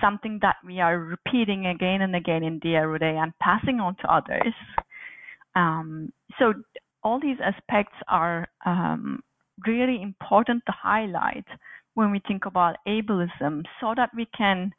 something 0.00 0.38
that 0.42 0.56
we 0.64 0.78
are 0.80 0.96
repeating 0.98 1.66
again 1.66 2.00
and 2.02 2.14
again 2.14 2.44
in 2.44 2.60
day 2.60 2.76
and 2.76 3.32
passing 3.40 3.80
on 3.80 3.96
to 3.96 4.12
others. 4.12 4.54
Um, 5.56 6.12
so 6.38 6.54
all 7.02 7.18
these 7.20 7.38
aspects 7.42 7.96
are 8.06 8.46
um, 8.64 9.20
really 9.66 10.00
important 10.00 10.62
to 10.66 10.72
highlight 10.72 11.46
when 11.94 12.12
we 12.12 12.20
think 12.28 12.46
about 12.46 12.76
ableism 12.86 13.64
so 13.80 13.92
that 13.96 14.10
we 14.14 14.26
can 14.36 14.72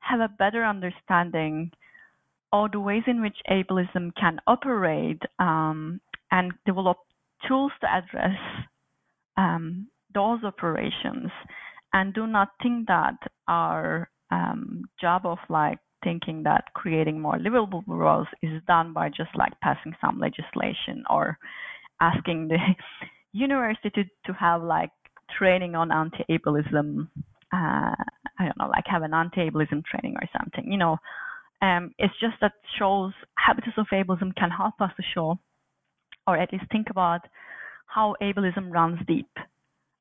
have 0.00 0.20
a 0.20 0.34
better 0.38 0.62
understanding 0.62 1.70
of 2.52 2.70
the 2.72 2.80
ways 2.80 3.02
in 3.06 3.22
which 3.22 3.38
ableism 3.50 4.14
can 4.20 4.38
operate 4.46 5.22
um, 5.38 6.00
and 6.30 6.52
develop 6.64 6.98
tools 7.46 7.72
to 7.80 7.86
address 7.86 8.38
um, 9.36 9.88
those 10.14 10.42
operations 10.44 11.30
and 11.92 12.14
do 12.14 12.26
not 12.26 12.48
think 12.62 12.86
that 12.86 13.16
our 13.48 14.08
um, 14.30 14.84
job 15.00 15.24
of 15.24 15.38
like 15.48 15.78
thinking 16.04 16.42
that 16.42 16.64
creating 16.74 17.20
more 17.20 17.38
livable 17.38 17.82
worlds 17.86 18.28
is 18.42 18.62
done 18.66 18.92
by 18.92 19.08
just 19.08 19.30
like 19.34 19.52
passing 19.62 19.94
some 20.00 20.18
legislation 20.18 21.04
or 21.10 21.38
asking 22.00 22.48
the 22.48 22.58
university 23.32 23.90
to, 23.90 24.04
to 24.24 24.32
have 24.32 24.62
like 24.62 24.90
training 25.36 25.74
on 25.74 25.90
anti-ableism 25.90 27.08
uh, 27.52 27.96
i 28.38 28.44
don't 28.44 28.58
know 28.58 28.68
like 28.68 28.84
have 28.86 29.02
an 29.02 29.14
anti-ableism 29.14 29.84
training 29.84 30.14
or 30.20 30.28
something 30.38 30.70
you 30.70 30.78
know? 30.78 30.96
Um, 31.62 31.94
it's 31.98 32.12
just 32.20 32.34
that 32.42 32.52
shows 32.78 33.12
habitus 33.38 33.72
of 33.78 33.86
ableism 33.90 34.36
can 34.36 34.50
help 34.50 34.74
us 34.80 34.90
to 34.96 35.02
show 35.14 35.38
or 36.26 36.36
at 36.36 36.52
least 36.52 36.64
think 36.70 36.90
about 36.90 37.20
how 37.86 38.14
ableism 38.20 38.70
runs 38.70 38.98
deep 39.06 39.30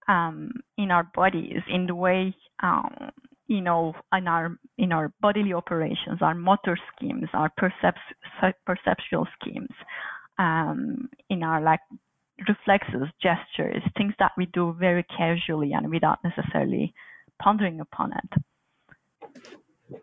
um, 0.07 0.51
in 0.77 0.91
our 0.91 1.09
bodies 1.15 1.61
in 1.69 1.85
the 1.87 1.95
way 1.95 2.35
um, 2.61 3.11
you 3.47 3.61
know 3.61 3.93
in 4.13 4.27
our 4.27 4.57
in 4.77 4.91
our 4.91 5.11
bodily 5.21 5.53
operations 5.53 6.19
our 6.21 6.35
motor 6.35 6.77
schemes 6.95 7.27
our 7.33 7.51
percep- 7.59 8.53
perceptual 8.65 9.27
schemes 9.39 9.69
um, 10.39 11.09
in 11.29 11.43
our 11.43 11.61
like 11.61 11.79
reflexes 12.47 13.07
gestures 13.21 13.81
things 13.97 14.13
that 14.19 14.31
we 14.37 14.45
do 14.47 14.75
very 14.77 15.03
casually 15.03 15.71
and 15.73 15.89
without 15.89 16.19
necessarily 16.23 16.93
pondering 17.41 17.79
upon 17.79 18.11
it. 18.13 19.39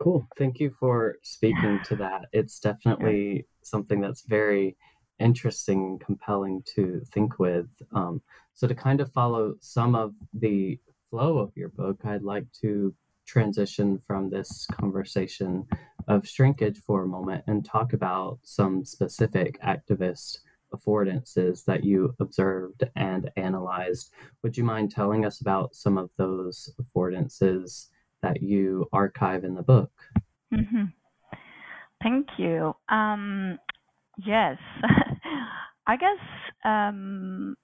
Cool. 0.01 0.27
Thank 0.39 0.61
you 0.61 0.75
for 0.79 1.17
speaking 1.23 1.81
to 1.85 1.97
that. 1.97 2.27
It's 2.33 2.61
definitely 2.61 3.47
something 3.63 4.01
that's 4.01 4.23
very 4.23 4.77
interesting 5.23 5.99
compelling 6.05 6.63
to 6.75 7.03
think 7.13 7.39
with. 7.39 7.69
Um, 7.93 8.21
so, 8.55 8.67
to 8.67 8.75
kind 8.75 9.01
of 9.01 9.13
follow 9.13 9.55
some 9.61 9.95
of 9.95 10.15
the 10.35 10.79
flow 11.11 11.39
of 11.39 11.57
your 11.57 11.69
book, 11.71 12.01
I'd 12.05 12.23
like 12.23 12.47
to 12.61 12.95
transition 13.27 13.99
from 13.99 14.29
this 14.29 14.67
conversation 14.73 15.67
of 16.09 16.27
shrinkage 16.27 16.79
for 16.79 17.05
a 17.05 17.09
moment 17.09 17.45
and 17.47 17.65
talk 17.65 17.93
about 17.93 18.39
some 18.43 18.85
specific 18.85 19.61
activist 19.63 20.39
affordances 20.75 21.65
that 21.65 21.85
you 21.85 22.15
observed 22.21 22.85
and 22.97 23.31
analyzed. 23.37 24.13
Would 24.43 24.57
you 24.57 24.65
mind 24.65 24.91
telling 24.91 25.25
us 25.25 25.41
about 25.41 25.75
some 25.75 25.99
of 25.99 26.11
those 26.17 26.71
affordances 26.81 27.89
that 28.23 28.43
you 28.43 28.89
archive 28.93 29.45
in 29.45 29.55
the 29.55 29.63
book? 29.63 29.93
Mm-hmm. 30.53 30.85
Thank 32.03 32.29
you. 32.37 32.75
Um, 32.89 33.59
yes, 34.19 34.59
I 35.87 35.97
guess 35.97 36.19
um, 36.65 37.57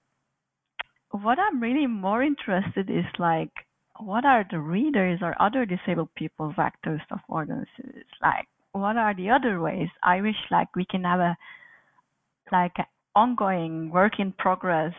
what 1.11 1.39
I'm 1.39 1.61
really 1.61 1.87
more 1.87 2.23
interested 2.23 2.89
is 2.89 3.05
like 3.17 3.51
what 3.99 4.23
are 4.25 4.45
the 4.49 4.59
readers 4.59 5.19
or 5.21 5.35
other 5.41 5.65
disabled 5.65 6.09
people's 6.15 6.55
actors 6.57 7.01
of 7.11 7.19
like 7.29 8.47
what 8.71 8.97
are 8.97 9.13
the 9.13 9.29
other 9.29 9.59
ways? 9.59 9.89
I 10.03 10.21
wish 10.21 10.35
like 10.51 10.73
we 10.75 10.85
can 10.85 11.03
have 11.03 11.19
a 11.19 11.37
like 12.51 12.75
ongoing 13.15 13.89
work 13.89 14.13
in 14.19 14.31
progress 14.33 14.93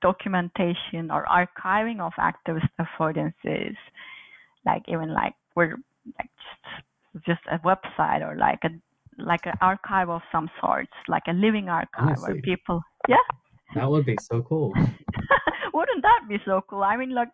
documentation 0.00 1.10
or 1.10 1.26
archiving 1.26 2.00
of 2.00 2.12
activist 2.18 2.68
affordances 2.80 3.74
like 4.64 4.82
even 4.86 5.12
like 5.12 5.34
we're 5.56 5.76
like 6.18 6.30
just 7.16 7.26
just 7.26 7.40
a 7.50 7.58
website 7.58 8.22
or 8.22 8.36
like 8.36 8.60
a 8.64 8.68
like 9.18 9.46
an 9.46 9.54
archive 9.60 10.08
of 10.08 10.22
some 10.32 10.50
sorts, 10.60 10.92
like 11.08 11.24
a 11.28 11.32
living 11.32 11.68
archive 11.68 11.88
Honestly, 11.98 12.34
where 12.34 12.42
people, 12.42 12.82
yeah. 13.08 13.16
That 13.74 13.90
would 13.90 14.06
be 14.06 14.16
so 14.20 14.42
cool. 14.42 14.72
Wouldn't 15.74 16.02
that 16.02 16.20
be 16.28 16.38
so 16.44 16.62
cool? 16.68 16.82
I 16.82 16.96
mean, 16.96 17.14
like, 17.14 17.28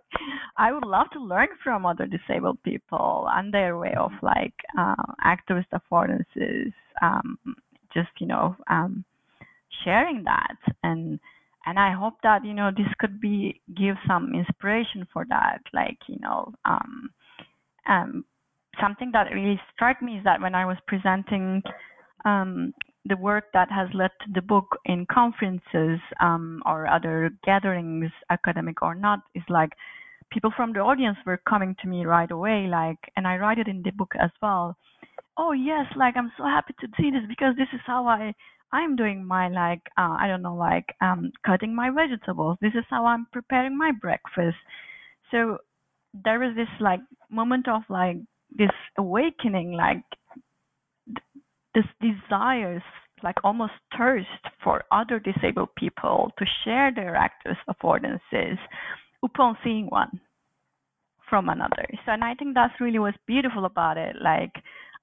I 0.57 0.73
would 0.73 0.85
love 0.85 1.07
to 1.13 1.21
learn 1.21 1.49
from 1.63 1.87
other 1.87 2.07
disabled 2.07 2.63
people 2.63 3.27
and 3.31 3.55
their 3.55 3.79
way 3.79 3.95
of 3.97 4.11
like 4.23 4.55
uh, 4.77 4.95
activist 5.25 5.67
affordances. 5.73 6.73
Um, 7.01 7.39
just 7.95 8.11
you 8.19 8.27
know, 8.27 8.57
um, 8.69 9.05
sharing 9.85 10.25
that 10.25 10.57
and 10.83 11.21
and 11.67 11.79
I 11.79 11.93
hope 11.93 12.15
that 12.23 12.45
you 12.45 12.55
know 12.55 12.71
this 12.71 12.93
could 12.99 13.21
be 13.21 13.61
give 13.75 13.97
some 14.07 14.35
inspiration 14.35 15.07
for 15.13 15.25
that. 15.29 15.61
Like 15.73 15.99
you 16.09 16.19
know, 16.21 16.53
um, 16.65 17.11
um, 17.89 18.25
something 18.81 19.11
that 19.13 19.33
really 19.33 19.61
struck 19.75 20.01
me 20.03 20.19
is 20.19 20.25
that 20.25 20.41
when 20.41 20.55
I 20.55 20.65
was 20.65 20.77
presenting 20.87 21.63
um, 22.25 22.73
the 23.05 23.17
work 23.17 23.45
that 23.53 23.71
has 23.71 23.89
led 23.93 24.11
to 24.25 24.33
the 24.33 24.43
book 24.43 24.79
in 24.87 25.07
conferences 25.13 26.01
um, 26.21 26.63
or 26.67 26.87
other 26.87 27.31
gatherings, 27.45 28.11
academic 28.31 28.83
or 28.83 28.95
not, 28.95 29.21
is 29.35 29.43
like 29.49 29.71
people 30.31 30.53
from 30.57 30.73
the 30.73 30.81
audience 30.81 31.19
were 31.27 31.41
coming 31.49 31.77
to 31.83 31.89
me 31.89 32.05
right 32.07 32.31
away, 32.31 32.67
like, 32.67 32.99
and 33.17 33.27
I 33.27 33.37
write 33.37 33.59
it 33.59 33.69
in 33.69 33.83
the 33.83 33.91
book 33.93 34.13
as 34.21 34.31
well. 34.41 34.77
Oh 35.37 35.53
yes, 35.53 35.87
like 35.97 36.17
I'm 36.17 36.33
so 36.37 36.45
happy 36.45 36.75
to 36.81 36.89
see 36.97 37.11
this 37.11 37.25
because 37.29 37.55
this 37.57 37.69
is 37.73 37.81
how 37.87 38.07
I 38.07 38.33
I'm 38.73 38.97
doing 38.97 39.25
my 39.25 39.49
like 39.49 39.83
uh, 39.99 40.17
I 40.19 40.27
don't 40.27 40.43
know 40.43 40.55
like 40.57 40.87
um, 41.01 41.31
cutting 41.45 41.75
my 41.75 41.91
vegetables. 41.91 42.59
This 42.61 42.75
is 42.75 42.85
how 42.89 43.05
I'm 43.07 43.27
preparing 43.33 43.77
my 43.77 43.93
breakfast. 44.01 44.57
So 45.31 45.59
there 46.25 46.39
was 46.39 46.55
this 46.57 46.69
like 46.81 47.01
moment 47.31 47.69
of 47.69 47.83
like 47.89 48.17
this 48.55 48.71
awakening, 48.99 49.73
like 49.73 50.03
this 51.75 51.85
desires, 52.01 52.83
like 53.23 53.37
almost 53.43 53.73
thirst 53.97 54.29
for 54.63 54.85
other 54.93 55.19
disabled 55.19 55.71
people 55.77 56.31
to 56.39 56.45
share 56.65 56.93
their 56.95 57.15
activist 57.15 57.65
affordances 57.69 58.59
upon 59.25 59.57
seeing 59.65 59.87
one 59.87 60.21
from 61.29 61.49
another. 61.49 61.87
So, 62.05 62.13
and 62.13 62.23
I 62.23 62.35
think 62.35 62.55
that's 62.55 62.81
really 62.81 62.99
what's 62.99 63.17
beautiful 63.27 63.65
about 63.65 63.97
it. 63.97 64.17
Like, 64.23 64.53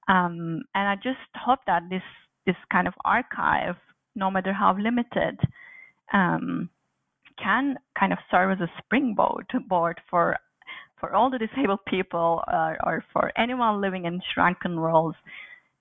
um, 0.08 0.62
and 0.74 0.88
I 0.88 0.94
just 0.96 1.18
hope 1.34 1.60
that 1.66 1.82
this 1.90 2.02
this 2.46 2.56
kind 2.72 2.88
of 2.88 2.94
archive, 3.04 3.76
no 4.16 4.30
matter 4.30 4.52
how 4.52 4.76
limited, 4.76 5.38
um, 6.12 6.68
can 7.42 7.76
kind 7.98 8.12
of 8.12 8.18
serve 8.30 8.52
as 8.52 8.60
a 8.60 8.72
springboard 8.78 9.46
board 9.68 10.00
for 10.10 10.36
for 11.02 11.14
all 11.16 11.28
the 11.28 11.38
disabled 11.38 11.80
people 11.88 12.42
uh, 12.46 12.74
or 12.84 13.04
for 13.12 13.32
anyone 13.36 13.80
living 13.80 14.04
in 14.04 14.20
shrunken 14.32 14.80
worlds 14.80 15.16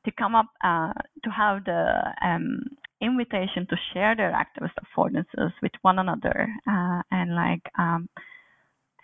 to 0.04 0.12
come 0.18 0.34
up 0.34 0.48
uh, 0.64 0.92
to 1.24 1.30
have 1.30 1.64
the 1.64 1.94
um, 2.26 2.60
invitation 3.02 3.68
to 3.70 3.76
share 3.94 4.16
their 4.16 4.32
activist 4.32 4.74
affordances 4.84 5.52
with 5.62 5.72
one 5.84 6.00
another 6.00 6.50
uh, 6.68 7.02
and 7.12 7.36
like 7.36 7.62
um, 7.78 8.10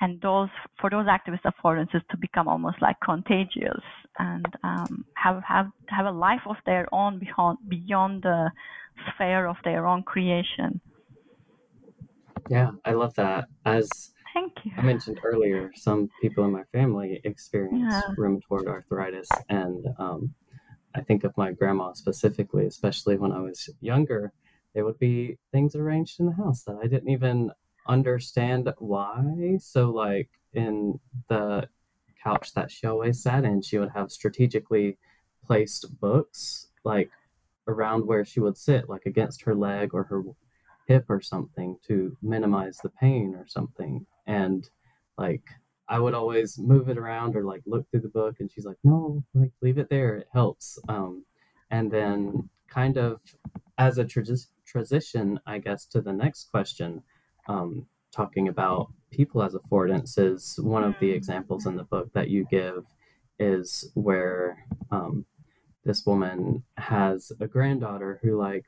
and 0.01 0.19
those 0.21 0.49
for 0.81 0.89
those 0.89 1.05
activist 1.05 1.43
affordances 1.45 2.01
to 2.09 2.17
become 2.17 2.47
almost 2.47 2.81
like 2.81 2.95
contagious 3.05 3.83
and 4.17 4.47
um, 4.63 5.05
have 5.13 5.43
have 5.43 5.67
have 5.87 6.07
a 6.07 6.11
life 6.11 6.41
of 6.49 6.55
their 6.65 6.87
own 6.91 7.19
beyond 7.19 7.59
beyond 7.69 8.23
the 8.23 8.49
sphere 9.13 9.45
of 9.45 9.55
their 9.63 9.85
own 9.85 10.01
creation. 10.01 10.81
Yeah, 12.49 12.71
I 12.85 12.91
love 12.91 13.13
that. 13.15 13.49
As 13.65 14.11
Thank 14.37 14.65
you. 14.65 14.71
I 14.77 14.83
mentioned 14.83 15.19
earlier, 15.23 15.71
some 15.73 16.11
people 16.21 16.45
in 16.45 16.51
my 16.51 16.61
family 16.71 17.19
experience 17.23 17.91
yeah. 17.91 18.13
rheumatoid 18.19 18.67
arthritis, 18.67 19.27
and 19.49 19.83
um, 19.97 20.35
I 20.93 21.01
think 21.01 21.23
of 21.23 21.35
my 21.35 21.51
grandma 21.53 21.93
specifically, 21.93 22.67
especially 22.67 23.17
when 23.17 23.31
I 23.31 23.39
was 23.39 23.67
younger. 23.81 24.33
There 24.75 24.85
would 24.85 24.99
be 24.99 25.39
things 25.51 25.75
arranged 25.75 26.19
in 26.19 26.27
the 26.27 26.33
house 26.33 26.61
that 26.65 26.77
I 26.83 26.85
didn't 26.85 27.09
even 27.09 27.49
understand 27.87 28.71
why. 28.77 29.57
So, 29.59 29.89
like 29.89 30.29
in 30.53 30.99
the 31.29 31.67
couch 32.23 32.53
that 32.53 32.69
she 32.69 32.85
always 32.85 33.23
sat 33.23 33.43
in, 33.43 33.63
she 33.63 33.79
would 33.79 33.93
have 33.95 34.11
strategically 34.11 34.99
placed 35.47 35.99
books 35.99 36.67
like 36.83 37.09
around 37.67 38.05
where 38.05 38.23
she 38.23 38.39
would 38.39 38.59
sit, 38.59 38.87
like 38.87 39.07
against 39.07 39.41
her 39.45 39.55
leg 39.55 39.95
or 39.95 40.03
her 40.03 40.21
hip 40.87 41.05
or 41.09 41.21
something 41.21 41.77
to 41.87 42.15
minimize 42.21 42.77
the 42.83 42.89
pain 42.89 43.33
or 43.35 43.47
something 43.47 44.05
and 44.27 44.69
like 45.17 45.43
I 45.89 45.99
would 45.99 46.13
always 46.13 46.59
move 46.59 46.89
it 46.89 46.97
around 46.97 47.35
or 47.35 47.43
like 47.43 47.61
look 47.65 47.89
through 47.89 48.01
the 48.01 48.09
book, 48.09 48.35
and 48.39 48.51
she's 48.51 48.65
like, 48.65 48.77
"No, 48.83 49.23
like 49.33 49.51
leave 49.61 49.77
it 49.77 49.89
there. 49.89 50.15
It 50.17 50.27
helps." 50.33 50.77
Um, 50.89 51.25
and 51.71 51.89
then 51.91 52.49
kind 52.69 52.97
of 52.97 53.21
as 53.77 53.97
a 53.97 54.05
transition, 54.65 55.39
I 55.45 55.59
guess, 55.59 55.85
to 55.87 56.01
the 56.01 56.13
next 56.13 56.51
question, 56.51 57.03
um, 57.47 57.87
talking 58.11 58.47
about 58.47 58.91
people 59.11 59.41
as 59.41 59.53
affordances. 59.53 60.61
One 60.61 60.83
of 60.83 60.95
the 60.99 61.11
examples 61.11 61.65
in 61.65 61.75
the 61.75 61.83
book 61.83 62.11
that 62.13 62.29
you 62.29 62.45
give 62.51 62.85
is 63.39 63.89
where 63.93 64.65
um, 64.91 65.25
this 65.85 66.05
woman 66.05 66.63
has 66.77 67.31
a 67.39 67.47
granddaughter 67.47 68.19
who 68.21 68.37
like 68.37 68.65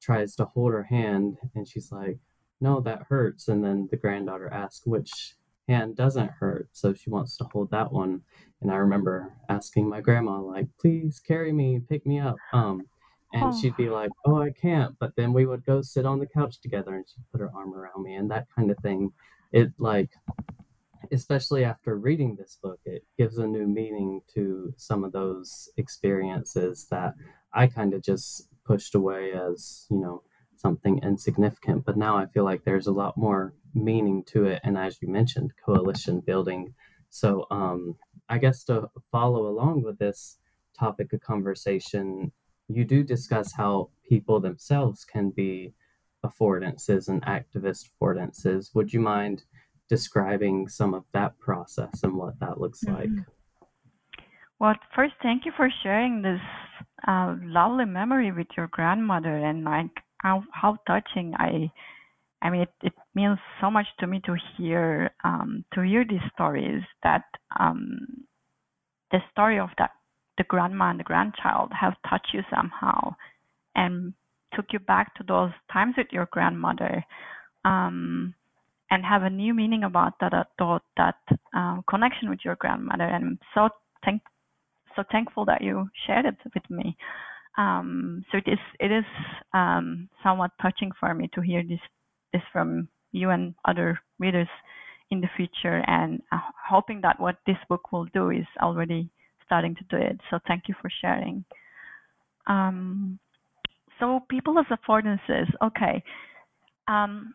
tries 0.00 0.36
to 0.36 0.44
hold 0.44 0.72
her 0.72 0.84
hand, 0.84 1.38
and 1.54 1.66
she's 1.66 1.90
like, 1.90 2.18
"No, 2.60 2.80
that 2.80 3.04
hurts." 3.08 3.48
And 3.48 3.64
then 3.64 3.88
the 3.90 3.96
granddaughter 3.96 4.48
asks, 4.52 4.86
"Which 4.86 5.36
hand 5.68 5.96
doesn't 5.96 6.30
hurt?" 6.30 6.68
So 6.72 6.92
she 6.94 7.10
wants 7.10 7.36
to 7.38 7.44
hold 7.44 7.70
that 7.70 7.92
one. 7.92 8.22
And 8.60 8.70
I 8.70 8.76
remember 8.76 9.34
asking 9.48 9.88
my 9.88 10.00
grandma, 10.00 10.40
like, 10.40 10.68
"Please 10.80 11.20
carry 11.20 11.52
me, 11.52 11.80
pick 11.80 12.06
me 12.06 12.18
up." 12.20 12.36
Um, 12.52 12.82
and 13.32 13.54
she'd 13.54 13.76
be 13.76 13.90
like, 13.90 14.10
"Oh, 14.24 14.40
I 14.40 14.50
can't." 14.50 14.98
But 14.98 15.14
then 15.16 15.32
we 15.32 15.46
would 15.46 15.64
go 15.64 15.82
sit 15.82 16.06
on 16.06 16.18
the 16.18 16.26
couch 16.26 16.60
together, 16.60 16.94
and 16.94 17.04
she'd 17.08 17.30
put 17.30 17.40
her 17.40 17.50
arm 17.54 17.74
around 17.74 18.02
me, 18.02 18.14
and 18.14 18.30
that 18.30 18.46
kind 18.54 18.70
of 18.70 18.78
thing. 18.78 19.12
It 19.52 19.72
like, 19.78 20.10
especially 21.12 21.64
after 21.64 21.96
reading 21.96 22.36
this 22.36 22.58
book, 22.62 22.80
it 22.84 23.04
gives 23.16 23.38
a 23.38 23.46
new 23.46 23.66
meaning 23.66 24.20
to 24.34 24.72
some 24.76 25.04
of 25.04 25.12
those 25.12 25.70
experiences 25.76 26.86
that 26.90 27.14
I 27.52 27.66
kind 27.66 27.94
of 27.94 28.02
just 28.02 28.48
pushed 28.64 28.94
away 28.94 29.32
as 29.32 29.86
you 29.90 29.98
know 29.98 30.22
something 30.58 31.00
insignificant. 31.02 31.84
But 31.84 31.96
now 31.96 32.16
I 32.16 32.26
feel 32.26 32.44
like 32.44 32.64
there's 32.64 32.86
a 32.86 32.92
lot 32.92 33.16
more 33.16 33.54
meaning 33.74 34.24
to 34.24 34.44
it, 34.46 34.60
and 34.64 34.76
as 34.76 34.98
you 35.00 35.08
mentioned, 35.08 35.52
coalition 35.64 36.20
building. 36.20 36.74
So, 37.10 37.46
um, 37.50 37.96
I 38.28 38.38
guess 38.38 38.64
to 38.64 38.90
follow 39.10 39.46
along 39.46 39.82
with 39.82 39.98
this 39.98 40.38
topic 40.78 41.12
of 41.12 41.20
conversation 41.20 42.32
you 42.68 42.84
do 42.84 43.02
discuss 43.02 43.52
how 43.52 43.90
people 44.08 44.40
themselves 44.40 45.04
can 45.04 45.30
be 45.30 45.72
affordances 46.24 47.08
and 47.08 47.22
activist 47.22 47.88
affordances. 47.90 48.74
Would 48.74 48.92
you 48.92 49.00
mind 49.00 49.44
describing 49.88 50.68
some 50.68 50.92
of 50.92 51.04
that 51.12 51.38
process 51.38 52.02
and 52.02 52.14
what 52.14 52.38
that 52.40 52.60
looks 52.60 52.84
like? 52.84 53.08
mhm. 53.08 53.24
Well, 54.58 54.74
first, 54.94 55.14
thank 55.22 55.46
you 55.46 55.52
for 55.56 55.70
sharing 55.82 56.20
this 56.20 56.40
uh, 57.06 57.36
lovely 57.42 57.84
memory 57.84 58.32
with 58.32 58.48
your 58.56 58.66
grandmother 58.66 59.36
and 59.36 59.64
like 59.64 60.02
how 60.18 60.44
how 60.52 60.78
touching. 60.86 61.34
I 61.38 61.70
I 62.40 62.50
mean, 62.50 62.62
it, 62.62 62.72
it 62.82 62.92
means 63.14 63.38
so 63.60 63.70
much 63.70 63.86
to 64.00 64.06
me 64.06 64.20
to 64.26 64.36
hear 64.56 65.10
um, 65.24 65.64
to 65.74 65.82
hear 65.82 66.04
these 66.04 66.20
stories 66.34 66.82
that 67.02 67.24
um, 67.58 68.24
the 69.10 69.18
story 69.32 69.58
of 69.58 69.70
that 69.78 69.90
the 70.36 70.44
grandma 70.44 70.90
and 70.90 71.00
the 71.00 71.04
grandchild 71.04 71.72
have 71.78 71.94
touched 72.08 72.32
you 72.32 72.42
somehow 72.54 73.14
and 73.74 74.12
took 74.54 74.66
you 74.72 74.78
back 74.78 75.14
to 75.16 75.24
those 75.24 75.50
times 75.72 75.94
with 75.96 76.06
your 76.12 76.28
grandmother 76.30 77.04
um, 77.64 78.34
and 78.90 79.04
have 79.04 79.24
a 79.24 79.30
new 79.30 79.52
meaning 79.52 79.82
about 79.84 80.14
that 80.20 80.32
uh, 80.32 80.44
thought 80.58 80.84
that 80.96 81.16
um, 81.54 81.84
connection 81.90 82.30
with 82.30 82.38
your 82.44 82.56
grandmother 82.56 83.04
and 83.04 83.24
I'm 83.24 83.38
so 83.54 83.68
thank 84.04 84.22
so 84.96 85.02
thankful 85.10 85.44
that 85.46 85.60
you 85.60 85.88
shared 86.06 86.24
it 86.24 86.36
with 86.54 86.70
me 86.70 86.96
um, 87.58 88.24
so 88.30 88.38
it 88.38 88.50
is 88.50 88.58
it 88.80 88.92
is 88.92 89.04
um, 89.52 90.08
somewhat 90.22 90.52
touching 90.62 90.90
for 90.98 91.12
me 91.12 91.28
to 91.34 91.40
hear 91.42 91.62
this 91.62 91.80
this 92.32 92.42
from 92.52 92.88
you 93.12 93.30
and 93.30 93.54
other 93.66 93.98
readers 94.18 94.48
in 95.10 95.20
the 95.20 95.28
future 95.36 95.82
and 95.86 96.22
uh, 96.32 96.38
hoping 96.68 97.00
that 97.02 97.18
what 97.18 97.36
this 97.46 97.56
book 97.68 97.92
will 97.92 98.04
do 98.14 98.30
is 98.30 98.46
already 98.62 99.10
starting 99.44 99.74
to 99.74 99.84
do 99.90 99.96
it. 99.96 100.20
So 100.30 100.38
thank 100.46 100.64
you 100.68 100.74
for 100.80 100.90
sharing. 101.00 101.44
Um, 102.46 103.18
so 103.98 104.20
people 104.28 104.58
as 104.58 104.66
affordances, 104.66 105.46
okay. 105.64 106.02
Um, 106.86 107.34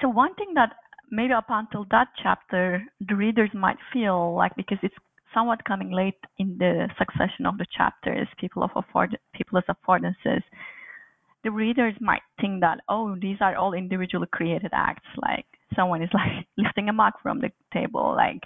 so 0.00 0.08
one 0.08 0.34
thing 0.34 0.52
that 0.54 0.72
maybe 1.10 1.32
up 1.32 1.46
until 1.48 1.86
that 1.90 2.08
chapter, 2.22 2.82
the 3.08 3.14
readers 3.14 3.50
might 3.54 3.78
feel 3.92 4.34
like 4.34 4.52
because 4.56 4.78
it's 4.82 4.94
somewhat 5.36 5.64
coming 5.64 5.90
late 5.90 6.18
in 6.38 6.56
the 6.58 6.88
succession 6.98 7.44
of 7.44 7.58
the 7.58 7.66
chapters, 7.76 8.26
people 8.38 8.62
of 8.62 8.70
afford 8.74 9.18
people 9.34 9.58
as 9.58 9.64
affordances, 9.64 10.42
the 11.44 11.50
readers 11.50 11.94
might 12.00 12.22
think 12.40 12.60
that 12.62 12.80
oh, 12.88 13.14
these 13.20 13.36
are 13.40 13.54
all 13.54 13.74
individually 13.74 14.26
created 14.32 14.70
acts, 14.72 15.06
like 15.16 15.44
someone 15.76 16.02
is 16.02 16.08
like 16.14 16.46
lifting 16.56 16.88
a 16.88 16.92
mug 16.92 17.12
from 17.22 17.40
the 17.40 17.50
table, 17.72 18.14
like 18.16 18.40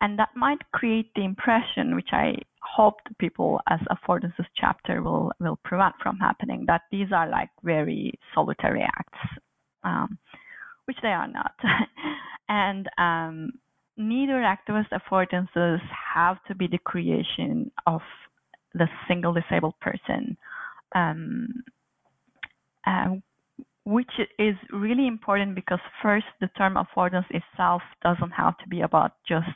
and 0.00 0.18
that 0.18 0.30
might 0.34 0.60
create 0.72 1.10
the 1.14 1.24
impression, 1.24 1.94
which 1.94 2.08
I 2.12 2.36
hope 2.62 2.94
the 3.06 3.14
people 3.16 3.60
as 3.68 3.80
affordances 3.90 4.46
chapter 4.56 5.02
will 5.02 5.32
will 5.40 5.58
prevent 5.64 5.94
from 6.02 6.18
happening, 6.18 6.64
that 6.68 6.82
these 6.92 7.08
are 7.12 7.28
like 7.28 7.50
very 7.64 8.18
solitary 8.34 8.82
acts, 8.82 9.18
um, 9.82 10.18
which 10.84 10.98
they 11.02 11.08
are 11.08 11.28
not. 11.28 11.54
and 12.48 12.88
um, 12.96 13.50
neither 14.00 14.42
activist 14.42 14.88
affordances 14.92 15.78
have 16.14 16.42
to 16.48 16.54
be 16.54 16.66
the 16.66 16.78
creation 16.78 17.70
of 17.86 18.00
the 18.74 18.88
single 19.06 19.32
disabled 19.32 19.78
person. 19.80 20.36
Um, 20.94 21.62
uh, 22.86 23.16
which 23.84 24.10
is 24.38 24.54
really 24.72 25.06
important 25.06 25.54
because 25.54 25.78
first 26.02 26.26
the 26.40 26.48
term 26.48 26.76
affordance 26.76 27.24
itself 27.30 27.82
doesn't 28.02 28.30
have 28.30 28.56
to 28.58 28.68
be 28.68 28.82
about 28.82 29.12
just 29.26 29.48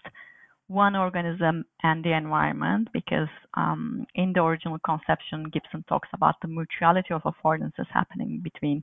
one 0.66 0.96
organism 0.96 1.64
and 1.82 2.04
the 2.04 2.16
environment 2.16 2.88
because 2.92 3.28
um, 3.54 4.06
in 4.14 4.32
the 4.32 4.42
original 4.42 4.78
conception, 4.84 5.44
Gibson 5.52 5.84
talks 5.88 6.08
about 6.14 6.36
the 6.40 6.48
mutuality 6.48 7.12
of 7.12 7.22
affordances 7.22 7.86
happening 7.92 8.40
between 8.42 8.82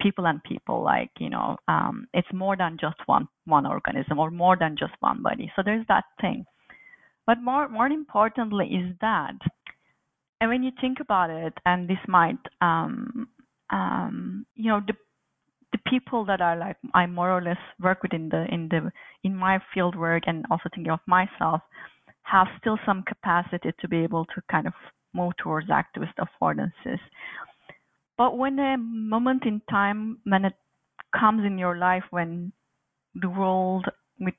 people 0.00 0.26
and 0.26 0.42
people. 0.44 0.82
Like 0.82 1.10
you 1.18 1.30
know, 1.30 1.56
um, 1.68 2.06
it's 2.14 2.32
more 2.32 2.56
than 2.56 2.76
just 2.80 2.96
one 3.06 3.28
one 3.44 3.66
organism 3.66 4.18
or 4.18 4.30
more 4.30 4.56
than 4.56 4.76
just 4.78 4.94
one 5.00 5.22
body. 5.22 5.50
So 5.56 5.62
there's 5.64 5.86
that 5.88 6.04
thing. 6.20 6.44
But 7.26 7.42
more 7.42 7.68
more 7.68 7.86
importantly 7.88 8.66
is 8.66 8.94
that, 9.00 9.34
and 10.40 10.50
when 10.50 10.62
you 10.62 10.70
think 10.80 10.98
about 11.00 11.30
it, 11.30 11.54
and 11.64 11.88
this 11.88 11.98
might, 12.06 12.38
um, 12.60 13.28
um, 13.70 14.46
you 14.54 14.70
know, 14.70 14.80
the 14.86 14.94
the 15.72 15.78
people 15.90 16.24
that 16.24 16.40
are 16.40 16.56
like 16.56 16.76
I 16.94 17.06
more 17.06 17.30
or 17.30 17.42
less 17.42 17.58
work 17.80 18.02
with 18.02 18.12
in 18.14 18.28
the 18.28 18.46
in 18.52 18.68
the 18.68 18.90
in 19.24 19.34
my 19.34 19.58
field 19.74 19.96
work 19.96 20.24
and 20.26 20.44
also 20.50 20.68
thinking 20.74 20.92
of 20.92 21.00
myself 21.06 21.60
have 22.22 22.46
still 22.60 22.78
some 22.84 23.02
capacity 23.02 23.72
to 23.80 23.88
be 23.88 23.98
able 23.98 24.24
to 24.26 24.42
kind 24.50 24.66
of 24.66 24.72
move 25.14 25.32
towards 25.42 25.68
activist 25.68 26.14
affordances. 26.18 27.00
But 28.18 28.38
when 28.38 28.58
a 28.58 28.76
moment 28.78 29.44
in 29.44 29.60
time 29.68 30.18
when 30.24 30.44
it 30.44 30.54
comes 31.18 31.44
in 31.44 31.58
your 31.58 31.76
life 31.76 32.04
when 32.10 32.52
the 33.14 33.28
world 33.28 33.86
with 34.20 34.34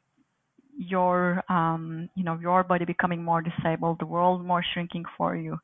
your 0.78 1.44
um, 1.50 2.10
you 2.16 2.24
know 2.24 2.38
your 2.40 2.64
body 2.64 2.86
becoming 2.86 3.24
more 3.24 3.42
disabled, 3.42 4.00
the 4.00 4.06
world 4.06 4.46
more 4.46 4.64
shrinking 4.74 5.06
for 5.18 5.36
you, 5.36 5.58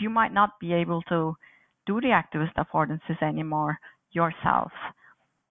you 0.00 0.10
might 0.10 0.32
not 0.32 0.58
be 0.60 0.72
able 0.72 1.02
to 1.02 1.36
do 1.86 2.00
the 2.00 2.08
activist 2.08 2.54
affordances 2.56 3.20
anymore 3.22 3.78
yourself. 4.12 4.72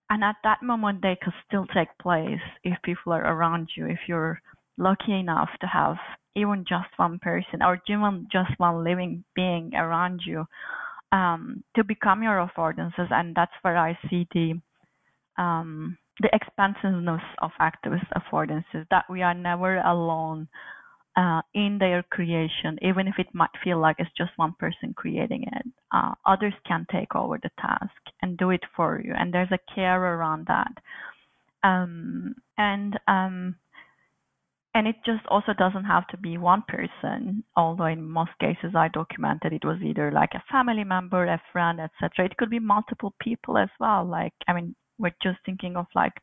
And 0.09 0.23
at 0.23 0.37
that 0.43 0.63
moment 0.63 1.01
they 1.01 1.17
could 1.21 1.33
still 1.47 1.65
take 1.67 1.89
place 2.01 2.39
if 2.63 2.81
people 2.83 3.13
are 3.13 3.25
around 3.25 3.69
you 3.75 3.87
if 3.87 3.99
you're 4.07 4.41
lucky 4.77 5.13
enough 5.13 5.49
to 5.59 5.67
have 5.67 5.97
even 6.35 6.63
just 6.67 6.87
one 6.97 7.19
person 7.19 7.61
or 7.63 7.81
even 7.87 8.27
just 8.31 8.51
one 8.57 8.83
living 8.83 9.23
being 9.35 9.73
around 9.73 10.21
you 10.25 10.45
um, 11.11 11.63
to 11.75 11.83
become 11.83 12.23
your 12.23 12.47
affordances 12.47 13.11
and 13.11 13.35
that's 13.35 13.53
where 13.61 13.77
i 13.77 13.97
see 14.09 14.27
the 14.33 14.53
um, 15.37 15.97
the 16.19 16.29
expansiveness 16.33 17.21
of 17.41 17.51
activist 17.61 18.07
affordances 18.15 18.85
that 18.89 19.05
we 19.09 19.21
are 19.21 19.35
never 19.35 19.77
alone 19.77 20.47
uh, 21.17 21.41
in 21.53 21.77
their 21.79 22.03
creation, 22.11 22.77
even 22.81 23.07
if 23.07 23.15
it 23.17 23.27
might 23.33 23.49
feel 23.63 23.79
like 23.79 23.95
it's 23.99 24.09
just 24.15 24.31
one 24.35 24.53
person 24.59 24.93
creating 24.95 25.43
it. 25.51 25.65
Uh, 25.91 26.13
others 26.25 26.53
can 26.67 26.85
take 26.91 27.15
over 27.15 27.39
the 27.41 27.49
task 27.59 27.91
and 28.21 28.37
do 28.37 28.51
it 28.51 28.63
for 28.75 29.01
you, 29.03 29.13
and 29.17 29.33
there's 29.33 29.51
a 29.51 29.73
care 29.73 29.99
around 29.99 30.45
that. 30.47 30.71
Um, 31.63 32.35
and 32.57 32.99
um, 33.07 33.55
and 34.77 34.87
it 34.87 34.97
just 35.03 35.25
also 35.27 35.53
doesn't 35.53 35.85
have 35.85 36.05
to 36.09 36.17
be 36.17 36.37
one 36.37 36.63
person. 36.67 37.43
Although 37.55 37.87
in 37.87 38.03
most 38.03 38.29
cases 38.39 38.75
I 38.75 38.89
documented 38.89 39.51
it 39.51 39.65
was 39.65 39.81
either 39.81 40.11
like 40.11 40.29
a 40.35 40.43
family 40.51 40.83
member, 40.83 41.25
a 41.25 41.41
friend, 41.51 41.79
etc. 41.79 42.25
It 42.25 42.37
could 42.37 42.51
be 42.51 42.59
multiple 42.59 43.15
people 43.19 43.57
as 43.57 43.69
well. 43.79 44.05
Like 44.05 44.33
I 44.47 44.53
mean, 44.53 44.75
we're 44.99 45.15
just 45.23 45.39
thinking 45.47 45.75
of 45.77 45.87
like 45.95 46.13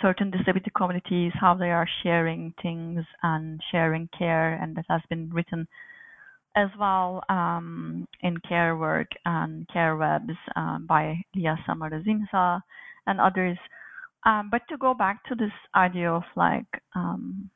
certain 0.00 0.30
disability 0.30 0.70
communities, 0.76 1.32
how 1.34 1.54
they 1.54 1.72
are 1.72 1.88
sharing 2.04 2.54
things 2.62 3.04
and 3.24 3.60
sharing 3.72 4.08
care, 4.16 4.54
and 4.54 4.76
that 4.76 4.84
has 4.88 5.02
been 5.10 5.28
written 5.30 5.66
as 6.54 6.68
well 6.78 7.24
um, 7.28 8.06
in 8.20 8.36
care 8.48 8.76
work 8.76 9.08
and 9.24 9.66
care 9.72 9.96
webs 9.96 10.38
um, 10.54 10.86
by 10.88 11.20
Leah 11.34 11.58
Samarasinha 11.66 12.60
and 13.08 13.20
others. 13.20 13.58
Um, 14.24 14.50
but 14.52 14.62
to 14.68 14.76
go 14.76 14.94
back 14.94 15.24
to 15.24 15.34
this 15.34 15.50
idea 15.74 16.12
of 16.12 16.22
like 16.36 16.68
um, 16.94 17.50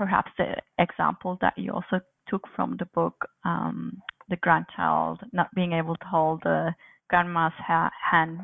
perhaps 0.00 0.32
the 0.38 0.54
example 0.78 1.36
that 1.42 1.52
you 1.58 1.70
also 1.70 2.00
took 2.26 2.48
from 2.56 2.74
the 2.78 2.86
book, 2.94 3.28
um, 3.44 4.00
the 4.30 4.36
grandchild 4.36 5.20
not 5.34 5.54
being 5.54 5.74
able 5.74 5.94
to 5.94 6.06
hold 6.06 6.40
the 6.42 6.74
grandma's 7.10 7.52
ha- 7.58 7.90
hand 8.10 8.38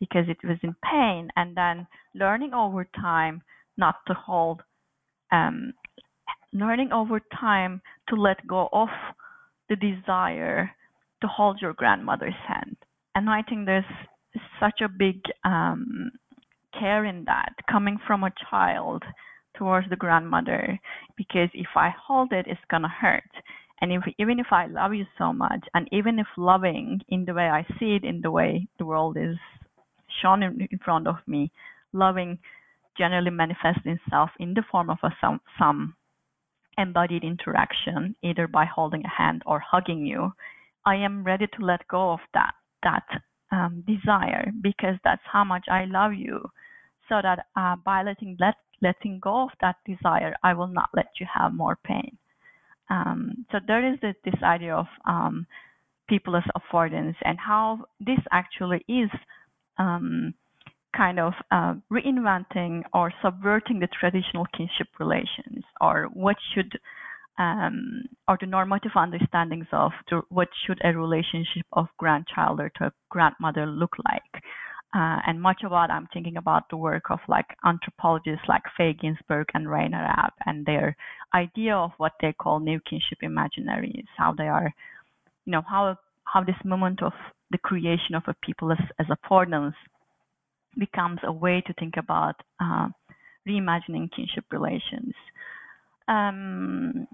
because 0.00 0.24
it 0.26 0.38
was 0.42 0.56
in 0.62 0.74
pain, 0.82 1.28
and 1.36 1.54
then 1.54 1.86
learning 2.14 2.54
over 2.54 2.88
time 2.98 3.42
not 3.76 3.96
to 4.06 4.14
hold, 4.14 4.62
um, 5.32 5.74
learning 6.54 6.92
over 6.92 7.20
time 7.38 7.82
to 8.08 8.16
let 8.16 8.46
go 8.46 8.70
of 8.72 8.88
the 9.68 9.76
desire 9.76 10.70
to 11.20 11.26
hold 11.28 11.60
your 11.60 11.74
grandmother's 11.74 12.40
hand. 12.48 12.74
And 13.14 13.28
I 13.28 13.42
think 13.42 13.66
there's 13.66 13.84
such 14.58 14.80
a 14.80 14.88
big 14.88 15.20
um, 15.44 16.10
care 16.72 17.04
in 17.04 17.24
that 17.26 17.52
coming 17.70 17.98
from 18.06 18.24
a 18.24 18.32
child 18.50 19.02
towards 19.56 19.88
the 19.90 19.96
grandmother 19.96 20.78
because 21.16 21.48
if 21.54 21.68
I 21.76 21.90
hold 21.90 22.32
it, 22.32 22.46
it's 22.46 22.60
gonna 22.70 22.88
hurt. 22.88 23.30
And 23.80 23.92
if 23.92 24.02
even 24.18 24.38
if 24.38 24.46
I 24.52 24.66
love 24.66 24.94
you 24.94 25.06
so 25.18 25.32
much, 25.32 25.64
and 25.74 25.88
even 25.92 26.18
if 26.18 26.26
loving 26.36 27.00
in 27.08 27.24
the 27.24 27.34
way 27.34 27.48
I 27.48 27.66
see 27.78 27.96
it, 27.96 28.04
in 28.04 28.20
the 28.20 28.30
way 28.30 28.68
the 28.78 28.84
world 28.84 29.16
is 29.16 29.36
shown 30.20 30.42
in, 30.42 30.68
in 30.70 30.78
front 30.78 31.08
of 31.08 31.16
me, 31.26 31.50
loving 31.92 32.38
generally 32.96 33.30
manifests 33.30 33.84
itself 33.84 34.30
in 34.38 34.54
the 34.54 34.62
form 34.70 34.90
of 34.90 34.98
a 35.02 35.10
some 35.20 35.40
some 35.58 35.96
embodied 36.78 37.24
interaction, 37.24 38.14
either 38.22 38.46
by 38.46 38.64
holding 38.64 39.04
a 39.04 39.08
hand 39.08 39.42
or 39.46 39.58
hugging 39.60 40.06
you. 40.06 40.32
I 40.86 40.96
am 40.96 41.24
ready 41.24 41.46
to 41.46 41.64
let 41.64 41.86
go 41.88 42.12
of 42.12 42.20
that 42.34 42.54
that 42.82 43.04
um, 43.50 43.84
desire 43.86 44.50
because 44.62 44.96
that's 45.04 45.22
how 45.30 45.44
much 45.44 45.66
I 45.70 45.84
love 45.84 46.14
you. 46.14 46.50
So 47.12 47.20
that 47.20 47.44
uh, 47.56 47.76
by 47.84 48.02
letting 48.02 48.38
let 48.40 48.54
letting 48.80 49.20
go 49.20 49.42
of 49.42 49.50
that 49.60 49.76
desire, 49.84 50.34
I 50.42 50.54
will 50.54 50.66
not 50.66 50.88
let 50.94 51.08
you 51.20 51.26
have 51.32 51.52
more 51.52 51.76
pain. 51.84 52.16
Um, 52.88 53.44
so 53.52 53.58
there 53.66 53.86
is 53.92 54.00
this, 54.00 54.14
this 54.24 54.42
idea 54.42 54.74
of 54.74 54.86
um, 55.04 55.46
people 56.08 56.34
as 56.36 56.42
affordance 56.56 57.16
and 57.22 57.38
how 57.38 57.84
this 58.00 58.18
actually 58.30 58.82
is 58.88 59.10
um, 59.76 60.32
kind 60.96 61.20
of 61.20 61.34
uh, 61.50 61.74
reinventing 61.92 62.82
or 62.94 63.12
subverting 63.22 63.78
the 63.80 63.88
traditional 64.00 64.46
kinship 64.56 64.88
relations 64.98 65.64
or 65.82 66.08
what 66.14 66.36
should 66.54 66.78
um, 67.38 68.04
or 68.26 68.38
the 68.40 68.46
normative 68.46 68.92
understandings 68.96 69.66
of 69.72 69.92
the, 70.08 70.22
what 70.30 70.48
should 70.66 70.80
a 70.82 70.96
relationship 70.96 71.66
of 71.74 71.88
grandchild 71.98 72.58
or 72.58 72.70
to 72.76 72.90
grandmother 73.10 73.66
look 73.66 73.96
like. 74.10 74.42
Uh, 74.94 75.18
and 75.26 75.40
much 75.40 75.62
of 75.64 75.70
what 75.70 75.90
I'm 75.90 76.06
thinking 76.12 76.36
about 76.36 76.68
the 76.68 76.76
work 76.76 77.04
of 77.10 77.18
like 77.26 77.46
anthropologists 77.64 78.44
like 78.46 78.62
Faye 78.76 78.92
Ginsburg 78.92 79.46
and 79.54 79.66
Rayna 79.66 80.02
Rapp 80.02 80.34
and 80.44 80.66
their 80.66 80.94
idea 81.34 81.74
of 81.74 81.92
what 81.96 82.12
they 82.20 82.34
call 82.34 82.60
new 82.60 82.78
kinship 82.88 83.18
imaginaries, 83.24 84.04
how 84.18 84.34
they 84.36 84.48
are, 84.48 84.70
you 85.46 85.52
know, 85.52 85.62
how 85.66 85.96
how 86.24 86.44
this 86.44 86.62
moment 86.64 87.02
of 87.02 87.12
the 87.50 87.58
creation 87.58 88.14
of 88.14 88.22
a 88.26 88.34
people 88.44 88.70
as, 88.70 88.78
as 88.98 89.06
affordance 89.06 89.74
becomes 90.78 91.20
a 91.24 91.32
way 91.32 91.62
to 91.66 91.72
think 91.74 91.94
about 91.96 92.34
uh, 92.60 92.88
reimagining 93.48 94.10
kinship 94.14 94.44
relations. 94.50 95.14
Um, 96.08 97.06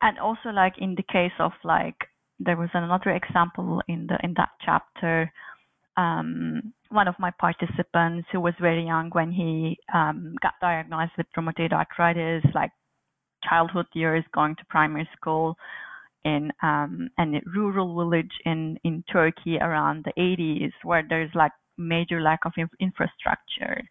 and 0.00 0.18
also 0.18 0.48
like 0.48 0.74
in 0.78 0.96
the 0.96 1.04
case 1.04 1.32
of 1.38 1.52
like 1.64 1.96
there 2.40 2.56
was 2.56 2.70
another 2.74 3.10
example 3.10 3.80
in 3.88 4.06
the 4.08 4.18
in 4.22 4.34
that 4.36 4.50
chapter 4.64 5.32
um, 5.96 6.72
one 6.90 7.08
of 7.08 7.14
my 7.18 7.30
participants 7.38 8.28
who 8.32 8.40
was 8.40 8.54
very 8.60 8.84
young 8.84 9.10
when 9.10 9.30
he 9.30 9.78
um, 9.94 10.34
got 10.42 10.54
diagnosed 10.60 11.12
with 11.16 11.26
rheumatoid 11.36 11.72
arthritis, 11.72 12.44
like 12.54 12.70
childhood 13.48 13.86
years, 13.94 14.24
going 14.34 14.56
to 14.56 14.64
primary 14.68 15.08
school 15.16 15.56
in 16.24 16.50
um, 16.62 17.08
a 17.18 17.24
rural 17.54 17.94
village 17.96 18.30
in, 18.44 18.78
in 18.84 19.02
Turkey 19.12 19.58
around 19.58 20.04
the 20.04 20.12
80s, 20.20 20.72
where 20.84 21.04
there's 21.08 21.30
like 21.34 21.52
major 21.76 22.20
lack 22.20 22.40
of 22.44 22.52
infrastructure. 22.80 23.82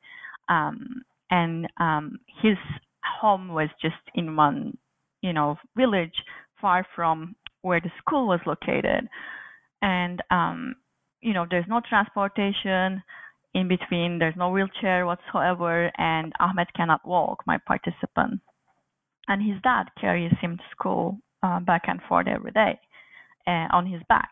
Um, 0.49 1.03
and 1.29 1.67
um, 1.79 2.19
his 2.41 2.57
home 3.03 3.49
was 3.49 3.69
just 3.81 3.95
in 4.15 4.35
one, 4.35 4.77
you 5.21 5.33
know, 5.33 5.57
village 5.75 6.15
far 6.59 6.85
from 6.95 7.35
where 7.61 7.79
the 7.79 7.91
school 7.99 8.27
was 8.27 8.39
located. 8.45 9.07
And 9.81 10.21
um, 10.29 10.75
you 11.21 11.33
know, 11.33 11.45
there's 11.49 11.65
no 11.67 11.81
transportation 11.87 13.01
in 13.53 13.67
between, 13.67 14.17
there's 14.19 14.35
no 14.35 14.49
wheelchair 14.49 15.05
whatsoever, 15.05 15.91
and 15.97 16.33
Ahmed 16.39 16.67
cannot 16.75 17.05
walk, 17.05 17.43
my 17.45 17.57
participant. 17.57 18.39
And 19.27 19.41
his 19.41 19.61
dad 19.61 19.85
carries 19.99 20.33
him 20.41 20.57
to 20.57 20.63
school 20.71 21.17
uh, 21.43 21.59
back 21.59 21.83
and 21.87 22.01
forth 22.07 22.27
every 22.27 22.51
day 22.51 22.79
uh, 23.47 23.67
on 23.71 23.85
his 23.85 24.01
back. 24.09 24.31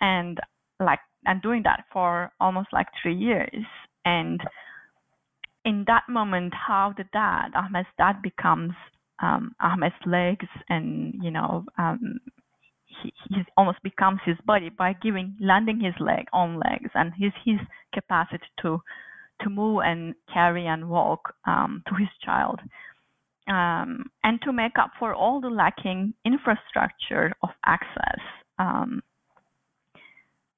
And 0.00 0.38
like, 0.80 1.00
and 1.24 1.40
doing 1.42 1.62
that 1.64 1.84
for 1.92 2.32
almost 2.40 2.68
like 2.72 2.88
three 3.00 3.14
years. 3.14 3.64
And 4.04 4.40
in 5.64 5.84
that 5.86 6.04
moment, 6.08 6.52
how 6.54 6.94
the 6.96 7.04
dad, 7.12 7.50
Ahmed's 7.54 7.88
dad, 7.96 8.20
becomes 8.22 8.72
um, 9.22 9.54
Ahmed's 9.60 9.94
legs 10.04 10.46
and, 10.68 11.14
you 11.22 11.30
know, 11.30 11.64
um, 11.78 12.20
he, 13.02 13.12
almost 13.56 13.82
becomes 13.82 14.20
his 14.24 14.36
body 14.44 14.70
by 14.70 14.94
giving 15.02 15.36
landing 15.40 15.80
his 15.80 15.94
leg 16.00 16.26
on 16.32 16.58
legs 16.58 16.90
and 16.94 17.12
his 17.18 17.32
his 17.44 17.58
capacity 17.94 18.46
to 18.60 18.80
to 19.42 19.50
move 19.50 19.80
and 19.84 20.14
carry 20.32 20.66
and 20.66 20.88
walk 20.88 21.34
um, 21.46 21.82
to 21.88 21.94
his 21.94 22.08
child. 22.24 22.60
Um, 23.48 24.04
and 24.22 24.40
to 24.42 24.52
make 24.52 24.78
up 24.78 24.92
for 25.00 25.14
all 25.14 25.40
the 25.40 25.48
lacking 25.48 26.14
infrastructure 26.24 27.32
of 27.42 27.50
access 27.66 28.20
um, 28.58 29.02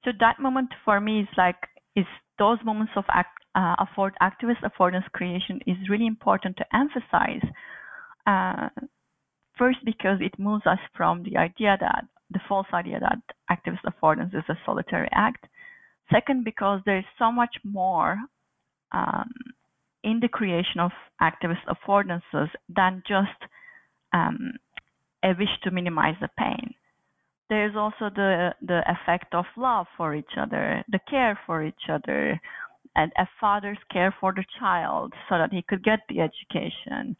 so 0.05 0.11
that 0.19 0.39
moment 0.39 0.69
for 0.85 1.01
me 1.01 1.21
is 1.21 1.27
like 1.35 1.57
is 1.95 2.05
those 2.37 2.59
moments 2.63 2.93
of 2.95 3.05
act, 3.09 3.39
uh, 3.55 3.75
afford 3.79 4.13
activist 4.21 4.61
affordance 4.63 5.09
creation 5.13 5.59
is 5.65 5.77
really 5.89 6.05
important 6.05 6.55
to 6.57 6.65
emphasize 6.73 7.43
uh, 8.27 8.69
first 9.57 9.79
because 9.83 10.19
it 10.21 10.37
moves 10.37 10.65
us 10.67 10.79
from 10.95 11.23
the 11.23 11.37
idea 11.37 11.75
that 11.79 12.05
the 12.31 12.39
false 12.47 12.67
idea 12.73 12.99
that 12.99 13.19
activist 13.49 13.83
affordance 13.85 14.35
is 14.35 14.43
a 14.49 14.57
solitary 14.65 15.09
act. 15.13 15.45
Second, 16.11 16.43
because 16.43 16.81
there's 16.85 17.05
so 17.17 17.31
much 17.31 17.55
more 17.63 18.17
um, 18.91 19.31
in 20.03 20.19
the 20.19 20.27
creation 20.27 20.79
of 20.79 20.91
activist 21.21 21.65
affordances 21.67 22.49
than 22.69 23.01
just 23.07 23.49
um, 24.13 24.53
a 25.23 25.29
wish 25.29 25.49
to 25.63 25.71
minimize 25.71 26.15
the 26.21 26.29
pain. 26.37 26.73
There's 27.49 27.75
also 27.75 28.09
the, 28.13 28.51
the 28.61 28.81
effect 28.87 29.33
of 29.33 29.45
love 29.57 29.87
for 29.97 30.15
each 30.15 30.33
other, 30.37 30.83
the 30.89 30.99
care 31.09 31.39
for 31.45 31.63
each 31.63 31.89
other, 31.91 32.39
and 32.95 33.11
a 33.17 33.27
father's 33.39 33.77
care 33.91 34.15
for 34.19 34.31
the 34.33 34.45
child 34.59 35.13
so 35.29 35.37
that 35.37 35.51
he 35.51 35.63
could 35.67 35.83
get 35.83 35.99
the 36.09 36.21
education, 36.21 37.15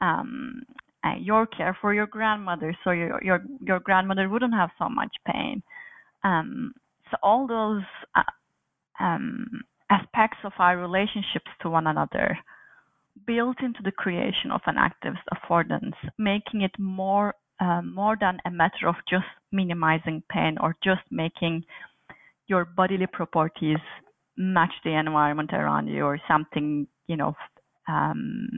um, 0.00 0.62
uh, 1.04 1.14
your 1.20 1.46
care 1.46 1.76
for 1.80 1.94
your 1.94 2.06
grandmother 2.06 2.76
so 2.84 2.90
your 2.90 3.22
your 3.22 3.42
your 3.60 3.80
grandmother 3.80 4.28
wouldn't 4.28 4.54
have 4.54 4.70
so 4.78 4.88
much 4.88 5.14
pain. 5.26 5.62
Um, 6.24 6.72
so 7.10 7.16
all 7.22 7.46
those 7.46 7.82
uh, 8.14 8.22
um, 9.02 9.62
aspects 9.90 10.38
of 10.44 10.52
our 10.58 10.76
relationships 10.76 11.50
to 11.62 11.70
one 11.70 11.86
another 11.86 12.36
built 13.26 13.56
into 13.62 13.80
the 13.84 13.92
creation 13.92 14.50
of 14.50 14.60
an 14.66 14.76
activist 14.76 15.24
affordance 15.34 15.94
making 16.18 16.62
it 16.62 16.72
more 16.78 17.34
uh, 17.60 17.82
more 17.82 18.16
than 18.20 18.38
a 18.46 18.50
matter 18.50 18.86
of 18.86 18.94
just 19.08 19.24
minimizing 19.50 20.22
pain 20.30 20.56
or 20.60 20.76
just 20.84 21.00
making 21.10 21.64
your 22.46 22.64
bodily 22.64 23.06
properties 23.06 23.78
match 24.36 24.72
the 24.84 24.90
environment 24.90 25.50
around 25.52 25.88
you 25.88 26.04
or 26.04 26.20
something 26.28 26.86
you 27.08 27.16
know 27.16 27.34
um, 27.88 28.48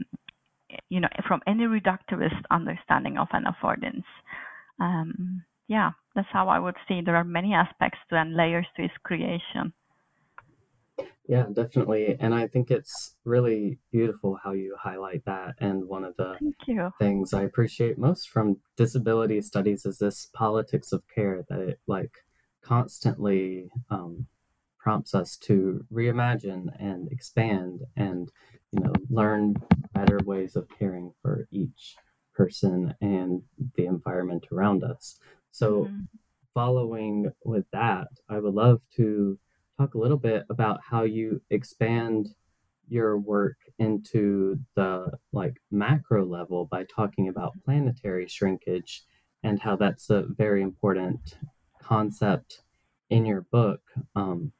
you 0.89 0.99
know, 0.99 1.09
from 1.27 1.41
any 1.47 1.63
reductivist 1.63 2.41
understanding 2.49 3.17
of 3.17 3.27
an 3.31 3.45
affordance. 3.45 4.03
Um, 4.79 5.43
yeah, 5.67 5.91
that's 6.15 6.27
how 6.31 6.49
I 6.49 6.59
would 6.59 6.75
see. 6.87 7.01
There 7.01 7.15
are 7.15 7.23
many 7.23 7.53
aspects 7.53 7.99
to 8.09 8.17
and 8.17 8.35
layers 8.35 8.67
to 8.75 8.83
its 8.83 8.93
creation. 9.03 9.73
Yeah, 11.27 11.45
definitely. 11.53 12.17
And 12.19 12.33
I 12.33 12.47
think 12.47 12.71
it's 12.71 13.15
really 13.23 13.79
beautiful 13.91 14.37
how 14.43 14.51
you 14.51 14.75
highlight 14.77 15.23
that. 15.25 15.55
And 15.59 15.87
one 15.87 16.03
of 16.03 16.15
the 16.17 16.37
things 16.99 17.33
I 17.33 17.43
appreciate 17.43 17.97
most 17.97 18.29
from 18.29 18.57
disability 18.75 19.41
studies 19.41 19.85
is 19.85 19.97
this 19.97 20.29
politics 20.33 20.91
of 20.91 21.03
care 21.13 21.45
that 21.47 21.59
it 21.59 21.79
like 21.87 22.11
constantly 22.61 23.69
um, 23.89 24.27
prompts 24.77 25.13
us 25.13 25.37
to 25.37 25.85
reimagine 25.93 26.67
and 26.79 27.09
expand 27.11 27.81
and 27.95 28.29
you 28.71 28.83
know 28.83 28.93
learn 29.09 29.55
better 29.93 30.19
ways 30.25 30.55
of 30.55 30.67
caring 30.77 31.13
for 31.21 31.47
each 31.51 31.95
person 32.33 32.93
and 33.01 33.41
the 33.75 33.85
environment 33.85 34.45
around 34.51 34.83
us 34.83 35.19
so 35.51 35.85
mm-hmm. 35.85 36.01
following 36.53 37.31
with 37.43 37.65
that 37.71 38.07
i 38.29 38.39
would 38.39 38.53
love 38.53 38.81
to 38.95 39.37
talk 39.77 39.95
a 39.95 39.99
little 39.99 40.17
bit 40.17 40.43
about 40.49 40.79
how 40.89 41.03
you 41.03 41.41
expand 41.49 42.29
your 42.87 43.17
work 43.17 43.57
into 43.79 44.59
the 44.75 45.09
like 45.31 45.55
macro 45.71 46.25
level 46.25 46.65
by 46.65 46.83
talking 46.93 47.29
about 47.29 47.53
planetary 47.63 48.27
shrinkage 48.27 49.03
and 49.43 49.59
how 49.59 49.75
that's 49.75 50.09
a 50.09 50.25
very 50.37 50.61
important 50.61 51.37
concept 51.81 52.61
in 53.09 53.25
your 53.25 53.41
book. 53.51 53.81
Um, 54.15 54.51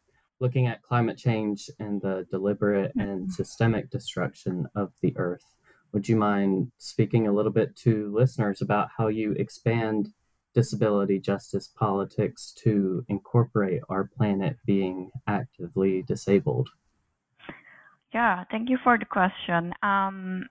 looking 0.42 0.68
at 0.68 0.82
climate 0.82 1.18
change 1.18 1.70
and 1.80 2.02
the 2.02 2.26
deliberate 2.30 2.92
and 2.96 3.22
mm-hmm. 3.22 3.30
systemic 3.30 3.90
destruction 3.90 4.68
of 4.76 4.92
the 5.02 5.14
earth. 5.18 5.46
Would 5.94 6.10
you 6.10 6.16
mind 6.16 6.72
speaking 6.78 7.28
a 7.28 7.32
little 7.32 7.52
bit 7.52 7.76
to 7.78 8.12
listeners 8.14 8.62
about 8.62 8.90
how 8.98 9.08
you 9.08 9.34
expand 9.34 10.10
disability 10.54 11.20
justice 11.20 11.68
politics 11.68 12.54
to 12.64 13.06
incorporate 13.08 13.82
our 13.88 14.10
planet 14.18 14.58
being 14.66 15.12
actively 15.28 16.04
disabled? 16.08 16.70
Yeah, 18.14 18.44
thank 18.52 18.70
you 18.70 18.78
for 18.84 18.98
the 18.98 19.06
question. 19.06 19.74
Um, 19.84 20.48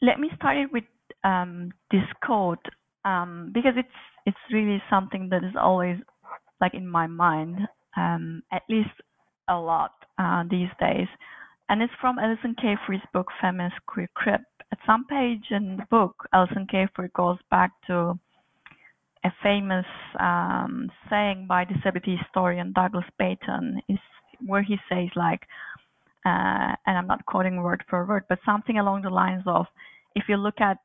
let 0.00 0.18
me 0.18 0.30
start 0.36 0.56
it 0.56 0.72
with 0.72 0.84
um, 1.24 1.72
this 1.90 2.04
quote 2.22 2.64
um, 3.04 3.50
because 3.52 3.74
it's 3.76 3.88
it's 4.26 4.36
really 4.50 4.82
something 4.88 5.28
that 5.30 5.44
is 5.44 5.54
always 5.60 5.98
like 6.60 6.72
in 6.72 6.88
my 6.88 7.06
mind, 7.06 7.58
um, 7.96 8.42
at 8.52 8.62
least 8.68 8.90
a 9.48 9.56
lot 9.56 9.92
uh, 10.18 10.44
these 10.50 10.68
days, 10.80 11.08
and 11.68 11.82
it's 11.82 11.92
from 12.00 12.18
Alison 12.18 12.54
Kafer's 12.54 13.02
book 13.12 13.28
Feminist 13.40 13.76
Queer 13.86 14.08
Crip. 14.14 14.42
At 14.72 14.78
some 14.86 15.04
page 15.06 15.44
in 15.50 15.76
the 15.76 15.86
book, 15.90 16.14
Alison 16.32 16.66
Kafer 16.66 17.12
goes 17.12 17.38
back 17.50 17.70
to 17.86 18.18
a 19.24 19.30
famous 19.42 19.86
um, 20.20 20.90
saying 21.08 21.46
by 21.48 21.64
disability 21.64 22.16
historian 22.16 22.72
Douglas 22.72 23.04
Baynton, 23.20 23.80
is 23.88 23.98
where 24.44 24.62
he 24.62 24.76
says 24.90 25.08
like 25.16 25.40
uh, 26.26 26.72
and 26.86 26.96
I'm 26.96 27.06
not 27.06 27.24
quoting 27.26 27.62
word 27.62 27.84
for 27.88 28.06
word, 28.06 28.24
but 28.28 28.38
something 28.44 28.78
along 28.78 29.02
the 29.02 29.10
lines 29.10 29.42
of, 29.46 29.66
if 30.14 30.24
you 30.28 30.36
look 30.36 30.60
at 30.60 30.78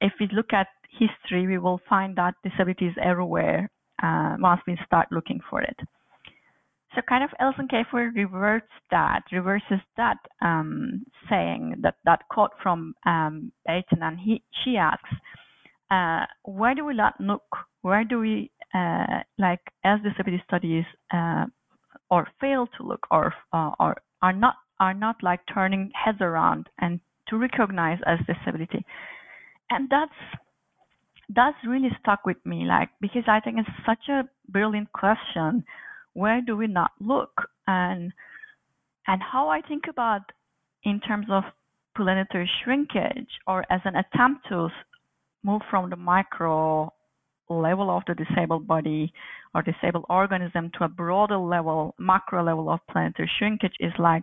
if 0.00 0.12
we 0.20 0.28
look 0.32 0.52
at 0.52 0.68
history, 0.90 1.46
we 1.46 1.58
will 1.58 1.80
find 1.88 2.16
that 2.16 2.34
disability 2.44 2.86
is 2.86 2.94
everywhere 3.02 3.70
uh, 4.02 4.36
once 4.38 4.60
we 4.66 4.78
start 4.86 5.08
looking 5.10 5.40
for 5.48 5.62
it. 5.62 5.76
So 6.94 7.02
kind 7.08 7.24
of 7.24 7.30
Alison 7.40 7.68
Kafer 7.68 8.14
reverts 8.14 8.70
that, 8.90 9.22
reverses 9.32 9.80
that 9.96 10.18
um, 10.42 11.04
saying, 11.28 11.76
that, 11.82 11.96
that 12.04 12.20
quote 12.30 12.52
from 12.62 12.94
um, 13.06 13.52
and 13.66 14.18
he, 14.20 14.42
she 14.64 14.76
asks, 14.76 15.10
uh, 15.90 16.24
where 16.44 16.74
do 16.74 16.84
we 16.84 16.94
not 16.94 17.14
look? 17.20 17.42
Where 17.82 18.04
do 18.04 18.18
we, 18.20 18.50
uh, 18.74 19.22
like, 19.38 19.60
as 19.84 20.00
disability 20.02 20.42
studies, 20.46 20.84
uh, 21.12 21.46
or 22.10 22.28
fail 22.40 22.68
to 22.78 22.86
look, 22.86 23.06
or, 23.10 23.34
uh, 23.52 23.70
or 23.80 23.96
are 24.22 24.32
not 24.32 24.54
are 24.80 24.94
not 24.94 25.16
like 25.22 25.40
turning 25.52 25.90
heads 25.94 26.18
around 26.20 26.68
and 26.78 27.00
to 27.28 27.36
recognize 27.36 27.98
as 28.06 28.18
disability. 28.26 28.84
And 29.70 29.88
that's 29.90 30.20
that's 31.30 31.56
really 31.66 31.90
stuck 32.00 32.26
with 32.26 32.36
me, 32.44 32.64
like 32.64 32.90
because 33.00 33.24
I 33.26 33.40
think 33.40 33.58
it's 33.58 33.86
such 33.86 34.08
a 34.08 34.28
brilliant 34.48 34.92
question. 34.92 35.64
Where 36.14 36.40
do 36.40 36.56
we 36.56 36.66
not 36.66 36.92
look? 37.00 37.32
And 37.66 38.12
and 39.06 39.22
how 39.22 39.48
I 39.48 39.60
think 39.60 39.84
about 39.88 40.22
in 40.84 41.00
terms 41.00 41.26
of 41.30 41.44
planetary 41.96 42.50
shrinkage 42.62 43.28
or 43.46 43.64
as 43.70 43.80
an 43.84 43.94
attempt 43.96 44.48
to 44.48 44.68
move 45.42 45.60
from 45.70 45.90
the 45.90 45.96
micro 45.96 46.92
level 47.48 47.90
of 47.90 48.02
the 48.06 48.14
disabled 48.14 48.66
body 48.66 49.12
or 49.54 49.62
disabled 49.62 50.06
organism 50.08 50.70
to 50.78 50.84
a 50.84 50.88
broader 50.88 51.36
level, 51.36 51.94
macro 51.98 52.42
level 52.42 52.70
of 52.70 52.80
planetary 52.90 53.30
shrinkage 53.38 53.74
is 53.78 53.92
like 53.98 54.22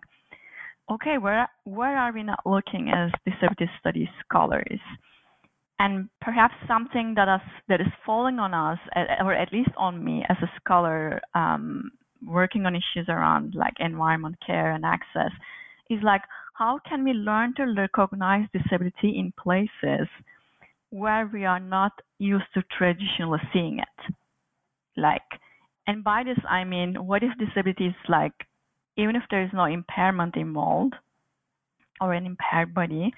okay, 0.91 1.17
where 1.17 1.47
where 1.63 1.97
are 1.97 2.11
we 2.11 2.23
not 2.23 2.39
looking 2.45 2.89
as 2.89 3.11
disability 3.25 3.69
studies 3.79 4.09
scholars? 4.25 4.79
And 5.83 6.09
perhaps 6.21 6.53
something 6.67 7.15
that 7.15 7.27
us 7.27 7.41
that 7.67 7.81
is 7.81 7.87
falling 8.05 8.37
on 8.37 8.53
us, 8.53 8.77
or 9.25 9.33
at 9.33 9.51
least 9.51 9.71
on 9.77 10.03
me 10.03 10.23
as 10.29 10.37
a 10.43 10.51
scholar 10.59 11.19
um, 11.33 11.89
working 12.23 12.67
on 12.67 12.75
issues 12.75 13.07
around 13.09 13.55
like 13.55 13.73
environment 13.79 14.35
care 14.45 14.73
and 14.73 14.85
access, 14.85 15.31
is 15.89 15.97
like 16.03 16.21
how 16.53 16.79
can 16.87 17.03
we 17.03 17.13
learn 17.13 17.55
to 17.55 17.63
recognize 17.75 18.45
disability 18.53 19.17
in 19.17 19.33
places 19.41 20.07
where 20.91 21.27
we 21.33 21.45
are 21.45 21.59
not 21.59 21.93
used 22.19 22.51
to 22.53 22.61
traditionally 22.77 23.39
seeing 23.51 23.79
it? 23.79 24.13
Like, 24.95 25.29
and 25.87 26.03
by 26.03 26.23
this 26.23 26.37
I 26.47 26.63
mean, 26.63 26.93
what 27.07 27.23
if 27.23 27.31
disability 27.39 27.87
is 27.87 27.95
like 28.07 28.33
even 28.97 29.15
if 29.15 29.23
there 29.31 29.43
is 29.43 29.49
no 29.51 29.65
impairment 29.65 30.35
involved 30.35 30.93
or 31.99 32.13
an 32.13 32.27
impaired 32.27 32.71
body, 32.75 33.11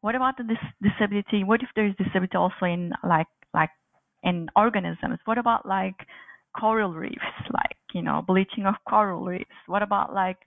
what 0.00 0.14
about 0.14 0.36
the 0.36 0.44
dis- 0.44 0.90
disability? 0.90 1.44
What 1.44 1.62
if 1.62 1.68
there 1.74 1.86
is 1.86 1.94
disability 1.96 2.36
also 2.36 2.64
in 2.64 2.92
like 3.02 3.26
like 3.54 3.70
in 4.22 4.48
organisms? 4.56 5.18
What 5.24 5.38
about 5.38 5.66
like 5.66 6.06
coral 6.58 6.92
reefs, 6.92 7.50
like 7.52 7.76
you 7.92 8.02
know 8.02 8.22
bleaching 8.26 8.66
of 8.66 8.74
coral 8.88 9.24
reefs? 9.24 9.50
What 9.66 9.82
about 9.82 10.14
like 10.14 10.38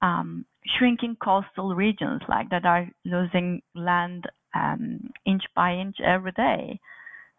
um, 0.00 0.44
shrinking 0.78 1.16
coastal 1.22 1.74
regions, 1.74 2.22
like 2.28 2.50
that 2.50 2.66
are 2.66 2.88
losing 3.04 3.62
land 3.74 4.24
um, 4.54 5.10
inch 5.26 5.42
by 5.54 5.74
inch 5.74 5.96
every 6.04 6.32
day? 6.32 6.80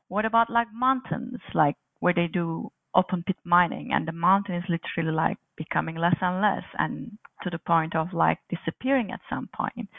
What 0.08 0.26
about 0.26 0.50
like 0.50 0.68
mountains, 0.74 1.40
like 1.54 1.76
where 2.00 2.14
they 2.14 2.28
do 2.28 2.72
open 2.96 3.24
pit 3.26 3.38
mining 3.44 3.90
and 3.92 4.08
the 4.08 4.12
mountain 4.12 4.56
is 4.56 4.64
literally 4.70 5.16
like 5.16 5.38
becoming 5.58 5.96
less 5.96 6.16
and 6.22 6.42
less 6.42 6.64
and 6.78 7.18
to 7.42 7.50
the 7.50 7.58
point 7.58 7.96
of 7.96 8.14
like 8.14 8.38
disappearing 8.50 9.12
at 9.12 9.20
some 9.30 9.50
point 9.56 9.90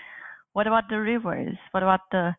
what 0.55 0.67
about 0.67 0.85
the 0.89 0.99
rivers 0.99 1.57
what 1.73 1.83
about 1.83 2.01
the 2.11 2.35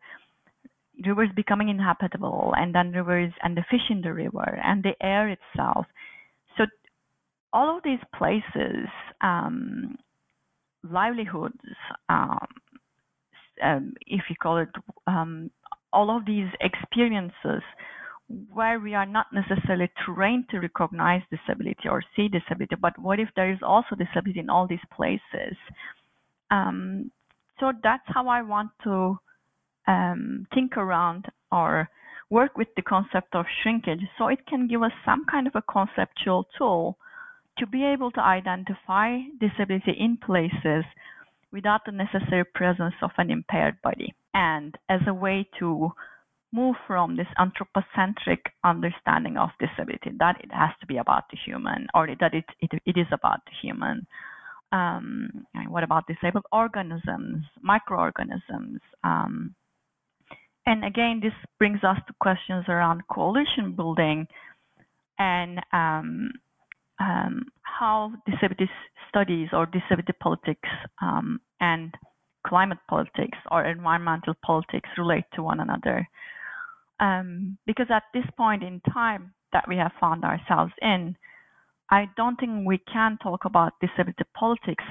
rivers 1.06 1.28
becoming 1.36 1.68
inhabitable 1.68 2.52
and 2.56 2.74
then 2.74 2.90
rivers 2.90 3.32
and 3.42 3.56
the 3.56 3.64
fish 3.70 3.88
in 3.90 4.00
the 4.00 4.12
river 4.12 4.60
and 4.64 4.82
the 4.82 4.94
air 5.00 5.28
itself 5.28 5.86
so 6.56 6.64
all 7.52 7.76
of 7.76 7.82
these 7.84 8.00
places 8.16 8.88
um, 9.20 9.96
livelihoods 10.82 11.54
um, 12.08 12.46
um, 13.62 13.94
if 14.06 14.22
you 14.28 14.36
call 14.42 14.58
it 14.58 14.68
um, 15.06 15.50
all 15.92 16.14
of 16.14 16.26
these 16.26 16.48
experiences 16.60 17.62
where 18.52 18.80
we 18.80 18.94
are 18.94 19.06
not 19.06 19.26
necessarily 19.32 19.90
trained 20.04 20.48
to 20.50 20.58
recognize 20.58 21.22
disability 21.30 21.88
or 21.88 22.02
see 22.14 22.28
disability, 22.28 22.74
but 22.80 22.98
what 22.98 23.20
if 23.20 23.28
there 23.36 23.50
is 23.50 23.58
also 23.62 23.94
disability 23.96 24.40
in 24.40 24.50
all 24.50 24.66
these 24.66 24.84
places? 24.94 25.56
Um, 26.50 27.10
so 27.58 27.72
that's 27.82 28.04
how 28.06 28.28
I 28.28 28.42
want 28.42 28.70
to 28.84 29.18
um, 29.86 30.46
think 30.54 30.76
around 30.76 31.26
or 31.52 31.88
work 32.30 32.56
with 32.56 32.68
the 32.76 32.82
concept 32.82 33.34
of 33.34 33.46
shrinkage 33.62 34.00
so 34.18 34.28
it 34.28 34.46
can 34.46 34.66
give 34.66 34.82
us 34.82 34.92
some 35.04 35.24
kind 35.30 35.46
of 35.46 35.54
a 35.54 35.62
conceptual 35.62 36.46
tool 36.58 36.98
to 37.58 37.66
be 37.66 37.84
able 37.84 38.10
to 38.10 38.20
identify 38.20 39.18
disability 39.40 39.92
in 39.98 40.18
places 40.18 40.84
without 41.52 41.80
the 41.86 41.92
necessary 41.92 42.44
presence 42.44 42.94
of 43.00 43.10
an 43.18 43.30
impaired 43.30 43.80
body 43.82 44.12
and 44.34 44.76
as 44.88 45.00
a 45.06 45.14
way 45.14 45.48
to 45.58 45.90
move 46.52 46.76
from 46.86 47.16
this 47.16 47.26
anthropocentric 47.38 48.40
understanding 48.64 49.36
of 49.36 49.50
disability 49.58 50.10
that 50.18 50.36
it 50.42 50.50
has 50.52 50.70
to 50.80 50.86
be 50.86 50.96
about 50.96 51.24
the 51.30 51.36
human 51.44 51.86
or 51.94 52.08
that 52.20 52.34
it, 52.34 52.44
it, 52.60 52.70
it 52.84 52.96
is 52.96 53.06
about 53.12 53.40
the 53.46 53.52
human. 53.62 54.06
Um, 54.76 55.46
what 55.68 55.84
about 55.84 56.04
disabled 56.06 56.44
organisms, 56.52 57.44
microorganisms? 57.62 58.80
Um, 59.04 59.54
and 60.66 60.84
again, 60.84 61.20
this 61.22 61.32
brings 61.58 61.82
us 61.84 61.98
to 62.06 62.14
questions 62.20 62.64
around 62.68 63.02
coalition 63.10 63.74
building 63.74 64.26
and 65.18 65.60
um, 65.72 66.30
um 66.98 67.44
how 67.62 68.12
disability 68.26 68.68
studies 69.08 69.48
or 69.52 69.66
disability 69.66 70.12
politics 70.20 70.68
um, 71.02 71.40
and 71.60 71.94
climate 72.46 72.78
politics 72.88 73.38
or 73.50 73.64
environmental 73.64 74.34
politics 74.44 74.88
relate 74.98 75.24
to 75.34 75.42
one 75.42 75.60
another. 75.60 76.08
Um, 77.00 77.58
because 77.66 77.86
at 77.90 78.04
this 78.14 78.24
point 78.36 78.62
in 78.62 78.80
time 78.92 79.32
that 79.52 79.64
we 79.68 79.76
have 79.76 79.92
found 80.00 80.24
ourselves 80.24 80.72
in, 80.80 81.16
I 81.90 82.08
don't 82.16 82.36
think 82.36 82.66
we 82.66 82.78
can 82.92 83.18
talk 83.22 83.44
about 83.44 83.74
disability 83.80 84.24
politics 84.34 84.84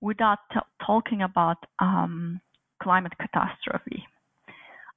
without 0.00 0.38
t- 0.52 0.60
talking 0.84 1.22
about 1.22 1.56
um, 1.78 2.40
climate 2.82 3.12
catastrophe. 3.18 4.04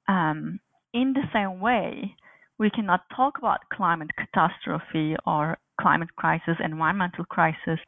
Um, 0.08 0.60
in 0.92 1.14
the 1.14 1.22
same 1.32 1.60
way, 1.60 2.14
we 2.58 2.68
cannot 2.70 3.02
talk 3.16 3.38
about 3.38 3.60
climate 3.72 4.10
catastrophe 4.16 5.16
or 5.26 5.56
climate 5.80 6.14
crisis, 6.16 6.56
environmental 6.62 7.24
crisis, 7.24 7.78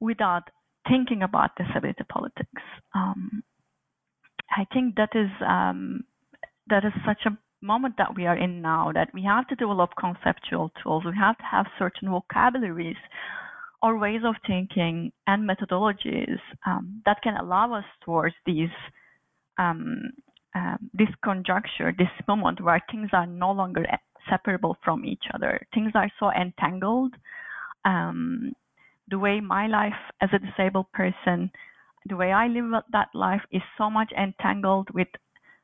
without 0.00 0.44
thinking 0.88 1.22
about 1.22 1.50
disability 1.56 2.04
politics. 2.08 2.62
Um, 2.94 3.42
I 4.50 4.64
think 4.72 4.96
that 4.96 5.10
is 5.14 5.30
um, 5.46 6.04
that 6.68 6.84
is 6.84 6.92
such 7.04 7.26
a 7.26 7.36
moment 7.60 7.94
that 7.98 8.14
we 8.14 8.26
are 8.26 8.36
in 8.36 8.62
now 8.62 8.92
that 8.92 9.08
we 9.12 9.22
have 9.22 9.46
to 9.48 9.56
develop 9.56 9.90
conceptual 9.98 10.70
tools 10.82 11.04
we 11.04 11.12
have 11.18 11.36
to 11.38 11.44
have 11.44 11.66
certain 11.78 12.08
vocabularies 12.08 12.96
or 13.82 13.98
ways 13.98 14.20
of 14.24 14.34
thinking 14.46 15.12
and 15.26 15.48
methodologies 15.48 16.38
um, 16.66 17.02
that 17.04 17.20
can 17.22 17.36
allow 17.36 17.72
us 17.72 17.84
towards 18.04 18.34
these 18.46 18.70
um, 19.58 20.12
um, 20.54 20.90
this 20.94 21.08
conjuncture, 21.24 21.94
this 21.96 22.08
moment 22.26 22.60
where 22.60 22.82
things 22.90 23.10
are 23.12 23.26
no 23.26 23.52
longer 23.52 23.84
separable 24.30 24.76
from 24.82 25.04
each 25.04 25.24
other. 25.34 25.60
Things 25.74 25.92
are 25.94 26.10
so 26.18 26.30
entangled. 26.32 27.14
Um, 27.84 28.52
the 29.08 29.18
way 29.18 29.40
my 29.40 29.66
life 29.66 30.00
as 30.20 30.30
a 30.32 30.38
disabled 30.38 30.90
person, 30.92 31.50
the 32.06 32.16
way 32.16 32.32
I 32.32 32.46
live 32.48 32.82
that 32.92 33.08
life 33.14 33.42
is 33.52 33.62
so 33.76 33.90
much 33.90 34.10
entangled 34.18 34.88
with 34.94 35.08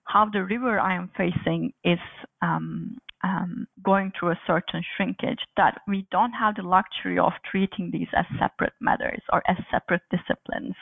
how 0.05 0.28
the 0.30 0.44
river 0.44 0.78
I 0.78 0.94
am 0.94 1.11
facing 1.16 1.72
is 1.84 1.98
um, 2.42 2.98
um, 3.22 3.66
going 3.82 4.12
through 4.18 4.32
a 4.32 4.40
certain 4.46 4.82
shrinkage 4.96 5.38
that 5.57 5.80
we 5.88 6.07
don't 6.11 6.32
have 6.32 6.57
the 6.57 6.62
luxury 6.62 7.18
of 7.18 7.32
treating 7.50 7.90
these 7.90 8.09
as 8.14 8.26
separate 8.38 8.74
matters 8.80 9.22
or 9.32 9.42
as 9.48 9.57
separate 9.70 10.02
disciplines 10.11 10.74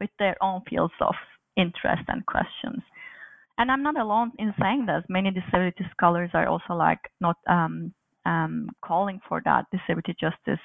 with 0.00 0.10
their 0.18 0.36
own 0.42 0.62
fields 0.68 0.94
of 1.00 1.14
interest 1.56 2.02
and 2.08 2.24
questions. 2.26 2.82
And 3.58 3.70
I'm 3.70 3.82
not 3.82 3.98
alone 3.98 4.32
in 4.38 4.54
saying 4.58 4.86
this. 4.86 5.04
Many 5.10 5.30
disability 5.30 5.84
scholars 5.92 6.30
are 6.32 6.48
also 6.48 6.72
like 6.72 7.00
not 7.20 7.36
um, 7.46 7.92
um, 8.24 8.70
calling 8.82 9.20
for 9.28 9.42
that. 9.44 9.66
Disability 9.70 10.16
justice 10.18 10.64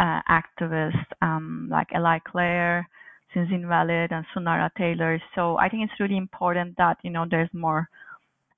uh, 0.00 0.20
activists 0.28 1.06
um, 1.22 1.68
like 1.70 1.86
Eli 1.94 2.18
Clare, 2.26 2.88
Sins 3.34 3.48
Invalid, 3.52 4.12
and 4.12 4.24
Sunaura 4.34 4.70
Taylor. 4.76 5.20
So 5.34 5.58
I 5.58 5.68
think 5.68 5.84
it's 5.84 6.00
really 6.00 6.16
important 6.16 6.76
that 6.78 6.98
you 7.02 7.10
know 7.10 7.26
there's 7.28 7.50
more 7.52 7.88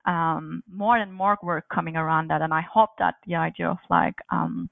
um, 0.07 0.63
more 0.73 0.97
and 0.97 1.13
more 1.13 1.39
work 1.43 1.65
coming 1.73 1.97
around 1.97 2.29
that. 2.31 2.43
And 2.43 2.53
I 2.53 2.63
hope 2.63 2.91
that 2.99 3.17
the 3.27 3.37
idea 3.37 3.69
of 3.69 3.79
like 3.91 4.15
um, 4.31 4.71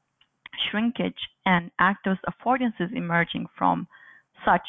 shrinkage 0.70 1.18
and 1.44 1.70
activist 1.80 2.20
affordances 2.28 2.94
emerging 2.94 3.46
from 3.56 3.86
such 4.44 4.62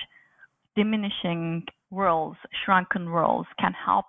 diminishing 0.76 1.66
worlds, 1.90 2.38
shrunken 2.64 3.10
worlds, 3.10 3.48
can 3.60 3.74
help 3.74 4.06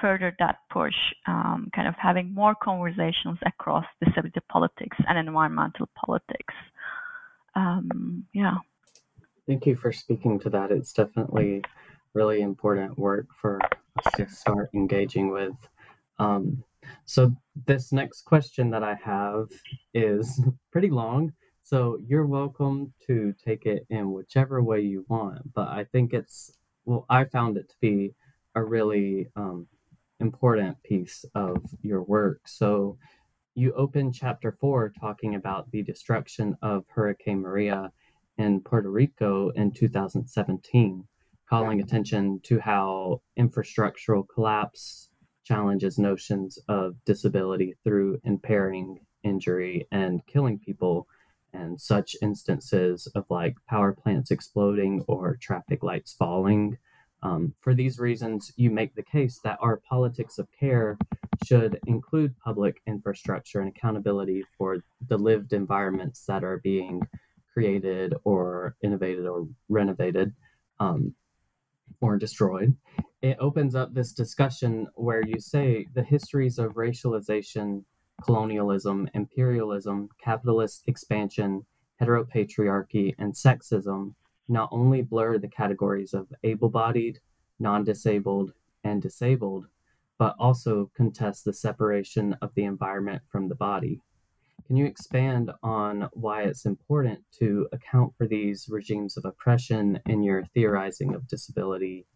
further 0.00 0.34
that 0.38 0.56
push, 0.70 0.94
um, 1.26 1.70
kind 1.74 1.88
of 1.88 1.94
having 2.00 2.34
more 2.34 2.54
conversations 2.54 3.38
across 3.46 3.84
disability 4.04 4.40
politics 4.50 4.96
and 5.08 5.18
environmental 5.18 5.88
politics. 5.94 6.54
Um, 7.54 8.26
yeah. 8.32 8.56
Thank 9.46 9.66
you 9.66 9.76
for 9.76 9.92
speaking 9.92 10.38
to 10.40 10.50
that. 10.50 10.70
It's 10.70 10.94
definitely 10.94 11.62
really 12.14 12.40
important 12.40 12.98
work 12.98 13.26
for 13.38 13.60
us 13.62 14.12
to 14.16 14.26
start 14.26 14.70
engaging 14.72 15.30
with. 15.30 15.54
Um, 16.18 16.64
so, 17.04 17.34
this 17.66 17.92
next 17.92 18.22
question 18.22 18.70
that 18.70 18.82
I 18.82 18.94
have 19.04 19.48
is 19.92 20.40
pretty 20.72 20.88
long. 20.88 21.34
So, 21.62 21.98
you're 22.06 22.24
welcome 22.24 22.94
to 23.06 23.34
take 23.44 23.66
it 23.66 23.86
in 23.90 24.12
whichever 24.12 24.62
way 24.62 24.80
you 24.80 25.04
want. 25.08 25.52
But 25.52 25.68
I 25.68 25.84
think 25.92 26.14
it's, 26.14 26.50
well, 26.86 27.04
I 27.10 27.24
found 27.24 27.58
it 27.58 27.68
to 27.68 27.76
be 27.82 28.14
a 28.54 28.64
really 28.64 29.28
um, 29.36 29.66
important 30.20 30.82
piece 30.84 31.22
of 31.34 31.62
your 31.82 32.02
work. 32.02 32.48
So, 32.48 32.96
you 33.54 33.74
open 33.74 34.10
chapter 34.10 34.52
four 34.52 34.90
talking 34.98 35.34
about 35.34 35.70
the 35.70 35.82
destruction 35.82 36.56
of 36.62 36.86
Hurricane 36.88 37.42
Maria 37.42 37.92
in 38.38 38.60
Puerto 38.60 38.90
Rico 38.90 39.50
in 39.50 39.70
2017, 39.72 41.04
calling 41.48 41.80
attention 41.80 42.40
to 42.44 42.58
how 42.60 43.20
infrastructural 43.38 44.24
collapse 44.28 45.10
challenges 45.44 45.98
notions 45.98 46.58
of 46.68 46.96
disability 47.04 47.74
through 47.84 48.18
impairing 48.24 48.98
injury 49.22 49.86
and 49.92 50.24
killing 50.26 50.58
people 50.58 51.06
and 51.52 51.80
such 51.80 52.16
instances 52.20 53.06
of 53.14 53.24
like 53.30 53.54
power 53.68 53.92
plants 53.92 54.30
exploding 54.30 55.04
or 55.06 55.36
traffic 55.40 55.82
lights 55.82 56.12
falling. 56.12 56.76
Um, 57.22 57.54
for 57.60 57.74
these 57.74 57.98
reasons, 57.98 58.52
you 58.56 58.70
make 58.70 58.94
the 58.94 59.02
case 59.02 59.40
that 59.44 59.58
our 59.60 59.80
politics 59.88 60.38
of 60.38 60.48
care 60.58 60.98
should 61.46 61.78
include 61.86 62.38
public 62.38 62.82
infrastructure 62.86 63.60
and 63.60 63.68
accountability 63.74 64.44
for 64.58 64.78
the 65.08 65.16
lived 65.16 65.52
environments 65.52 66.24
that 66.26 66.44
are 66.44 66.58
being 66.58 67.00
created 67.54 68.14
or 68.24 68.76
innovated 68.82 69.26
or 69.26 69.46
renovated 69.68 70.34
um, 70.80 71.14
or 72.00 72.18
destroyed. 72.18 72.76
It 73.22 73.38
opens 73.40 73.74
up 73.74 73.94
this 73.94 74.12
discussion 74.12 74.86
where 74.96 75.24
you 75.26 75.40
say 75.40 75.86
the 75.94 76.02
histories 76.02 76.58
of 76.58 76.74
racialization, 76.74 77.84
colonialism, 78.22 79.08
imperialism, 79.14 80.08
capitalist 80.22 80.82
expansion, 80.88 81.64
heteropatriarchy, 82.00 83.14
and 83.18 83.32
sexism 83.32 84.14
not 84.48 84.68
only 84.72 85.00
blur 85.00 85.38
the 85.38 85.48
categories 85.48 86.12
of 86.12 86.30
able 86.42 86.68
bodied, 86.68 87.18
non 87.58 87.84
disabled, 87.84 88.52
and 88.82 89.00
disabled, 89.00 89.66
but 90.18 90.34
also 90.38 90.90
contest 90.94 91.44
the 91.44 91.52
separation 91.52 92.36
of 92.42 92.54
the 92.54 92.64
environment 92.64 93.22
from 93.30 93.48
the 93.48 93.54
body. 93.54 94.00
Can 94.66 94.76
you 94.76 94.86
expand 94.86 95.50
on 95.62 96.08
why 96.12 96.42
it's 96.44 96.64
important 96.64 97.20
to 97.38 97.68
account 97.72 98.14
for 98.16 98.26
these 98.26 98.66
regimes 98.70 99.16
of 99.16 99.24
oppression 99.24 100.00
in 100.06 100.22
your 100.22 100.44
theorizing 100.54 101.14
of 101.14 101.28
disability 101.28 102.06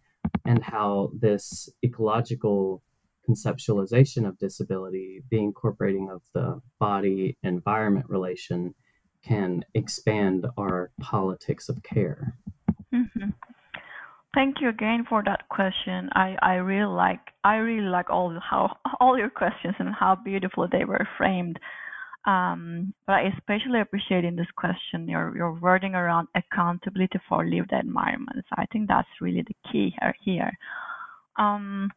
and 0.46 0.62
how 0.62 1.10
this 1.18 1.68
ecological 1.84 2.82
conceptualization 3.28 4.26
of 4.26 4.38
disability, 4.38 5.22
the 5.30 5.38
incorporating 5.38 6.08
of 6.10 6.22
the 6.34 6.60
body 6.78 7.36
environment 7.42 8.06
relation, 8.08 8.74
can 9.22 9.62
expand 9.74 10.46
our 10.56 10.90
politics 11.00 11.68
of 11.68 11.82
care? 11.82 12.34
Mm-hmm. 12.94 13.30
Thank 14.34 14.60
you 14.60 14.68
again 14.68 15.04
for 15.08 15.22
that 15.24 15.48
question. 15.48 16.08
I, 16.12 16.36
I 16.40 16.54
really 16.54 16.94
like 16.94 17.20
I 17.44 17.56
really 17.56 17.88
like 17.88 18.10
all 18.10 18.38
how 18.40 18.76
all 19.00 19.18
your 19.18 19.30
questions 19.30 19.74
and 19.78 19.94
how 19.94 20.14
beautiful 20.14 20.68
they 20.70 20.84
were 20.84 21.08
framed. 21.16 21.58
Um, 22.28 22.92
but 23.06 23.14
I 23.14 23.22
especially 23.38 23.80
appreciate 23.80 24.22
in 24.22 24.36
this 24.36 24.50
question 24.54 25.08
your, 25.08 25.34
your 25.34 25.54
wording 25.54 25.94
around 25.94 26.28
accountability 26.34 27.18
for 27.26 27.42
lived 27.46 27.72
environments. 27.72 28.46
I 28.52 28.66
think 28.70 28.86
that's 28.86 29.08
really 29.22 29.42
the 29.42 29.54
key 29.72 29.94
here. 30.22 30.52
Um, 31.38 31.90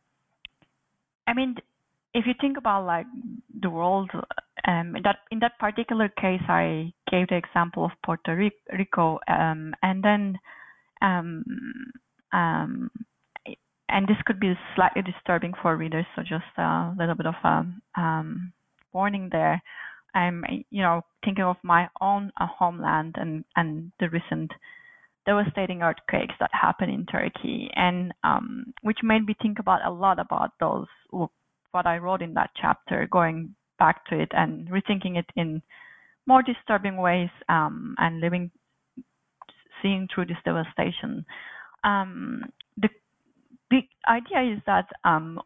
I 1.28 1.34
mean, 1.34 1.56
if 2.14 2.26
you 2.26 2.34
think 2.40 2.58
about 2.58 2.86
like 2.86 3.08
the 3.62 3.70
world, 3.70 4.10
um, 4.66 4.96
that 5.04 5.18
in 5.32 5.40
that 5.40 5.60
particular 5.60 6.08
case, 6.08 6.42
I 6.48 6.94
gave 7.12 7.28
the 7.28 7.36
example 7.36 7.84
of 7.84 7.92
Puerto 8.06 8.34
Rico, 8.34 9.20
um, 9.28 9.74
and 9.84 10.02
then, 10.02 10.40
um, 11.02 11.44
um, 12.32 12.90
and 13.90 14.08
this 14.08 14.18
could 14.26 14.40
be 14.40 14.54
slightly 14.76 15.02
disturbing 15.02 15.54
for 15.62 15.76
readers, 15.76 16.06
so 16.16 16.22
just 16.22 16.46
a 16.58 16.94
little 16.98 17.16
bit 17.16 17.26
of 17.26 17.36
a 17.44 17.66
um, 18.00 18.54
warning 18.94 19.28
there. 19.30 19.62
I'm, 20.14 20.44
you 20.70 20.82
know, 20.82 21.02
thinking 21.24 21.44
of 21.44 21.58
my 21.64 21.88
own 22.02 22.32
uh, 22.40 22.48
homeland 22.48 23.16
and, 23.18 23.44
and 23.56 23.92
the 24.00 24.10
recent 24.10 24.52
devastating 25.26 25.82
earthquakes 25.82 26.34
that 26.40 26.50
happened 26.54 26.92
in 26.92 27.06
Turkey, 27.06 27.70
and 27.76 28.14
um, 28.24 28.74
which 28.82 29.00
made 29.04 29.26
me 29.26 29.36
think 29.42 29.60
about 29.60 29.86
a 29.86 29.92
lot 29.92 30.20
about 30.20 30.52
those 30.60 30.88
what 31.12 31.86
I 31.86 31.98
wrote 32.00 32.22
in 32.22 32.34
that 32.34 32.50
chapter, 32.60 33.08
going 33.10 33.56
back 33.80 34.06
to 34.08 34.20
it 34.20 34.30
and 34.32 34.68
rethinking 34.68 35.18
it 35.18 35.26
in 35.36 35.62
more 36.28 36.44
disturbing 36.44 36.98
ways, 36.98 37.30
um, 37.48 37.96
and 37.98 38.20
living, 38.20 38.52
seeing 39.82 40.08
through 40.14 40.26
this 40.26 40.38
devastation. 40.44 41.26
Um, 41.84 42.44
the 43.72 43.82
idea 44.08 44.54
is 44.54 44.60
that 44.68 44.88
um, 45.04 45.42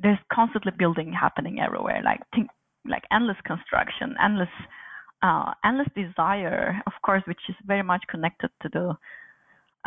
there's 0.00 0.18
constantly 0.30 0.72
building 0.76 1.12
happening 1.12 1.60
everywhere. 1.60 2.02
Like 2.04 2.20
think 2.34 2.48
like 2.86 3.04
endless 3.12 3.36
construction, 3.44 4.14
endless 4.22 4.48
uh, 5.22 5.52
endless 5.64 5.88
desire, 5.94 6.82
of 6.86 6.92
course, 7.02 7.22
which 7.26 7.40
is 7.48 7.54
very 7.66 7.82
much 7.82 8.02
connected 8.10 8.50
to 8.62 8.68
the 8.72 8.94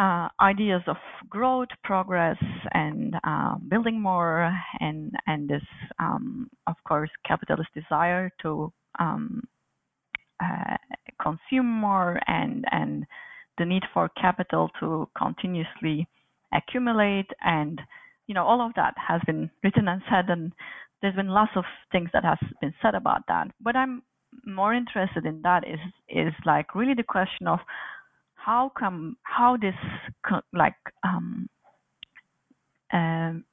uh, 0.01 0.27
ideas 0.41 0.81
of 0.87 0.97
growth, 1.29 1.67
progress, 1.83 2.37
and 2.73 3.15
uh, 3.23 3.55
building 3.69 3.99
more, 3.99 4.51
and 4.79 5.11
and 5.27 5.49
this, 5.49 5.63
um, 5.99 6.49
of 6.67 6.75
course, 6.87 7.09
capitalist 7.25 7.69
desire 7.73 8.31
to 8.41 8.71
um, 8.99 9.43
uh, 10.43 10.75
consume 11.21 11.67
more, 11.67 12.19
and 12.27 12.65
and 12.71 13.05
the 13.57 13.65
need 13.65 13.83
for 13.93 14.09
capital 14.19 14.69
to 14.79 15.07
continuously 15.17 16.07
accumulate, 16.53 17.29
and 17.43 17.81
you 18.27 18.35
know 18.35 18.43
all 18.43 18.61
of 18.61 18.73
that 18.75 18.93
has 18.97 19.21
been 19.25 19.49
written 19.63 19.87
and 19.87 20.01
said, 20.09 20.29
and 20.29 20.51
there's 21.01 21.15
been 21.15 21.29
lots 21.29 21.51
of 21.55 21.63
things 21.91 22.09
that 22.13 22.23
has 22.23 22.37
been 22.61 22.73
said 22.81 22.95
about 22.95 23.21
that. 23.27 23.47
But 23.61 23.75
I'm 23.75 24.03
more 24.45 24.73
interested 24.73 25.25
in 25.25 25.41
that 25.43 25.67
is 25.67 25.79
is 26.09 26.33
like 26.45 26.75
really 26.75 26.93
the 26.93 27.03
question 27.03 27.47
of 27.47 27.59
how 28.35 28.71
come 28.77 29.17
how 29.23 29.57
this 29.57 29.75
like 30.53 30.75
um 31.03 31.49
um 32.93 33.43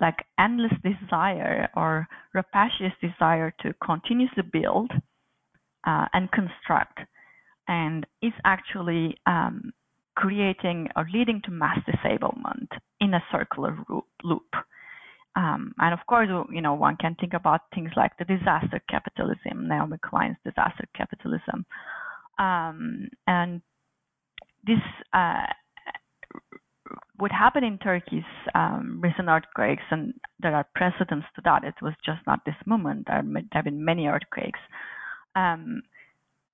like 0.00 0.24
endless 0.38 0.72
desire 0.82 1.68
or 1.76 2.06
rapacious 2.32 2.92
desire 3.00 3.52
to 3.60 3.72
continuously 3.84 4.42
build 4.52 4.90
uh, 5.86 6.06
and 6.12 6.30
construct 6.32 6.98
and 7.68 8.06
is 8.22 8.32
actually 8.44 9.16
um, 9.26 9.72
creating 10.16 10.88
or 10.96 11.06
leading 11.12 11.40
to 11.44 11.50
mass 11.50 11.78
disablement 11.86 12.70
in 13.00 13.14
a 13.14 13.24
circular 13.32 13.76
loop. 14.22 14.48
Um, 15.36 15.74
and 15.78 15.92
of 15.92 16.00
course, 16.06 16.28
you 16.50 16.60
know, 16.60 16.74
one 16.74 16.96
can 16.96 17.16
think 17.18 17.34
about 17.34 17.62
things 17.74 17.90
like 17.96 18.16
the 18.18 18.24
disaster 18.24 18.80
capitalism, 18.88 19.68
Naomi 19.68 19.98
Klein's 20.04 20.36
disaster 20.44 20.86
capitalism. 20.96 21.66
Um, 22.38 23.08
and 23.26 23.60
this 24.64 24.78
uh, 25.12 25.46
would 27.18 27.32
happen 27.32 27.64
in 27.64 27.78
Turkey's 27.78 28.22
um, 28.54 29.00
recent 29.02 29.28
earthquakes, 29.28 29.82
and 29.90 30.14
there 30.40 30.54
are 30.54 30.66
precedents 30.74 31.26
to 31.34 31.42
that. 31.44 31.64
It 31.64 31.74
was 31.82 31.94
just 32.04 32.20
not 32.26 32.44
this 32.44 32.54
moment. 32.66 33.06
There 33.08 33.22
have 33.52 33.64
been 33.64 33.84
many 33.84 34.06
earthquakes. 34.06 34.60
Um, 35.34 35.82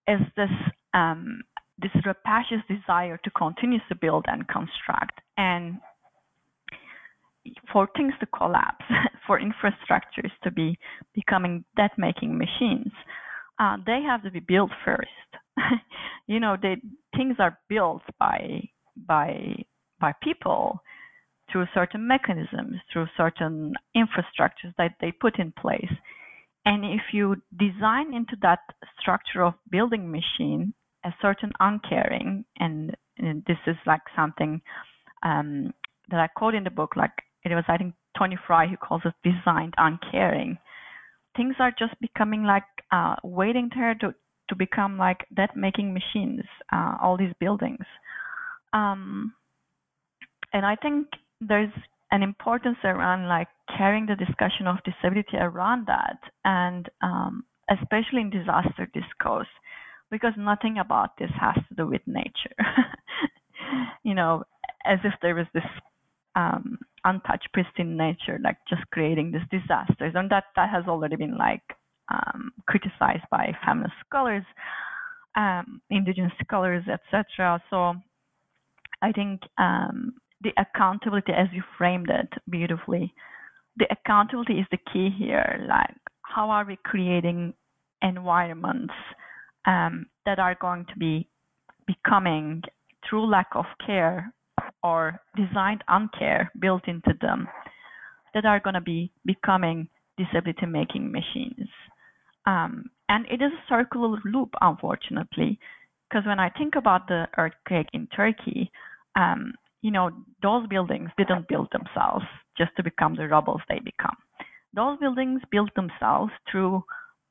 is 0.08 0.20
this 0.36 0.50
um, 0.94 1.42
this 1.78 1.92
rapacious 2.04 2.62
desire 2.68 3.18
to 3.24 3.30
continue 3.30 3.78
to 3.88 3.94
build 3.94 4.24
and 4.28 4.46
construct 4.48 5.20
and 5.36 5.80
for 7.72 7.88
things 7.96 8.12
to 8.20 8.26
collapse, 8.26 8.84
for 9.26 9.40
infrastructures 9.40 10.32
to 10.42 10.50
be 10.50 10.78
becoming 11.14 11.64
debt 11.76 11.92
making 11.98 12.36
machines, 12.36 12.92
uh, 13.58 13.76
they 13.86 14.00
have 14.06 14.22
to 14.22 14.30
be 14.30 14.40
built 14.40 14.70
first. 14.84 15.08
you 16.26 16.40
know, 16.40 16.56
they, 16.60 16.76
things 17.16 17.36
are 17.38 17.58
built 17.68 18.02
by 18.18 18.68
by 18.96 19.54
by 20.00 20.12
people 20.22 20.82
through 21.50 21.66
certain 21.74 22.06
mechanisms, 22.06 22.76
through 22.92 23.06
certain 23.16 23.74
infrastructures 23.96 24.74
that 24.78 24.94
they 25.00 25.12
put 25.12 25.38
in 25.38 25.52
place. 25.52 25.92
And 26.64 26.84
if 26.84 27.00
you 27.12 27.36
design 27.58 28.14
into 28.14 28.36
that 28.42 28.60
structure 29.00 29.42
of 29.42 29.54
building 29.70 30.10
machine 30.10 30.74
a 31.04 31.10
certain 31.22 31.50
uncaring, 31.60 32.44
and, 32.58 32.94
and 33.18 33.42
this 33.46 33.56
is 33.66 33.76
like 33.86 34.02
something 34.14 34.60
um, 35.22 35.72
that 36.10 36.20
I 36.20 36.26
quote 36.28 36.54
in 36.54 36.64
the 36.64 36.70
book, 36.70 36.96
like 36.96 37.12
it 37.44 37.54
was 37.54 37.64
I 37.68 37.76
think 37.76 37.94
Tony 38.18 38.36
Fry 38.46 38.66
who 38.66 38.76
calls 38.76 39.02
it 39.04 39.14
designed 39.22 39.74
uncaring. 39.78 40.58
Things 41.36 41.54
are 41.58 41.70
just 41.70 41.94
becoming 42.00 42.44
like 42.44 42.64
uh, 42.90 43.16
waiting 43.22 43.70
there 43.74 43.94
to 43.96 44.14
to 44.48 44.56
become 44.56 44.98
like 44.98 45.26
debt 45.34 45.56
making 45.56 45.94
machines. 45.94 46.42
Uh, 46.72 46.96
all 47.00 47.16
these 47.16 47.32
buildings, 47.38 47.84
um, 48.72 49.32
and 50.52 50.66
I 50.66 50.76
think 50.76 51.06
there's 51.40 51.72
an 52.10 52.22
importance 52.22 52.78
around 52.84 53.28
like 53.28 53.48
carrying 53.76 54.06
the 54.06 54.16
discussion 54.16 54.66
of 54.66 54.76
disability 54.84 55.36
around 55.36 55.86
that, 55.86 56.18
and 56.44 56.88
um, 57.02 57.44
especially 57.70 58.20
in 58.20 58.30
disaster 58.30 58.90
discourse, 58.92 59.48
because 60.10 60.32
nothing 60.36 60.78
about 60.78 61.16
this 61.18 61.30
has 61.40 61.54
to 61.68 61.74
do 61.76 61.86
with 61.86 62.02
nature. 62.06 62.56
you 64.02 64.14
know, 64.14 64.42
as 64.84 64.98
if 65.04 65.14
there 65.22 65.34
was 65.34 65.46
this 65.54 65.64
um, 66.34 66.78
untouched, 67.04 67.48
pristine 67.52 67.96
nature, 67.96 68.38
like 68.42 68.56
just 68.68 68.82
creating 68.92 69.32
these 69.32 69.60
disasters, 69.60 70.12
and 70.14 70.30
that 70.30 70.44
that 70.56 70.70
has 70.70 70.84
already 70.86 71.16
been 71.16 71.36
like 71.36 71.62
um, 72.12 72.52
criticized 72.66 73.24
by 73.30 73.52
feminist 73.64 73.94
scholars, 74.06 74.44
um, 75.36 75.80
indigenous 75.90 76.32
scholars, 76.44 76.84
etc. 76.88 77.62
So 77.70 77.94
I 79.02 79.12
think 79.12 79.40
um, 79.58 80.14
the 80.42 80.50
accountability, 80.58 81.32
as 81.32 81.48
you 81.52 81.62
framed 81.78 82.10
it 82.10 82.28
beautifully, 82.48 83.12
the 83.76 83.86
accountability 83.90 84.54
is 84.54 84.66
the 84.70 84.78
key 84.92 85.10
here. 85.16 85.64
Like, 85.68 85.94
how 86.22 86.50
are 86.50 86.64
we 86.64 86.78
creating 86.84 87.54
environments 88.02 88.94
um, 89.66 90.06
that 90.26 90.38
are 90.38 90.56
going 90.60 90.86
to 90.86 90.96
be 90.98 91.28
becoming, 91.86 92.62
through 93.08 93.26
lack 93.30 93.48
of 93.54 93.64
care, 93.84 94.32
or 94.82 95.20
designed 95.36 95.84
uncare 95.88 96.48
built 96.58 96.86
into 96.88 97.12
them 97.20 97.48
that 98.34 98.44
are 98.44 98.60
going 98.60 98.74
to 98.74 98.80
be 98.80 99.10
becoming 99.24 99.88
disability 100.16 100.66
making 100.66 101.10
machines. 101.10 101.68
Um, 102.46 102.90
and 103.08 103.26
it 103.26 103.42
is 103.42 103.52
a 103.52 103.68
circular 103.68 104.18
loop, 104.24 104.50
unfortunately, 104.60 105.58
because 106.08 106.26
when 106.26 106.40
I 106.40 106.50
think 106.50 106.74
about 106.76 107.06
the 107.08 107.26
earthquake 107.36 107.88
in 107.92 108.06
Turkey, 108.08 108.70
um, 109.16 109.52
you 109.82 109.90
know, 109.90 110.10
those 110.42 110.66
buildings 110.68 111.10
didn't 111.16 111.48
build 111.48 111.68
themselves 111.72 112.24
just 112.56 112.70
to 112.76 112.82
become 112.82 113.14
the 113.14 113.28
rubbles 113.28 113.62
they 113.68 113.78
become. 113.78 114.16
Those 114.74 114.98
buildings 114.98 115.40
built 115.50 115.74
themselves 115.74 116.32
through 116.50 116.84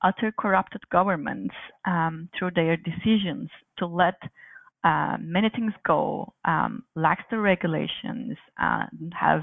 utter 0.04 0.34
corrupted 0.38 0.82
governments, 0.92 1.54
um, 1.86 2.30
through 2.38 2.52
their 2.56 2.78
decisions 2.78 3.50
to 3.78 3.86
let 3.86 4.16
uh, 4.84 5.18
many 5.20 5.50
things 5.50 5.74
go, 5.86 6.34
um, 6.46 6.84
lacks 6.96 7.24
the 7.30 7.38
regulations, 7.38 8.38
uh, 8.62 8.86
have 9.20 9.42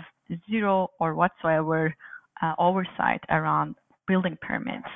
zero 0.51 0.91
or 0.99 1.15
whatsoever 1.15 1.95
uh, 2.43 2.55
oversight 2.59 3.21
around 3.31 3.75
building 4.09 4.37
permits, 4.41 4.89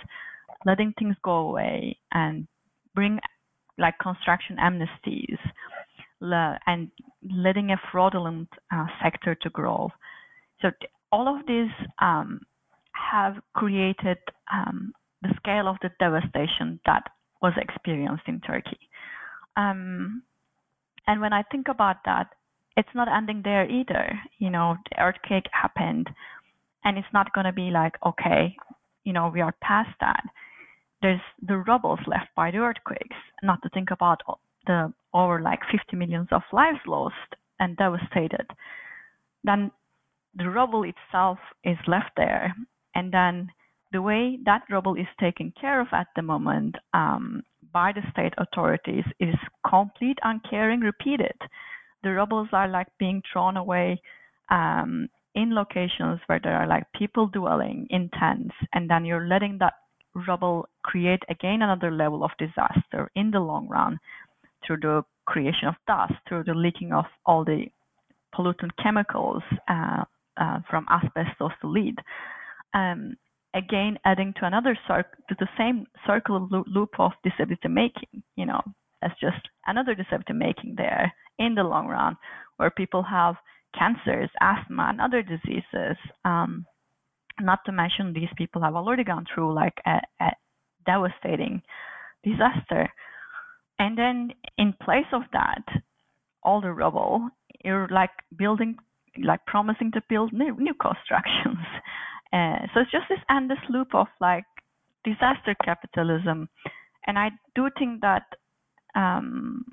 letting 0.64 0.92
things 0.98 1.16
go 1.24 1.48
away 1.48 1.96
and 2.12 2.46
bring 2.94 3.18
like 3.78 3.94
construction 4.00 4.56
amnesties 4.58 5.38
and 6.66 6.90
letting 7.30 7.70
a 7.70 7.80
fraudulent 7.90 8.48
uh, 8.72 8.86
sector 9.02 9.34
to 9.34 9.50
grow. 9.50 9.90
So 10.60 10.70
all 11.12 11.28
of 11.28 11.46
these 11.46 11.70
um, 12.00 12.40
have 12.92 13.36
created 13.54 14.18
um, 14.52 14.92
the 15.22 15.32
scale 15.36 15.68
of 15.68 15.76
the 15.82 15.90
devastation 15.98 16.80
that 16.86 17.04
was 17.42 17.52
experienced 17.56 18.24
in 18.26 18.40
Turkey. 18.40 18.78
Um, 19.56 20.22
and 21.10 21.20
when 21.20 21.32
I 21.32 21.42
think 21.42 21.66
about 21.66 21.96
that, 22.04 22.28
it's 22.76 22.94
not 22.94 23.08
ending 23.08 23.40
there 23.42 23.68
either. 23.68 24.16
You 24.38 24.48
know, 24.48 24.76
the 24.88 25.02
earthquake 25.02 25.46
happened, 25.50 26.08
and 26.84 26.96
it's 26.96 27.12
not 27.12 27.32
going 27.32 27.46
to 27.46 27.52
be 27.52 27.70
like, 27.72 27.94
okay, 28.06 28.54
you 29.02 29.12
know, 29.12 29.28
we 29.34 29.40
are 29.40 29.52
past 29.60 29.90
that. 29.98 30.22
There's 31.02 31.20
the 31.44 31.56
rubbles 31.56 31.98
left 32.06 32.28
by 32.36 32.52
the 32.52 32.58
earthquakes, 32.58 33.16
not 33.42 33.60
to 33.62 33.68
think 33.70 33.90
about 33.90 34.20
the 34.68 34.92
over 35.12 35.40
like 35.40 35.58
50 35.72 35.96
millions 35.96 36.28
of 36.30 36.42
lives 36.52 36.78
lost 36.86 37.34
and 37.58 37.76
devastated. 37.76 38.46
Then 39.42 39.72
the 40.36 40.48
rubble 40.48 40.84
itself 40.84 41.38
is 41.64 41.78
left 41.88 42.12
there, 42.16 42.54
and 42.94 43.12
then 43.12 43.50
the 43.90 44.00
way 44.00 44.38
that 44.44 44.62
rubble 44.70 44.94
is 44.94 45.08
taken 45.18 45.52
care 45.60 45.80
of 45.80 45.88
at 45.90 46.06
the 46.14 46.22
moment 46.22 46.76
um, 46.94 47.42
by 47.72 47.92
the 47.92 48.02
state 48.10 48.34
authorities 48.38 49.04
is 49.18 49.34
complete 49.68 50.18
uncaring 50.22 50.80
repeated. 50.80 51.36
The 52.02 52.12
rubbles 52.12 52.48
are 52.52 52.68
like 52.68 52.88
being 52.98 53.22
thrown 53.32 53.56
away 53.56 54.00
um, 54.50 55.08
in 55.34 55.54
locations 55.54 56.20
where 56.26 56.40
there 56.42 56.56
are 56.56 56.66
like 56.66 56.84
people 56.94 57.26
dwelling 57.28 57.86
in 57.90 58.10
tents, 58.18 58.54
and 58.72 58.88
then 58.90 59.04
you're 59.04 59.28
letting 59.28 59.58
that 59.58 59.74
rubble 60.26 60.68
create 60.82 61.22
again 61.28 61.62
another 61.62 61.90
level 61.90 62.24
of 62.24 62.30
disaster 62.38 63.10
in 63.14 63.30
the 63.30 63.38
long 63.38 63.68
run 63.68 63.98
through 64.66 64.78
the 64.78 65.02
creation 65.26 65.68
of 65.68 65.74
dust, 65.86 66.14
through 66.28 66.44
the 66.44 66.54
leaking 66.54 66.92
of 66.92 67.04
all 67.26 67.44
the 67.44 67.66
pollutant 68.34 68.70
chemicals 68.82 69.42
uh, 69.68 70.02
uh, 70.36 70.58
from 70.68 70.86
asbestos 70.90 71.52
to 71.60 71.68
lead. 71.68 71.96
Um, 72.74 73.16
again 73.54 73.98
adding 74.04 74.32
to 74.38 74.46
another 74.46 74.78
circle 74.86 75.10
to 75.28 75.36
the 75.38 75.48
same 75.58 75.86
circular 76.06 76.40
loop 76.66 76.90
of 76.98 77.12
disability 77.24 77.68
making 77.68 78.22
you 78.36 78.46
know 78.46 78.60
that's 79.02 79.18
just 79.20 79.48
another 79.66 79.94
disability 79.94 80.32
making 80.32 80.74
there 80.76 81.12
in 81.38 81.54
the 81.54 81.62
long 81.62 81.88
run 81.88 82.16
where 82.58 82.70
people 82.70 83.02
have 83.02 83.34
cancers 83.76 84.30
asthma 84.40 84.88
and 84.90 85.00
other 85.00 85.22
diseases. 85.22 85.96
Um, 86.24 86.66
not 87.40 87.60
to 87.64 87.72
mention 87.72 88.12
these 88.12 88.28
people 88.36 88.62
have 88.62 88.74
already 88.74 89.04
gone 89.04 89.24
through 89.32 89.54
like 89.54 89.74
a, 89.86 90.00
a 90.20 90.30
devastating 90.84 91.62
disaster. 92.22 92.88
And 93.78 93.96
then 93.96 94.32
in 94.58 94.74
place 94.82 95.06
of 95.12 95.22
that 95.32 95.62
all 96.42 96.60
the 96.60 96.72
rubble 96.72 97.28
you're 97.64 97.88
like 97.88 98.10
building 98.36 98.76
like 99.22 99.44
promising 99.46 99.90
to 99.92 100.02
build 100.08 100.32
new, 100.32 100.56
new 100.58 100.74
constructions 100.74 101.58
uh, 102.32 102.66
so 102.72 102.80
it's 102.80 102.90
just 102.90 103.08
this 103.08 103.18
endless 103.30 103.58
loop 103.68 103.94
of 103.94 104.06
like 104.20 104.44
disaster 105.04 105.54
capitalism, 105.64 106.48
and 107.06 107.18
I 107.18 107.30
do 107.54 107.68
think 107.78 108.02
that 108.02 108.24
um, 108.94 109.64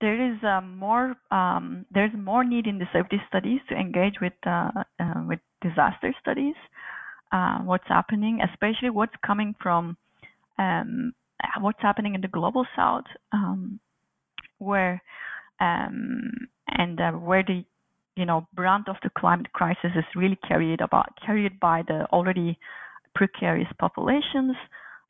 there 0.00 0.32
is 0.32 0.38
more 0.64 1.14
um, 1.30 1.86
there's 1.90 2.12
more 2.16 2.44
need 2.44 2.66
in 2.66 2.78
the 2.78 2.86
safety 2.92 3.20
studies 3.28 3.60
to 3.68 3.74
engage 3.74 4.20
with 4.20 4.34
uh, 4.46 4.70
uh, 5.00 5.22
with 5.26 5.40
disaster 5.62 6.14
studies, 6.20 6.54
uh, 7.32 7.58
what's 7.58 7.88
happening, 7.88 8.40
especially 8.52 8.90
what's 8.90 9.14
coming 9.24 9.54
from 9.60 9.96
um, 10.58 11.12
what's 11.60 11.80
happening 11.80 12.14
in 12.14 12.20
the 12.20 12.28
global 12.28 12.66
south, 12.76 13.04
um, 13.32 13.80
where 14.58 15.02
um, 15.60 16.30
and 16.68 17.00
uh, 17.00 17.12
where 17.12 17.42
the 17.42 17.64
you 18.16 18.24
know, 18.24 18.46
brunt 18.54 18.88
of 18.88 18.96
the 19.02 19.10
climate 19.16 19.52
crisis 19.52 19.90
is 19.94 20.04
really 20.14 20.38
carried 20.48 20.80
about 20.80 21.08
carried 21.24 21.60
by 21.60 21.82
the 21.86 22.06
already 22.12 22.58
precarious 23.14 23.68
populations. 23.78 24.56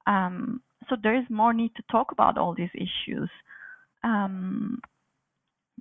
Um, 0.06 0.60
so 0.88 0.96
there 1.02 1.16
is 1.16 1.24
more 1.30 1.52
need 1.52 1.72
to 1.76 1.82
talk 1.90 2.12
about 2.12 2.38
all 2.38 2.54
these 2.54 2.70
issues. 2.74 3.30
um, 4.04 4.80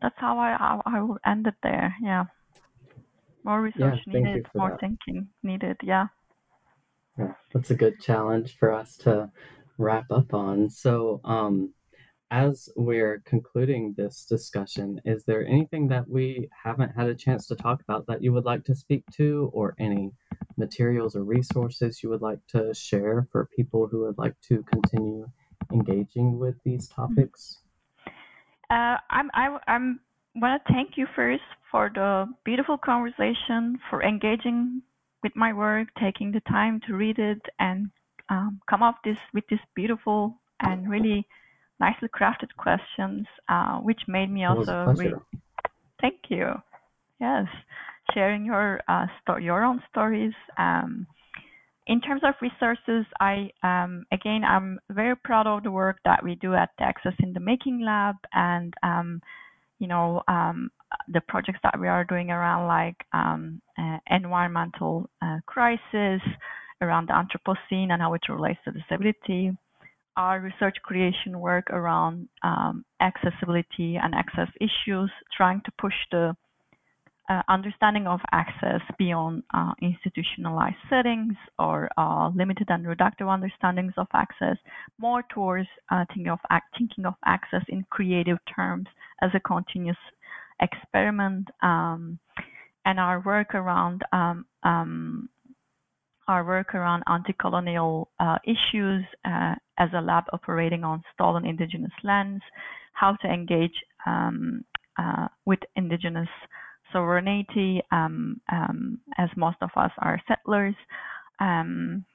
that's 0.02 0.16
how 0.18 0.38
I, 0.38 0.58
I, 0.60 0.98
I 0.98 1.02
will 1.02 1.18
end 1.26 1.48
it 1.48 1.56
there. 1.64 1.96
Yeah. 2.02 2.26
More 3.44 3.62
research 3.62 4.00
yeah, 4.08 4.14
needed, 4.14 4.48
more 4.56 4.72
that. 4.72 4.80
thinking 4.80 5.28
needed. 5.44 5.78
Yeah. 5.84 6.08
Yeah, 7.18 7.34
that's 7.54 7.72
a 7.72 7.76
good 7.76 8.02
challenge 8.02 8.58
for 8.58 8.74
us 8.74 8.98
to 8.98 9.32
wrap 9.78 10.12
up 10.12 10.34
on. 10.34 10.70
So, 10.70 11.22
um, 11.24 11.74
as 12.32 12.70
we're 12.76 13.22
concluding 13.26 13.94
this 13.98 14.26
discussion, 14.26 15.00
is 15.06 15.24
there 15.26 15.46
anything 15.46 15.88
that 15.90 16.10
we 16.10 16.50
haven't 16.64 16.96
had 16.96 17.08
a 17.08 17.16
chance 17.16 17.48
to 17.48 17.56
talk 17.56 17.82
about 17.82 18.08
that 18.08 18.24
you 18.24 18.34
would 18.34 18.46
like 18.46 18.64
to 18.66 18.76
speak 18.76 19.04
to, 19.14 19.50
or 19.54 19.76
any 19.80 20.12
materials 20.58 21.16
or 21.16 21.24
resources 21.24 22.02
you 22.02 22.10
would 22.10 22.22
like 22.22 22.40
to 22.48 22.74
share 22.74 23.28
for 23.32 23.50
people 23.56 23.88
who 23.88 24.02
would 24.02 24.18
like 24.18 24.36
to 24.42 24.64
continue 24.64 25.28
engaging 25.72 26.40
with 26.40 26.56
these 26.64 26.88
topics? 26.88 27.60
Uh, 28.70 28.98
I'm 29.10 29.30
I, 29.34 29.58
I'm 29.68 30.00
want 30.36 30.62
to 30.66 30.74
thank 30.74 30.98
you 30.98 31.08
first 31.16 31.44
for 31.72 31.92
the 31.94 32.26
beautiful 32.44 32.78
conversation, 32.78 33.80
for 33.90 34.04
engaging 34.04 34.82
with 35.24 35.36
my 35.36 35.54
work, 35.54 35.88
taking 36.00 36.32
the 36.32 36.42
time 36.42 36.82
to 36.88 36.96
read 36.96 37.20
it, 37.20 37.42
and 37.60 37.90
um, 38.30 38.60
come 38.70 38.82
up 38.82 38.98
this 39.04 39.18
with 39.34 39.44
this 39.50 39.60
beautiful 39.76 40.42
and 40.62 40.90
really 40.90 41.28
nicely 41.80 42.10
crafted 42.10 42.50
questions, 42.58 43.26
uh, 43.50 43.78
which 43.78 44.00
made 44.08 44.32
me 44.32 44.46
also 44.46 44.94
read. 44.98 45.14
Thank 46.02 46.20
you. 46.30 46.50
Yes, 47.20 47.46
sharing 48.14 48.46
your 48.46 48.82
uh, 48.88 49.06
sto- 49.22 49.38
your 49.38 49.64
own 49.64 49.82
stories. 49.90 50.34
Um, 50.58 51.08
in 51.88 52.02
terms 52.02 52.22
of 52.24 52.34
resources, 52.42 53.06
I 53.20 53.50
um, 53.64 54.06
again 54.12 54.44
I'm 54.44 54.80
very 54.90 55.16
proud 55.16 55.48
of 55.48 55.64
the 55.64 55.72
work 55.72 55.98
that 56.06 56.24
we 56.24 56.36
do 56.36 56.54
at 56.54 56.70
Access 56.80 57.14
in 57.20 57.34
the 57.34 57.40
Making 57.40 57.82
Lab, 57.82 58.16
and 58.34 58.74
um, 58.84 59.22
you 59.80 59.88
know 59.88 60.22
um, 60.28 60.72
the 61.08 61.22
projects 61.22 61.60
that 61.64 61.80
we 61.80 61.88
are 61.88 62.04
doing 62.04 62.32
around 62.32 62.68
like 62.68 62.98
um, 63.14 63.62
uh, 63.78 63.98
environmental 64.10 65.10
uh, 65.22 65.38
crisis, 65.46 66.22
around 66.82 67.10
the 67.10 67.14
Anthropocene 67.14 67.92
and 67.92 68.02
how 68.02 68.14
it 68.14 68.22
relates 68.30 68.60
to 68.66 68.72
disability. 68.72 69.52
Our 70.18 70.40
research 70.40 70.78
creation 70.84 71.40
work 71.40 71.70
around 71.70 72.30
um, 72.44 72.86
accessibility 73.02 73.98
and 74.02 74.16
access 74.16 74.48
issues, 74.62 75.12
trying 75.36 75.62
to 75.66 75.72
push 75.78 75.94
the 76.12 76.36
uh, 77.30 77.42
understanding 77.50 78.08
of 78.08 78.20
access 78.32 78.82
beyond 78.98 79.44
uh, 79.54 79.74
institutionalized 79.82 80.76
settings 80.90 81.34
or 81.58 81.90
uh, 81.98 82.30
limited 82.36 82.68
and 82.70 82.86
reductive 82.86 83.28
understandings 83.28 83.94
of 83.98 84.08
access, 84.14 84.58
more 85.00 85.24
towards 85.34 85.68
uh, 85.92 86.06
thinking 86.10 86.30
of 86.30 86.40
thinking 86.78 87.06
of 87.06 87.16
access 87.26 87.64
in 87.70 87.84
creative 87.90 88.38
terms 88.54 88.86
as 89.22 89.32
a 89.34 89.40
continuous 89.40 89.98
experiment, 90.62 91.48
um, 91.64 92.20
and 92.86 93.00
our 93.00 93.22
work 93.22 93.56
around 93.56 94.04
um, 94.14 94.46
um, 94.64 95.28
our 96.28 96.44
work 96.44 96.74
around 96.74 97.04
anti-colonial 97.08 98.10
uh, 98.20 98.38
issues 98.46 99.04
uh, 99.26 99.56
as 99.78 99.90
a 99.94 100.02
lab 100.02 100.24
operating 100.34 100.84
on 100.84 101.04
stolen 101.14 101.46
indigenous 101.46 101.92
lands, 102.04 102.44
how 102.94 103.16
to 103.22 103.28
engage 103.28 103.76
um, 104.06 104.64
with 105.46 105.60
indigenous 105.76 106.30
sovereignty, 106.92 107.82
um, 107.92 108.40
um, 108.52 109.00
as 109.18 109.30
most 109.36 109.58
of 109.62 109.70
us 109.76 109.92
are 110.00 110.20
settlers, 110.28 110.76
um, 111.40 112.06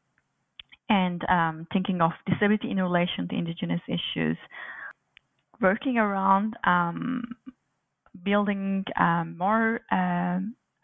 and 0.89 1.23
um, 1.29 1.67
thinking 1.73 2.01
of 2.01 2.13
disability 2.27 2.71
in 2.71 2.79
relation 2.79 3.29
to 3.29 3.37
indigenous 3.37 3.81
issues, 3.87 4.37
working 5.61 5.99
around 5.99 6.55
um, 6.65 7.23
building 8.25 8.85
more 9.37 9.81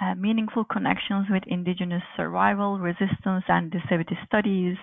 uh, 0.00 0.14
meaningful 0.14 0.64
connections 0.64 1.26
with 1.30 1.42
indigenous 1.46 2.02
survival, 2.16 2.78
resistance, 2.78 3.44
and 3.48 3.70
disability 3.70 4.18
studies, 4.26 4.76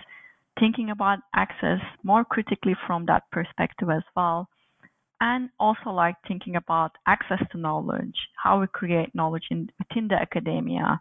thinking 0.59 0.89
about 0.89 1.19
access 1.35 1.79
more 2.03 2.23
critically 2.25 2.75
from 2.87 3.05
that 3.05 3.23
perspective 3.31 3.89
as 3.89 4.03
well 4.15 4.47
and 5.23 5.49
also 5.57 5.89
like 5.89 6.15
thinking 6.27 6.57
about 6.57 6.91
access 7.07 7.39
to 7.49 7.57
knowledge, 7.57 8.15
how 8.43 8.59
we 8.59 8.67
create 8.67 9.15
knowledge 9.15 9.45
in, 9.51 9.69
within 9.79 10.09
the 10.09 10.15
academia, 10.15 10.99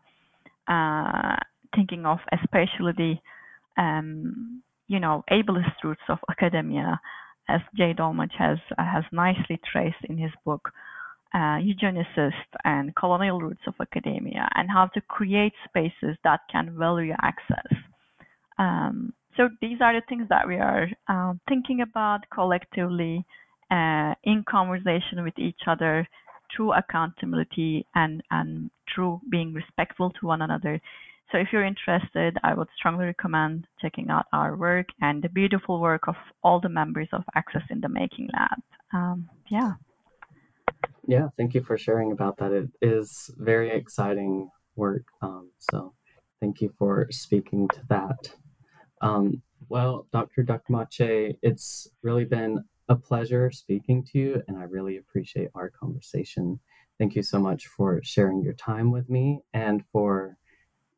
uh, 0.68 1.34
thinking 1.74 2.06
of 2.06 2.18
especially 2.32 2.93
the, 2.97 3.82
um, 3.82 4.62
you 4.86 5.01
know, 5.01 5.24
ableist 5.28 5.74
roots 5.82 6.02
of 6.09 6.18
academia, 6.30 7.01
as 7.48 7.60
Jay 7.76 7.93
Dolmage 7.98 8.36
has 8.39 8.59
uh, 8.78 8.84
has 8.84 9.02
nicely 9.10 9.59
traced 9.72 10.05
in 10.09 10.16
his 10.16 10.30
book, 10.44 10.70
uh, 11.34 11.59
eugenicist 11.59 12.32
and 12.64 12.94
colonial 12.94 13.40
roots 13.40 13.62
of 13.66 13.74
academia, 13.80 14.48
and 14.54 14.70
how 14.70 14.86
to 14.94 15.00
create 15.02 15.52
spaces 15.64 16.16
that 16.24 16.40
can 16.50 16.76
value 16.78 17.14
access. 17.22 17.78
Um, 18.59 19.12
so 19.36 19.48
these 19.60 19.78
are 19.80 19.94
the 19.94 20.02
things 20.09 20.26
that 20.28 20.46
we 20.46 20.56
are 20.56 20.88
um, 21.09 21.40
thinking 21.48 21.80
about 21.80 22.20
collectively 22.32 23.24
uh, 23.70 24.14
in 24.24 24.44
conversation 24.48 25.24
with 25.24 25.38
each 25.38 25.60
other 25.66 26.06
through 26.54 26.74
accountability 26.74 27.86
and, 27.94 28.22
and 28.30 28.70
through 28.94 29.20
being 29.30 29.54
respectful 29.54 30.10
to 30.20 30.26
one 30.26 30.42
another. 30.42 30.78
So 31.30 31.38
if 31.38 31.48
you're 31.50 31.64
interested, 31.64 32.36
I 32.42 32.52
would 32.52 32.68
strongly 32.76 33.06
recommend 33.06 33.66
checking 33.80 34.10
out 34.10 34.26
our 34.34 34.54
work 34.54 34.88
and 35.00 35.22
the 35.22 35.30
beautiful 35.30 35.80
work 35.80 36.09
of 36.09 36.14
all 36.42 36.60
the 36.60 36.68
members 36.68 37.09
of 37.14 37.22
Access 37.34 37.62
in 37.70 37.80
the 37.80 37.88
Making 37.88 38.28
Lab. 38.34 38.62
Um, 38.92 39.30
yeah. 39.48 39.72
Yeah, 41.06 41.28
thank 41.36 41.55
you 41.55 41.62
for 41.62 41.76
sharing 41.76 42.12
about 42.12 42.36
that. 42.39 42.52
It 42.52 42.70
is 42.80 43.30
very 43.39 43.70
exciting 43.70 44.51
work. 44.76 45.05
Um, 45.20 45.51
so 45.59 45.94
thank 46.40 46.60
you 46.60 46.72
for 46.78 47.09
speaking 47.10 47.68
to 47.68 47.80
that. 47.89 48.34
Um, 49.01 49.43
well, 49.68 50.06
Dr. 50.12 50.44
Dokumaci, 50.44 51.36
it's 51.43 51.89
really 52.02 52.24
been 52.24 52.64
a 52.89 52.97
pleasure 52.97 53.51
speaking 53.51 54.05
to 54.12 54.18
you, 54.18 54.43
and 54.48 54.56
I 54.56 54.64
really 54.64 54.97
appreciate 54.97 55.48
our 55.55 55.70
conversation. 55.70 56.60
Thank 56.98 57.16
you 57.16 57.22
so 57.22 57.39
much 57.39 57.66
for 57.66 58.01
sharing 58.02 58.43
your 58.43 58.55
time 58.55 58.90
with 58.90 59.09
me 59.09 59.40
and 59.55 59.82
for 59.93 60.36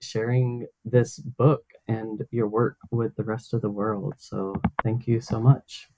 sharing 0.01 0.67
this 0.85 1.19
book 1.19 1.65
and 1.89 2.23
your 2.31 2.49
work 2.49 2.77
with 2.91 3.17
the 3.17 3.25
rest 3.25 3.55
of 3.55 3.63
the 3.63 3.71
world. 3.71 4.15
So, 4.19 4.55
thank 4.83 5.07
you 5.07 5.21
so 5.21 5.41
much. 5.41 5.89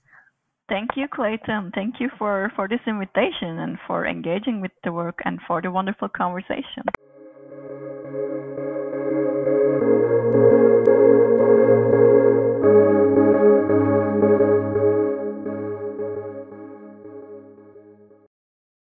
Thank 0.69 0.91
you, 0.97 1.07
Clayton. 1.07 1.71
Thank 1.73 1.95
you 1.99 2.09
for, 2.17 2.51
for 2.55 2.67
this 2.67 2.81
invitation 2.85 3.59
and 3.59 3.77
for 3.87 4.05
engaging 4.05 4.59
with 4.59 4.71
the 4.83 4.91
work 4.91 5.19
and 5.23 5.39
for 5.47 5.61
the 5.61 5.71
wonderful 5.71 6.09
conversation. 6.09 6.83